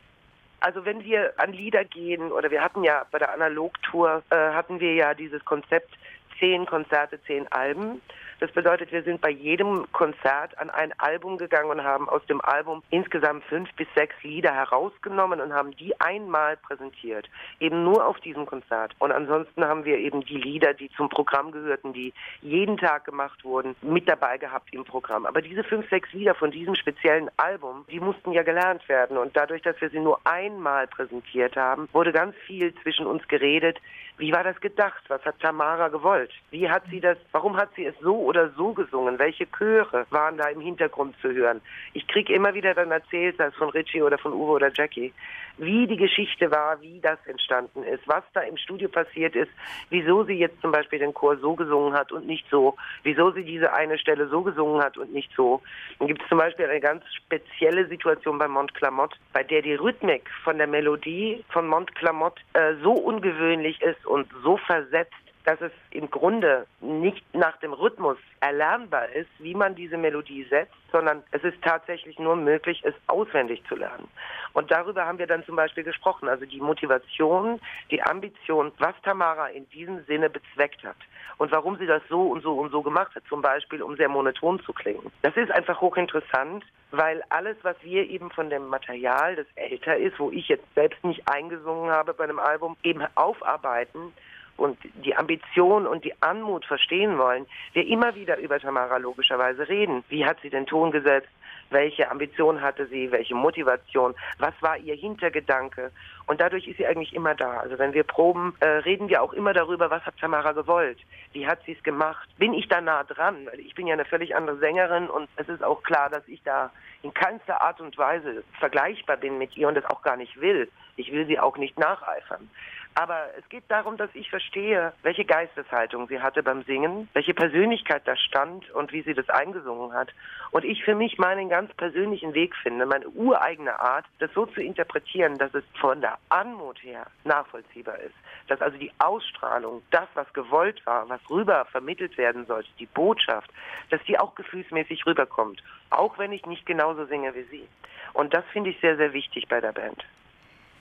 Also 0.60 0.86
wenn 0.86 1.04
wir 1.04 1.34
an 1.38 1.54
Lieder 1.54 1.84
gehen, 1.84 2.32
oder 2.32 2.50
wir 2.50 2.62
hatten 2.62 2.84
ja 2.84 3.06
bei 3.12 3.20
der 3.20 3.34
Analogtour, 3.34 4.24
äh, 4.30 4.36
hatten 4.36 4.80
wir 4.80 4.94
ja 4.94 5.14
dieses 5.14 5.44
Konzept 5.46 5.92
zehn 6.40 6.66
Konzerte, 6.66 7.22
zehn 7.24 7.48
Alben. 7.52 8.02
Das 8.40 8.52
bedeutet, 8.52 8.92
wir 8.92 9.04
sind 9.04 9.22
bei 9.22 9.30
jedem 9.30 9.90
Konzert 9.94 10.58
an 10.58 10.70
ein 10.70 10.92
Album 11.00 11.38
gegangen 11.38 11.70
und 11.70 11.84
haben 11.84 12.10
aus 12.10 12.26
dem 12.26 12.42
Album 12.42 12.84
insgesamt 12.90 13.46
fünf 13.46 13.74
bis 13.76 13.88
sechs 13.96 14.16
Lieder 14.24 14.54
herausgenommen 14.54 15.40
und 15.40 15.54
haben 15.54 15.72
die 15.72 16.00
einmal 16.02 16.58
präsentiert. 16.58 17.30
Eben 17.62 17.84
nur 17.84 18.06
auf 18.06 18.20
diesem 18.20 18.46
Konzert. 18.46 18.94
Und 19.00 19.14
ansonsten 19.14 19.64
haben 19.64 19.86
wir 19.86 19.98
eben 20.00 20.22
die 20.26 20.38
Lieder, 20.38 20.74
die 20.74 20.90
zum 20.98 21.08
Programm 21.08 21.52
gehörten, 21.52 21.94
die 21.94 22.14
jeden 22.42 22.78
Tag 22.78 23.06
gemacht 23.06 23.44
wurden, 23.46 23.76
mit 23.82 24.10
dabei 24.10 24.38
gehabt 24.38 24.74
im 24.74 24.84
Programm. 24.84 25.26
Aber 25.26 25.42
diese 25.42 25.64
fünf, 25.64 25.90
sechs 25.90 26.12
Lieder 26.12 26.36
von 26.36 26.52
diesem 26.52 26.76
speziellen 26.76 27.30
Album, 27.38 27.86
die 27.90 28.02
mussten 28.02 28.34
ja 28.34 28.44
gelernt 28.44 28.88
werden. 28.90 29.18
Und 29.18 29.38
dadurch, 29.38 29.62
dass 29.62 29.80
wir 29.80 29.90
sie 29.90 30.00
nur 30.00 30.20
einmal 30.26 30.88
präsentiert 30.88 31.56
haben, 31.56 31.88
wurde 31.94 32.12
ganz 32.12 32.36
viel 32.46 32.76
zwischen 32.84 33.06
uns 33.06 33.26
geredet. 33.30 33.80
Wie 34.18 34.32
war 34.32 34.44
das 34.44 34.60
gedacht? 34.62 35.04
Was 35.10 35.24
hat 35.26 35.40
Tamara 35.42 35.90
gewollt? 35.90 36.32
Wie 36.50 36.70
hat 36.70 36.84
sie 36.90 37.02
das, 37.02 37.18
warum 37.34 37.58
hat 37.58 37.70
sie 37.76 37.86
es 37.86 37.96
so 38.02 38.16
oder 38.16 38.50
so 38.52 38.72
gesungen? 38.72 39.20
Welche 39.20 39.46
Chöre 39.46 40.06
waren 40.10 40.38
da 40.38 40.48
im 40.48 40.62
Hintergrund 40.62 41.16
zu 41.22 41.34
hören? 41.34 41.60
Ich 41.94 42.08
kriege 42.08 42.34
immer 42.34 42.54
wieder 42.54 42.74
dann 42.74 42.92
erzählt, 42.92 43.38
das 43.40 43.54
von 43.56 43.70
Richie 43.70 44.02
oder 44.02 44.18
von 44.18 44.32
Uwe 44.32 44.52
oder 44.52 44.72
Jackie, 44.74 45.14
wie 45.58 45.88
die 45.88 45.98
Geschichte 45.98 46.52
war, 46.52 46.80
wie 46.82 47.00
das 47.02 47.20
entstanden 47.28 47.84
ist, 47.84 48.08
was 48.08 48.24
da 48.34 48.42
im 48.42 48.58
Studio 48.58 48.90
passiert 48.90 49.36
ist, 49.36 49.52
wieso 49.90 50.24
sie 50.24 50.34
jetzt 50.34 50.62
zum 50.62 50.72
Beispiel 50.72 51.00
den 51.00 51.14
Chor 51.14 51.38
so 51.38 51.56
gesungen 51.56 51.94
hat 51.94 52.12
und 52.12 52.26
nicht 52.26 52.46
so, 52.50 52.76
wieso 53.04 53.32
sie 53.32 53.44
diese 53.44 53.74
eine 53.74 53.98
Stelle 53.98 54.28
so 54.28 54.42
gesungen 54.42 54.82
hat 54.82 54.98
und 54.98 55.14
nicht 55.14 55.32
so. 55.36 55.62
Dann 56.00 56.08
gibt 56.08 56.22
es 56.22 56.30
zum 56.30 56.38
Beispiel 56.38 56.66
eine 56.66 56.80
ganz 56.80 57.04
spezielle 57.14 57.88
Situation 57.88 58.38
bei 58.38 58.48
Montclamotte, 58.48 59.18
bei 59.34 59.44
der 59.44 59.62
die 59.62 59.76
Rhythmik 59.76 60.30
von 60.44 60.58
der 60.58 60.68
Melodie 60.68 61.44
von 61.50 61.68
Montclamotte 61.68 62.42
äh, 62.54 62.76
so 62.82 62.92
ungewöhnlich 62.92 63.82
ist 63.82 64.05
und 64.06 64.28
so 64.44 64.58
versetzt, 64.58 65.14
dass 65.46 65.62
es 65.62 65.72
im 65.92 66.10
Grunde 66.10 66.66
nicht 66.82 67.24
nach 67.34 67.58
dem 67.58 67.74
Rhythmus 67.74 68.18
erlernbar 68.40 69.10
ist, 69.10 69.30
wie 69.40 69.54
man 69.54 69.76
diese 69.76 69.98
Melodie 69.98 70.46
setzt, 70.50 70.74
sondern 70.92 71.24
es 71.32 71.44
ist 71.44 71.62
tatsächlich 71.62 72.20
nur 72.20 72.36
möglich, 72.36 72.82
es 72.84 72.94
auswendig 73.08 73.64
zu 73.68 73.76
lernen. 73.76 74.08
Und 74.54 74.72
darüber 74.72 75.06
haben 75.06 75.20
wir 75.20 75.28
dann 75.28 75.46
zum 75.46 75.56
Beispiel 75.56 75.84
gesprochen, 75.84 76.28
also 76.28 76.46
die 76.46 76.62
Motivation, 76.62 77.60
die 77.92 78.02
Ambition, 78.02 78.72
was 78.80 78.96
Tamara 79.04 79.48
in 79.48 79.70
diesem 79.70 80.04
Sinne 80.06 80.30
bezweckt 80.30 80.84
hat 80.84 80.96
und 81.38 81.52
warum 81.52 81.78
sie 81.78 81.86
das 81.86 82.02
so 82.10 82.22
und 82.22 82.42
so 82.42 82.58
und 82.58 82.72
so 82.72 82.82
gemacht 82.82 83.14
hat, 83.16 83.24
zum 83.28 83.42
Beispiel 83.42 83.82
um 83.82 83.96
sehr 83.98 84.10
monoton 84.10 84.60
zu 84.62 84.74
klingen. 84.74 85.12
Das 85.22 85.36
ist 85.36 85.52
einfach 85.52 85.82
hochinteressant, 85.82 86.64
weil 86.92 87.22
alles, 87.30 87.58
was 87.64 87.76
wir 87.82 88.10
eben 88.10 88.32
von 88.32 88.50
dem 88.50 88.68
Material, 88.68 89.36
das 89.36 89.48
älter 89.56 89.98
ist, 89.98 90.18
wo 90.20 90.32
ich 90.32 90.48
jetzt 90.48 90.66
selbst 90.76 91.04
nicht 91.04 91.28
eingesungen 91.28 91.92
habe 91.92 92.14
bei 92.14 92.24
einem 92.24 92.40
Album, 92.40 92.78
eben 92.84 93.04
aufarbeiten, 93.16 94.14
und 94.58 94.78
die 95.04 95.16
Ambition 95.16 95.88
und 95.88 96.06
die 96.06 96.14
Anmut 96.22 96.66
verstehen 96.66 97.18
wollen, 97.18 97.46
wir 97.74 97.86
immer 97.88 98.16
wieder 98.16 98.38
über 98.38 98.60
Tamara 98.60 98.98
logischerweise 98.98 99.68
reden. 99.68 100.04
Wie 100.10 100.26
hat 100.26 100.38
sie 100.42 100.50
den 100.50 100.66
Ton 100.66 100.92
gesetzt? 100.92 101.30
Welche 101.72 102.10
Ambition 102.12 102.62
hatte 102.62 102.86
sie? 102.88 103.12
Welche 103.12 103.34
Motivation? 103.34 104.14
Was 104.38 104.54
war 104.62 104.78
ihr 104.78 104.96
Hintergedanke? 104.96 105.92
Und 106.28 106.40
dadurch 106.40 106.68
ist 106.68 106.78
sie 106.78 106.86
eigentlich 106.86 107.14
immer 107.14 107.34
da. 107.34 107.60
Also 107.60 107.80
wenn 107.80 107.94
wir 107.94 108.04
proben, 108.04 108.56
äh, 108.60 108.68
reden 108.68 109.10
wir 109.10 109.22
auch 109.22 109.34
immer 109.34 109.54
darüber, 109.54 109.90
was 109.90 110.06
hat 110.06 110.18
Tamara 110.20 110.52
gewollt? 110.52 111.00
Wie 111.34 111.48
hat 111.48 111.60
sie 111.66 111.74
es 111.74 111.84
gemacht? 111.84 112.30
Bin 112.38 112.54
ich 112.54 112.68
da 112.68 112.82
nah 112.82 113.04
dran? 113.04 113.48
Weil 113.48 113.60
ich 113.60 113.74
bin 113.74 113.88
ja 113.88 113.94
eine 113.94 114.06
völlig 114.06 114.36
andere 114.36 114.58
Sängerin 114.58 115.10
und 115.10 115.28
es 115.38 115.50
ist 115.50 115.64
auch 115.64 115.82
klar, 115.84 116.10
dass 116.10 116.28
ich 116.28 116.42
da 116.44 116.72
in 117.02 117.14
keinster 117.14 117.62
Art 117.62 117.82
und 117.82 117.98
Weise 117.98 118.44
vergleichbar 118.60 119.18
bin 119.18 119.38
mit 119.38 119.58
ihr 119.58 119.68
und 119.68 119.76
das 119.76 119.86
auch 119.86 120.02
gar 120.02 120.18
nicht 120.18 120.40
will. 120.40 120.70
Ich 120.98 121.12
will 121.12 121.26
sie 121.26 121.40
auch 121.40 121.58
nicht 121.58 121.78
nacheifern. 121.78 122.50
Aber 122.98 123.30
es 123.38 123.48
geht 123.50 123.66
darum, 123.68 123.98
dass 123.98 124.10
ich 124.14 124.30
verstehe, 124.30 124.94
welche 125.04 125.26
Geisteshaltung 125.26 126.08
sie 126.08 126.22
hatte 126.22 126.42
beim 126.42 126.64
Singen, 126.64 127.10
welche 127.12 127.34
Persönlichkeit 127.34 128.04
da 128.06 128.16
stand 128.16 128.72
und 128.72 128.94
wie 128.94 129.02
sie 129.02 129.14
das 129.14 129.30
eingesungen 129.30 129.92
hat. 129.94 130.14
Und 130.52 130.64
ich 130.64 130.82
für 130.86 130.96
mich 130.96 131.18
meinen 131.18 131.50
ganz 131.50 131.74
persönlichen 131.74 132.34
Weg 132.34 132.56
finde, 132.56 132.86
meine 132.86 133.10
ureigene 133.10 133.78
Art, 133.82 134.06
das 134.20 134.32
so 134.34 134.46
zu 134.46 134.62
interpretieren, 134.62 135.38
dass 135.38 135.54
es 135.54 135.66
von 135.78 136.00
der 136.00 136.18
Anmut 136.30 136.82
her 136.84 137.06
nachvollziehbar 137.26 138.00
ist. 138.00 138.16
Dass 138.48 138.62
also 138.62 138.78
die 138.78 138.94
Ausstrahlung, 139.00 139.82
das, 139.92 140.08
was 140.14 140.32
gewollt 140.32 140.86
war, 140.86 141.10
was 141.10 141.20
rüber 141.30 141.66
vermittelt 141.66 142.18
werden 142.18 142.46
sollte, 142.46 142.70
die 142.80 142.86
Botschaft, 142.86 143.52
dass 143.90 144.02
die 144.04 144.18
auch 144.18 144.36
gefühlsmäßig 144.36 145.06
rüberkommt. 145.06 145.62
Auch 145.90 146.18
wenn 146.18 146.32
ich 146.32 146.46
nicht 146.46 146.66
genauso 146.66 147.06
singe 147.08 147.36
wie 147.36 147.44
sie. 147.44 147.68
Und 148.14 148.34
das 148.34 148.46
finde 148.54 148.70
ich 148.70 148.80
sehr, 148.80 148.96
sehr 148.96 149.12
wichtig 149.12 149.50
bei 149.50 149.60
der 149.60 149.74
Band. 149.74 150.06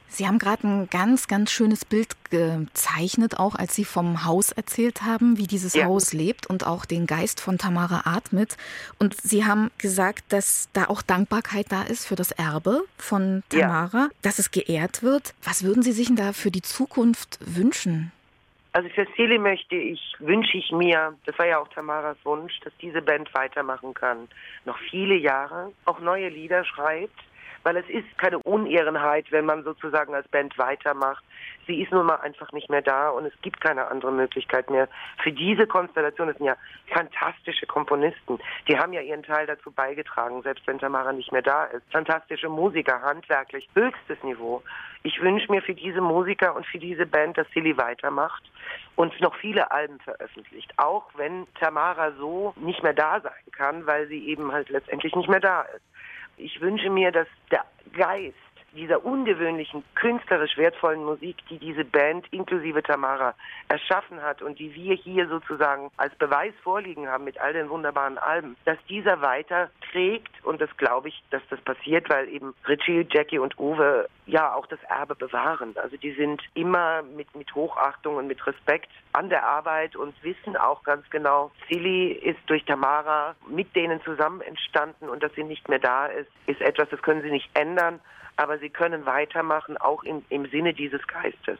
Sie 0.08 0.28
haben 0.28 0.38
gerade 0.38 0.66
ein 0.66 0.88
ganz, 0.90 1.26
ganz 1.26 1.50
schönes 1.50 1.84
Bild 1.84 2.14
gezeichnet, 2.30 3.38
auch 3.38 3.56
als 3.56 3.74
Sie 3.74 3.84
vom 3.84 4.24
Haus 4.24 4.52
erzählt 4.52 5.02
haben, 5.02 5.38
wie 5.38 5.46
dieses 5.46 5.74
ja. 5.74 5.86
Haus 5.86 6.12
lebt 6.12 6.46
und 6.46 6.66
auch 6.66 6.84
den 6.84 7.06
Geist 7.06 7.40
von 7.40 7.58
Tamara 7.58 8.02
atmet. 8.04 8.56
Und 8.98 9.14
Sie 9.20 9.44
haben 9.44 9.72
gesagt, 9.78 10.32
dass 10.32 10.68
da 10.72 10.86
auch 10.86 11.02
Dankbarkeit 11.02 11.66
da 11.70 11.82
ist 11.82 12.06
für 12.06 12.14
das 12.14 12.30
Erbe 12.30 12.84
von 12.96 13.42
Tamara, 13.48 13.98
ja. 13.98 14.08
dass 14.22 14.38
es 14.38 14.52
geehrt 14.52 15.02
wird. 15.02 15.34
Was 15.42 15.64
würden 15.64 15.82
Sie 15.82 15.92
sich 15.92 16.06
denn 16.06 16.16
da 16.16 16.32
für 16.32 16.52
die 16.52 16.62
Zukunft 16.62 17.38
wünschen? 17.40 18.12
Also 18.72 18.88
für 18.88 19.06
Silly 19.16 19.38
möchte 19.38 19.76
ich, 19.76 20.16
wünsche 20.18 20.58
ich 20.58 20.72
mir, 20.72 21.14
das 21.26 21.38
war 21.38 21.46
ja 21.46 21.58
auch 21.58 21.68
Tamaras 21.68 22.16
Wunsch, 22.24 22.58
dass 22.64 22.72
diese 22.80 23.02
Band 23.02 23.32
weitermachen 23.32 23.94
kann. 23.94 24.28
Noch 24.64 24.78
viele 24.90 25.14
Jahre, 25.14 25.72
auch 25.84 26.00
neue 26.00 26.28
Lieder 26.28 26.64
schreibt 26.64 27.20
weil 27.64 27.76
es 27.78 27.88
ist 27.88 28.06
keine 28.18 28.38
Unehrenheit, 28.38 29.32
wenn 29.32 29.46
man 29.46 29.64
sozusagen 29.64 30.14
als 30.14 30.28
Band 30.28 30.56
weitermacht. 30.58 31.24
Sie 31.66 31.82
ist 31.82 31.90
nun 31.90 32.06
mal 32.06 32.16
einfach 32.16 32.52
nicht 32.52 32.68
mehr 32.70 32.82
da 32.82 33.08
und 33.08 33.24
es 33.24 33.32
gibt 33.40 33.60
keine 33.60 33.90
andere 33.90 34.12
Möglichkeit 34.12 34.70
mehr. 34.70 34.86
Für 35.22 35.32
diese 35.32 35.66
Konstellation, 35.66 36.28
das 36.28 36.36
sind 36.36 36.46
ja 36.46 36.56
fantastische 36.88 37.66
Komponisten, 37.66 38.38
die 38.68 38.78
haben 38.78 38.92
ja 38.92 39.00
ihren 39.00 39.22
Teil 39.22 39.46
dazu 39.46 39.70
beigetragen, 39.70 40.42
selbst 40.42 40.66
wenn 40.66 40.78
Tamara 40.78 41.12
nicht 41.12 41.32
mehr 41.32 41.42
da 41.42 41.64
ist. 41.64 41.82
Fantastische 41.90 42.50
Musiker, 42.50 43.00
handwerklich, 43.00 43.68
höchstes 43.74 44.22
Niveau. 44.22 44.62
Ich 45.02 45.20
wünsche 45.22 45.50
mir 45.50 45.62
für 45.62 45.74
diese 45.74 46.02
Musiker 46.02 46.54
und 46.54 46.66
für 46.66 46.78
diese 46.78 47.06
Band, 47.06 47.38
dass 47.38 47.48
Silly 47.50 47.76
weitermacht 47.76 48.42
und 48.96 49.18
noch 49.20 49.34
viele 49.36 49.70
Alben 49.70 49.98
veröffentlicht, 50.00 50.72
auch 50.76 51.06
wenn 51.16 51.46
Tamara 51.58 52.12
so 52.12 52.52
nicht 52.56 52.82
mehr 52.82 52.94
da 52.94 53.20
sein 53.20 53.32
kann, 53.52 53.86
weil 53.86 54.06
sie 54.08 54.28
eben 54.28 54.52
halt 54.52 54.68
letztendlich 54.68 55.14
nicht 55.14 55.28
mehr 55.28 55.40
da 55.40 55.62
ist. 55.62 55.82
Ich 56.36 56.60
wünsche 56.60 56.90
mir, 56.90 57.12
dass 57.12 57.28
der 57.50 57.64
Geist 57.92 58.34
dieser 58.74 59.04
ungewöhnlichen, 59.04 59.84
künstlerisch 59.94 60.56
wertvollen 60.56 61.04
Musik, 61.04 61.36
die 61.48 61.58
diese 61.58 61.84
Band 61.84 62.26
inklusive 62.32 62.82
Tamara 62.82 63.34
erschaffen 63.68 64.20
hat 64.22 64.42
und 64.42 64.58
die 64.58 64.74
wir 64.74 64.94
hier 64.94 65.28
sozusagen 65.28 65.90
als 65.96 66.14
Beweis 66.16 66.52
vorliegen 66.62 67.08
haben 67.08 67.24
mit 67.24 67.40
all 67.40 67.52
den 67.52 67.68
wunderbaren 67.70 68.18
Alben, 68.18 68.56
dass 68.64 68.78
dieser 68.88 69.20
weiter 69.20 69.70
trägt 69.92 70.32
und 70.44 70.60
das 70.60 70.76
glaube 70.76 71.08
ich, 71.08 71.22
dass 71.30 71.42
das 71.50 71.60
passiert, 71.60 72.10
weil 72.10 72.28
eben 72.28 72.54
Richie, 72.66 73.06
Jackie 73.10 73.38
und 73.38 73.58
Uwe 73.58 74.08
ja 74.26 74.54
auch 74.54 74.66
das 74.66 74.82
Erbe 74.88 75.14
bewahren. 75.14 75.74
Also 75.76 75.96
die 75.96 76.12
sind 76.12 76.42
immer 76.54 77.02
mit, 77.02 77.34
mit 77.34 77.54
Hochachtung 77.54 78.16
und 78.16 78.26
mit 78.26 78.44
Respekt 78.46 78.90
an 79.14 79.28
der 79.28 79.44
Arbeit 79.44 79.94
und 79.96 80.12
wissen 80.24 80.56
auch 80.56 80.82
ganz 80.82 81.08
genau, 81.10 81.52
Silly 81.68 82.12
ist 82.12 82.40
durch 82.46 82.64
Tamara 82.64 83.36
mit 83.48 83.74
denen 83.76 84.02
zusammen 84.02 84.40
entstanden 84.40 85.08
und 85.08 85.22
dass 85.22 85.32
sie 85.34 85.44
nicht 85.44 85.68
mehr 85.68 85.78
da 85.78 86.06
ist, 86.06 86.30
ist 86.46 86.60
etwas, 86.60 86.88
das 86.90 87.00
können 87.00 87.22
sie 87.22 87.30
nicht 87.30 87.48
ändern, 87.54 88.00
aber 88.36 88.58
sie 88.58 88.70
können 88.70 89.06
weitermachen, 89.06 89.76
auch 89.76 90.02
im, 90.02 90.24
im 90.30 90.46
Sinne 90.50 90.74
dieses 90.74 91.06
Geistes. 91.06 91.58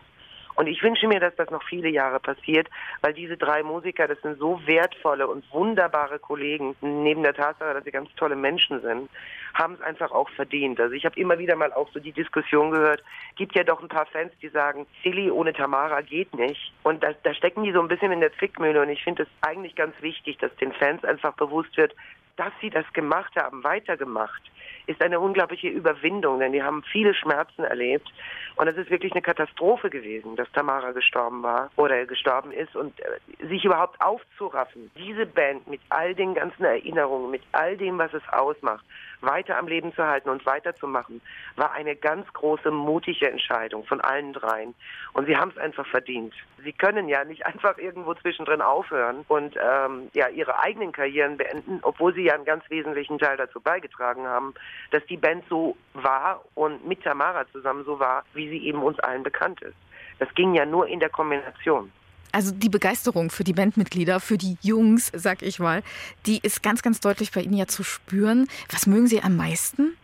Und 0.57 0.69
ich 0.69 0.83
wünsche 0.83 1.09
mir, 1.09 1.21
dass 1.21 1.35
das 1.37 1.51
noch 1.51 1.63
viele 1.65 1.89
Jahre 1.89 2.21
passiert, 2.21 2.69
weil 3.01 3.13
diese 3.13 3.37
drei 3.37 3.63
Musiker, 3.63 4.07
das 4.07 4.21
sind 4.23 4.39
so 4.39 4.61
wertvolle 4.67 5.27
und 5.27 5.45
wunderbare 5.53 6.19
Kollegen, 6.19 6.77
neben 6.81 7.23
der 7.23 7.35
Tatsache, 7.35 7.75
dass 7.75 7.85
sie 7.85 7.91
ganz 7.91 8.09
tolle 8.17 8.37
Menschen 8.37 8.81
sind, 8.81 9.11
haben 9.55 9.75
es 9.75 9.81
einfach 9.81 10.13
auch 10.13 10.29
verdient. 10.31 10.81
Also 10.81 10.95
ich 10.95 11.05
habe 11.05 11.19
immer 11.19 11.39
wieder 11.39 11.57
mal 11.57 11.73
auch 11.73 11.89
so 11.93 12.01
die 12.01 12.13
Diskussion 12.13 12.71
gehört, 12.71 13.03
gibt 13.37 13.57
ja 13.57 13.65
doch 13.65 13.83
ein 13.83 13.89
paar 13.89 14.07
Fans, 14.07 14.33
die 14.43 14.49
sagen, 14.49 14.87
Silly 15.03 15.31
ohne 15.31 15.53
Tamara 15.53 16.01
geht 16.03 16.35
nicht. 16.35 16.73
Und 16.83 17.03
da, 17.03 17.13
da 17.23 17.35
stecken 17.35 17.65
die 17.65 17.73
so 17.73 17.81
ein 17.81 17.89
bisschen 17.89 18.13
in 18.13 18.21
der 18.21 18.33
Zwickmühle 18.35 18.81
und 18.81 18.89
ich 18.89 19.03
finde 19.03 19.25
es 19.25 19.29
eigentlich 19.41 19.75
ganz 19.75 19.95
wichtig, 20.01 20.39
dass 20.39 20.55
den 20.57 20.73
Fans 20.73 21.05
einfach 21.05 21.35
bewusst 21.35 21.77
wird, 21.77 21.95
dass 22.37 22.53
sie 22.61 22.71
das 22.71 22.85
gemacht 22.93 23.35
haben, 23.37 23.63
weitergemacht 23.65 24.43
ist 24.87 25.03
eine 25.03 25.20
unglaubliche 25.20 25.68
Überwindung, 25.68 26.41
denn 26.41 26.53
die 26.53 26.62
haben 26.62 26.82
viele 26.85 27.14
Schmerzen 27.14 27.64
erlebt. 27.64 28.09
Und 28.57 28.68
es 28.68 28.76
ist 28.76 28.91
wirklich 28.91 29.12
eine 29.12 29.22
Katastrophe 29.22 29.91
gewesen, 29.91 30.37
dass 30.37 30.51
Tamara 30.53 30.93
gestorben 30.93 31.43
war 31.43 31.70
oder 31.76 32.07
gestorben 32.07 32.53
ist 32.53 32.76
und 32.76 32.95
äh, 33.01 33.47
sich 33.49 33.64
überhaupt 33.64 34.01
aufzuraffen, 34.01 34.91
diese 34.97 35.26
Band 35.26 35.66
mit 35.66 35.80
all 35.89 36.14
den 36.14 36.35
ganzen 36.35 36.64
Erinnerungen, 36.64 37.30
mit 37.30 37.43
all 37.53 37.76
dem, 37.76 37.99
was 37.99 38.12
es 38.14 38.22
ausmacht, 38.30 38.85
weiter 39.25 39.59
am 39.59 39.68
Leben 39.68 39.93
zu 39.95 40.05
halten 40.05 40.29
und 40.29 40.45
weiterzumachen, 40.47 41.20
war 41.57 41.72
eine 41.72 41.97
ganz 41.97 42.31
große, 42.33 42.70
mutige 42.70 43.31
Entscheidung 43.31 43.85
von 43.85 44.01
allen 44.01 44.33
dreien. 44.33 44.75
Und 45.12 45.27
sie 45.27 45.37
haben 45.37 45.51
es 45.51 45.59
einfach 45.59 45.87
verdient. 45.87 46.35
Sie 46.62 46.72
können 46.72 47.09
ja 47.09 47.25
nicht 47.25 47.47
einfach 47.47 47.79
irgendwo 47.79 48.14
zwischendrin 48.14 48.62
aufhören 48.62 49.25
und 49.29 49.57
ähm, 49.57 50.11
ja 50.14 50.29
ihre 50.29 50.59
eigenen 50.61 50.93
Karrieren 50.93 51.37
beenden, 51.37 51.81
obwohl 51.83 52.14
sie 52.14 52.25
ja 52.25 52.35
einen 52.35 52.45
ganz 52.45 52.68
wesentlichen 52.70 53.18
Teil 53.18 53.37
dazu 53.37 53.61
beigetragen 53.61 54.27
haben, 54.27 54.55
dass 54.91 55.05
die 55.07 55.16
Band 55.16 55.45
so 55.49 55.77
war 55.93 56.45
und 56.55 56.87
mit 56.87 57.03
Tamara 57.03 57.47
zusammen 57.53 57.85
so 57.85 57.99
war, 57.99 58.25
wie 58.35 58.49
sie 58.49 58.66
eben 58.66 58.83
uns 58.83 58.99
allen 59.01 59.22
bekannt 59.22 59.62
ist. 59.62 59.77
Das 60.18 60.33
ging 60.35 60.55
ja 60.55 60.64
nur 60.64 60.87
in 60.87 61.01
der 61.01 61.11
Kombination. 61.11 61.91
Also 62.35 62.51
die 62.51 62.68
Begeisterung 62.68 63.30
für 63.30 63.45
die 63.45 63.53
Bandmitglieder, 63.53 64.18
für 64.18 64.37
die 64.37 64.57
Jungs, 64.61 65.12
sag 65.14 65.41
ich 65.43 65.61
mal, 65.61 65.85
die 66.26 66.41
ist 66.43 66.64
ganz, 66.64 66.82
ganz 66.82 66.99
deutlich 66.99 67.30
bei 67.30 67.43
Ihnen 67.43 67.57
ja 67.57 67.68
zu 67.68 67.85
spüren. 67.85 68.49
Was 68.70 68.89
mögen 68.89 69.07
Sie 69.07 69.22
am 69.22 69.37
meisten? 69.37 69.97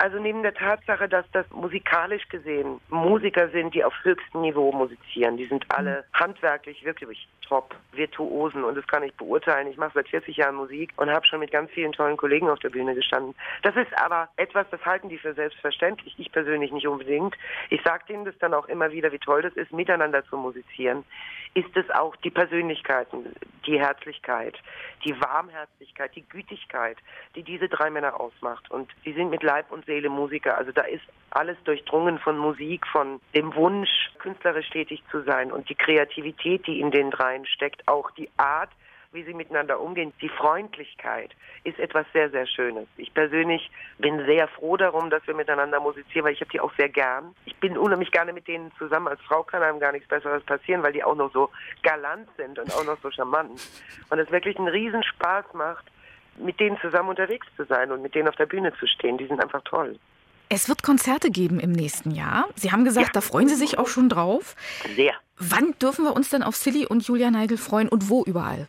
Also 0.00 0.18
neben 0.18 0.42
der 0.42 0.54
Tatsache, 0.54 1.10
dass 1.10 1.26
das 1.32 1.44
musikalisch 1.50 2.26
gesehen 2.30 2.80
Musiker 2.88 3.50
sind, 3.50 3.74
die 3.74 3.84
auf 3.84 3.92
höchstem 4.02 4.40
Niveau 4.40 4.72
musizieren, 4.72 5.36
die 5.36 5.44
sind 5.44 5.66
alle 5.68 6.06
handwerklich 6.14 6.82
wirklich 6.86 7.28
top, 7.50 7.74
Virtuosen 7.92 8.64
und 8.64 8.76
das 8.76 8.86
kann 8.86 9.02
ich 9.02 9.12
beurteilen. 9.14 9.66
Ich 9.66 9.76
mache 9.76 9.90
seit 9.94 10.08
40 10.08 10.36
Jahren 10.36 10.54
Musik 10.54 10.92
und 10.96 11.10
habe 11.10 11.26
schon 11.26 11.40
mit 11.40 11.50
ganz 11.50 11.70
vielen 11.72 11.92
tollen 11.92 12.16
Kollegen 12.16 12.48
auf 12.48 12.60
der 12.60 12.70
Bühne 12.70 12.94
gestanden. 12.94 13.34
Das 13.62 13.76
ist 13.76 13.92
aber 14.00 14.28
etwas, 14.36 14.66
das 14.70 14.82
halten 14.86 15.10
die 15.10 15.18
für 15.18 15.34
selbstverständlich. 15.34 16.14
Ich 16.16 16.32
persönlich 16.32 16.72
nicht 16.72 16.86
unbedingt. 16.86 17.34
Ich 17.68 17.82
sage 17.82 18.04
denen 18.08 18.24
das 18.24 18.38
dann 18.38 18.54
auch 18.54 18.68
immer 18.68 18.92
wieder, 18.92 19.12
wie 19.12 19.18
toll 19.18 19.42
das 19.42 19.52
ist, 19.54 19.72
miteinander 19.72 20.24
zu 20.24 20.36
musizieren. 20.36 21.04
Ist 21.54 21.76
es 21.76 21.90
auch 21.90 22.14
die 22.16 22.30
Persönlichkeiten, 22.30 23.26
die 23.66 23.80
Herzlichkeit, 23.80 24.56
die 25.04 25.20
Warmherzigkeit, 25.20 26.14
die 26.14 26.26
Gütigkeit, 26.28 26.96
die 27.34 27.42
diese 27.42 27.68
drei 27.68 27.90
Männer 27.90 28.20
ausmacht. 28.20 28.70
Und 28.70 28.88
sie 29.04 29.12
sind 29.12 29.30
mit 29.30 29.42
Leib 29.42 29.72
und 29.72 29.84
Seele 29.90 30.08
Musiker. 30.08 30.56
Also 30.56 30.70
da 30.70 30.82
ist 30.82 31.02
alles 31.30 31.56
durchdrungen 31.64 32.20
von 32.20 32.38
Musik, 32.38 32.86
von 32.86 33.20
dem 33.34 33.52
Wunsch, 33.56 33.90
künstlerisch 34.20 34.70
tätig 34.70 35.02
zu 35.10 35.22
sein 35.22 35.50
und 35.50 35.68
die 35.68 35.74
Kreativität, 35.74 36.66
die 36.68 36.78
in 36.80 36.92
den 36.92 37.10
dreien 37.10 37.44
steckt, 37.44 37.86
auch 37.88 38.12
die 38.12 38.30
Art, 38.36 38.70
wie 39.12 39.24
sie 39.24 39.34
miteinander 39.34 39.80
umgehen. 39.80 40.12
Die 40.22 40.28
Freundlichkeit 40.28 41.32
ist 41.64 41.80
etwas 41.80 42.06
sehr, 42.12 42.30
sehr 42.30 42.46
Schönes. 42.46 42.86
Ich 42.96 43.12
persönlich 43.12 43.68
bin 43.98 44.24
sehr 44.26 44.46
froh 44.46 44.76
darum, 44.76 45.10
dass 45.10 45.26
wir 45.26 45.34
miteinander 45.34 45.80
musizieren, 45.80 46.26
weil 46.26 46.34
ich 46.34 46.40
habe 46.40 46.52
die 46.52 46.60
auch 46.60 46.72
sehr 46.76 46.88
gern. 46.88 47.34
Ich 47.44 47.56
bin 47.56 47.76
unheimlich 47.76 48.12
gerne 48.12 48.32
mit 48.32 48.46
denen 48.46 48.70
zusammen. 48.78 49.08
Als 49.08 49.20
Frau 49.22 49.42
kann 49.42 49.64
einem 49.64 49.80
gar 49.80 49.90
nichts 49.90 50.08
Besseres 50.08 50.44
passieren, 50.44 50.84
weil 50.84 50.92
die 50.92 51.02
auch 51.02 51.16
noch 51.16 51.32
so 51.32 51.50
galant 51.82 52.28
sind 52.36 52.60
und 52.60 52.72
auch 52.72 52.84
noch 52.84 52.98
so 53.02 53.10
charmant. 53.10 53.60
Und 54.10 54.18
es 54.20 54.30
wirklich 54.30 54.56
einen 54.56 54.68
Riesenspaß 54.68 55.46
macht, 55.54 55.86
mit 56.44 56.60
denen 56.60 56.78
zusammen 56.80 57.08
unterwegs 57.10 57.46
zu 57.56 57.64
sein 57.64 57.92
und 57.92 58.02
mit 58.02 58.14
denen 58.14 58.28
auf 58.28 58.36
der 58.36 58.46
Bühne 58.46 58.72
zu 58.78 58.86
stehen. 58.86 59.18
Die 59.18 59.26
sind 59.26 59.42
einfach 59.42 59.62
toll. 59.64 59.98
Es 60.48 60.68
wird 60.68 60.82
Konzerte 60.82 61.30
geben 61.30 61.60
im 61.60 61.70
nächsten 61.70 62.10
Jahr. 62.10 62.48
Sie 62.56 62.72
haben 62.72 62.84
gesagt, 62.84 63.08
ja. 63.08 63.12
da 63.12 63.20
freuen 63.20 63.48
Sie 63.48 63.54
sich 63.54 63.78
auch 63.78 63.86
schon 63.86 64.08
drauf. 64.08 64.56
Sehr. 64.96 65.14
Wann 65.38 65.74
dürfen 65.80 66.04
wir 66.04 66.14
uns 66.14 66.30
denn 66.30 66.42
auf 66.42 66.56
Silly 66.56 66.86
und 66.86 67.06
Julia 67.06 67.30
Neigel 67.30 67.56
freuen 67.56 67.88
und 67.88 68.10
wo 68.10 68.24
überall? 68.24 68.66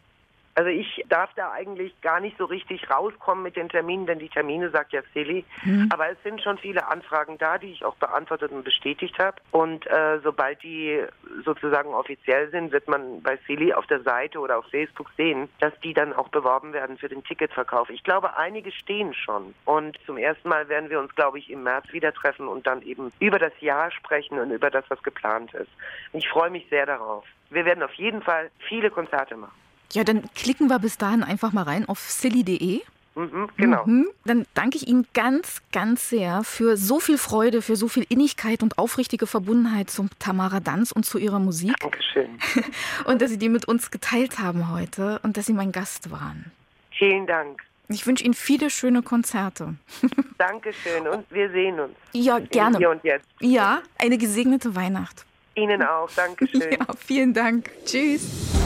Also 0.56 0.70
ich 0.70 1.04
darf 1.10 1.30
da 1.36 1.52
eigentlich 1.52 2.00
gar 2.02 2.20
nicht 2.20 2.38
so 2.38 2.46
richtig 2.46 2.90
rauskommen 2.90 3.44
mit 3.44 3.56
den 3.56 3.70
Terminen, 3.70 4.06
denn 4.06 4.20
die 4.20 4.30
Termine 4.30 4.70
sagt 4.70 4.94
ja 4.94 5.02
Silly. 5.14 5.46
Mhm. 5.64 5.90
Aber 5.92 6.10
es 6.10 6.18
sind 6.24 6.42
schon 6.42 6.58
viele 6.58 6.88
Anfragen 6.88 7.38
da, 7.38 7.58
die 7.58 7.72
ich 7.72 7.86
auch 7.86 7.96
beantwortet 7.96 8.52
und 8.52 8.64
bestätigt 8.64 9.18
habe. 9.20 9.38
Und 9.52 9.88
äh, 9.88 10.20
sobald 10.24 10.62
die 10.64 11.04
sozusagen 11.46 11.94
offiziell 11.94 12.50
sind, 12.52 12.72
wird 12.72 12.88
man 12.88 13.22
bei 13.22 13.38
Silly 13.48 13.74
auf 13.74 13.88
der 13.88 14.02
Seite 14.02 14.40
oder 14.40 14.58
auf 14.58 14.66
Facebook 14.70 15.10
sehen, 15.16 15.50
dass 15.60 15.74
die 15.82 15.94
dann 15.94 16.14
auch 16.14 16.30
beworben 16.30 16.74
werden 16.74 16.98
für 16.98 17.10
den 17.10 17.24
Ticketverkauf. 17.24 17.90
Ich 17.90 18.04
glaube, 18.04 18.38
einige 18.38 18.72
stehen 18.72 19.14
schon. 19.14 19.54
Und 19.66 19.98
zum 20.06 20.18
ersten 20.18 20.50
Mal 20.50 20.68
werden 20.70 20.90
wir 20.90 21.00
uns, 21.00 21.16
glaube 21.16 21.40
ich, 21.40 21.50
im 21.50 21.64
März 21.64 21.92
wieder 21.92 22.14
treffen 22.14 22.48
und 22.48 22.68
dann 22.68 22.82
eben 22.82 23.12
über 23.20 23.40
das 23.40 23.54
Jahr 23.62 23.92
sprechen 23.92 24.40
und 24.40 24.52
über 24.52 24.70
das, 24.70 24.86
was 24.90 25.02
geplant 25.04 25.54
ist. 25.54 25.72
Ich 26.14 26.28
freue 26.28 26.50
mich 26.50 26.68
sehr 26.70 26.86
darauf. 26.86 27.26
Wir 27.50 27.66
werden 27.66 27.84
auf 27.84 27.94
jeden 27.94 28.22
Fall 28.22 28.50
viele 28.68 28.90
Konzerte 28.90 29.36
machen. 29.36 29.54
Ja, 29.94 30.04
dann 30.04 30.24
klicken 30.36 30.70
wir 30.70 30.80
bis 30.80 30.98
dahin 30.98 31.24
einfach 31.24 31.52
mal 31.52 31.64
rein 31.64 31.88
auf 31.88 32.00
silly.de. 32.00 32.82
Mhm, 33.16 33.50
genau. 33.58 33.86
Mhm. 33.86 34.10
Dann 34.24 34.46
danke 34.54 34.78
ich 34.78 34.88
Ihnen 34.88 35.06
ganz, 35.14 35.62
ganz 35.74 36.10
sehr 36.10 36.44
für 36.44 36.78
so 36.78 37.00
viel 37.00 37.18
Freude, 37.18 37.62
für 37.62 37.76
so 37.76 37.88
viel 37.90 38.06
Innigkeit 38.08 38.64
und 38.64 38.78
aufrichtige 38.78 39.28
Verbundenheit 39.28 39.90
zum 39.90 40.10
Tamara 40.20 40.62
Danz 40.62 40.92
und 40.92 41.06
zu 41.06 41.18
ihrer 41.18 41.40
Musik. 41.40 41.76
Dankeschön. 41.80 42.30
Und 43.06 43.22
dass 43.22 43.30
Sie 43.30 43.38
die 43.38 43.50
mit 43.50 43.66
uns 43.68 43.92
geteilt 43.92 44.40
haben 44.40 44.72
heute 44.72 45.20
und 45.24 45.38
dass 45.38 45.46
Sie 45.46 45.54
mein 45.54 45.72
Gast 45.72 46.12
waren. 46.12 46.52
Vielen 46.92 47.26
Dank. 47.26 47.62
Ich 47.90 48.06
wünsche 48.08 48.24
Ihnen 48.24 48.34
viele 48.34 48.70
schöne 48.70 49.02
Konzerte. 49.02 49.76
Dankeschön 50.38 51.08
und 51.08 51.30
wir 51.30 51.50
sehen 51.52 51.80
uns. 51.80 51.94
Ja, 52.14 52.40
gerne. 52.40 52.78
Hier 52.78 52.90
und 52.90 53.04
jetzt. 53.04 53.26
Ja, 53.40 53.82
eine 53.98 54.18
gesegnete 54.18 54.76
Weihnacht. 54.76 55.26
Ihnen 55.56 55.84
auch. 55.84 56.10
Dankeschön. 56.16 56.62
Ja, 56.72 56.88
vielen 56.98 57.34
Dank. 57.34 57.70
Tschüss. 57.86 58.61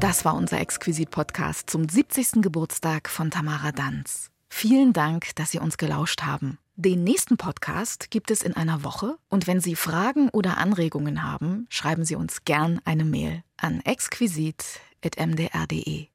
Das 0.00 0.24
war 0.24 0.34
unser 0.34 0.58
Exquisit-Podcast 0.60 1.68
zum 1.68 1.86
70. 1.86 2.40
Geburtstag 2.40 3.10
von 3.10 3.30
Tamara 3.30 3.70
Danz. 3.70 4.30
Vielen 4.48 4.94
Dank, 4.94 5.36
dass 5.36 5.50
Sie 5.50 5.58
uns 5.58 5.76
gelauscht 5.76 6.22
haben. 6.22 6.56
Den 6.74 7.04
nächsten 7.04 7.36
Podcast 7.36 8.10
gibt 8.10 8.30
es 8.30 8.40
in 8.40 8.56
einer 8.56 8.82
Woche 8.82 9.18
und 9.28 9.46
wenn 9.46 9.60
Sie 9.60 9.76
Fragen 9.76 10.30
oder 10.30 10.56
Anregungen 10.56 11.22
haben, 11.22 11.66
schreiben 11.68 12.06
Sie 12.06 12.14
uns 12.14 12.46
gern 12.46 12.80
eine 12.86 13.04
Mail 13.04 13.44
an 13.58 13.82
exquisit.mdr.de. 13.82 16.06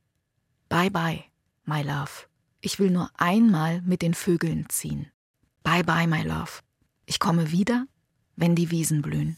Bye 0.68 0.90
bye, 0.90 1.24
my 1.66 1.84
love. 1.84 2.26
Ich 2.62 2.80
will 2.80 2.90
nur 2.90 3.12
einmal 3.16 3.84
mit 3.84 4.02
den 4.02 4.16
Vögeln 4.16 4.66
ziehen. 4.68 5.12
Bye 5.62 5.84
bye, 5.84 6.08
my 6.08 6.24
love. 6.24 6.64
Ich 7.06 7.20
komme 7.20 7.52
wieder, 7.52 7.86
wenn 8.36 8.56
die 8.56 8.72
Wiesen 8.72 9.04
blühen. 9.04 9.38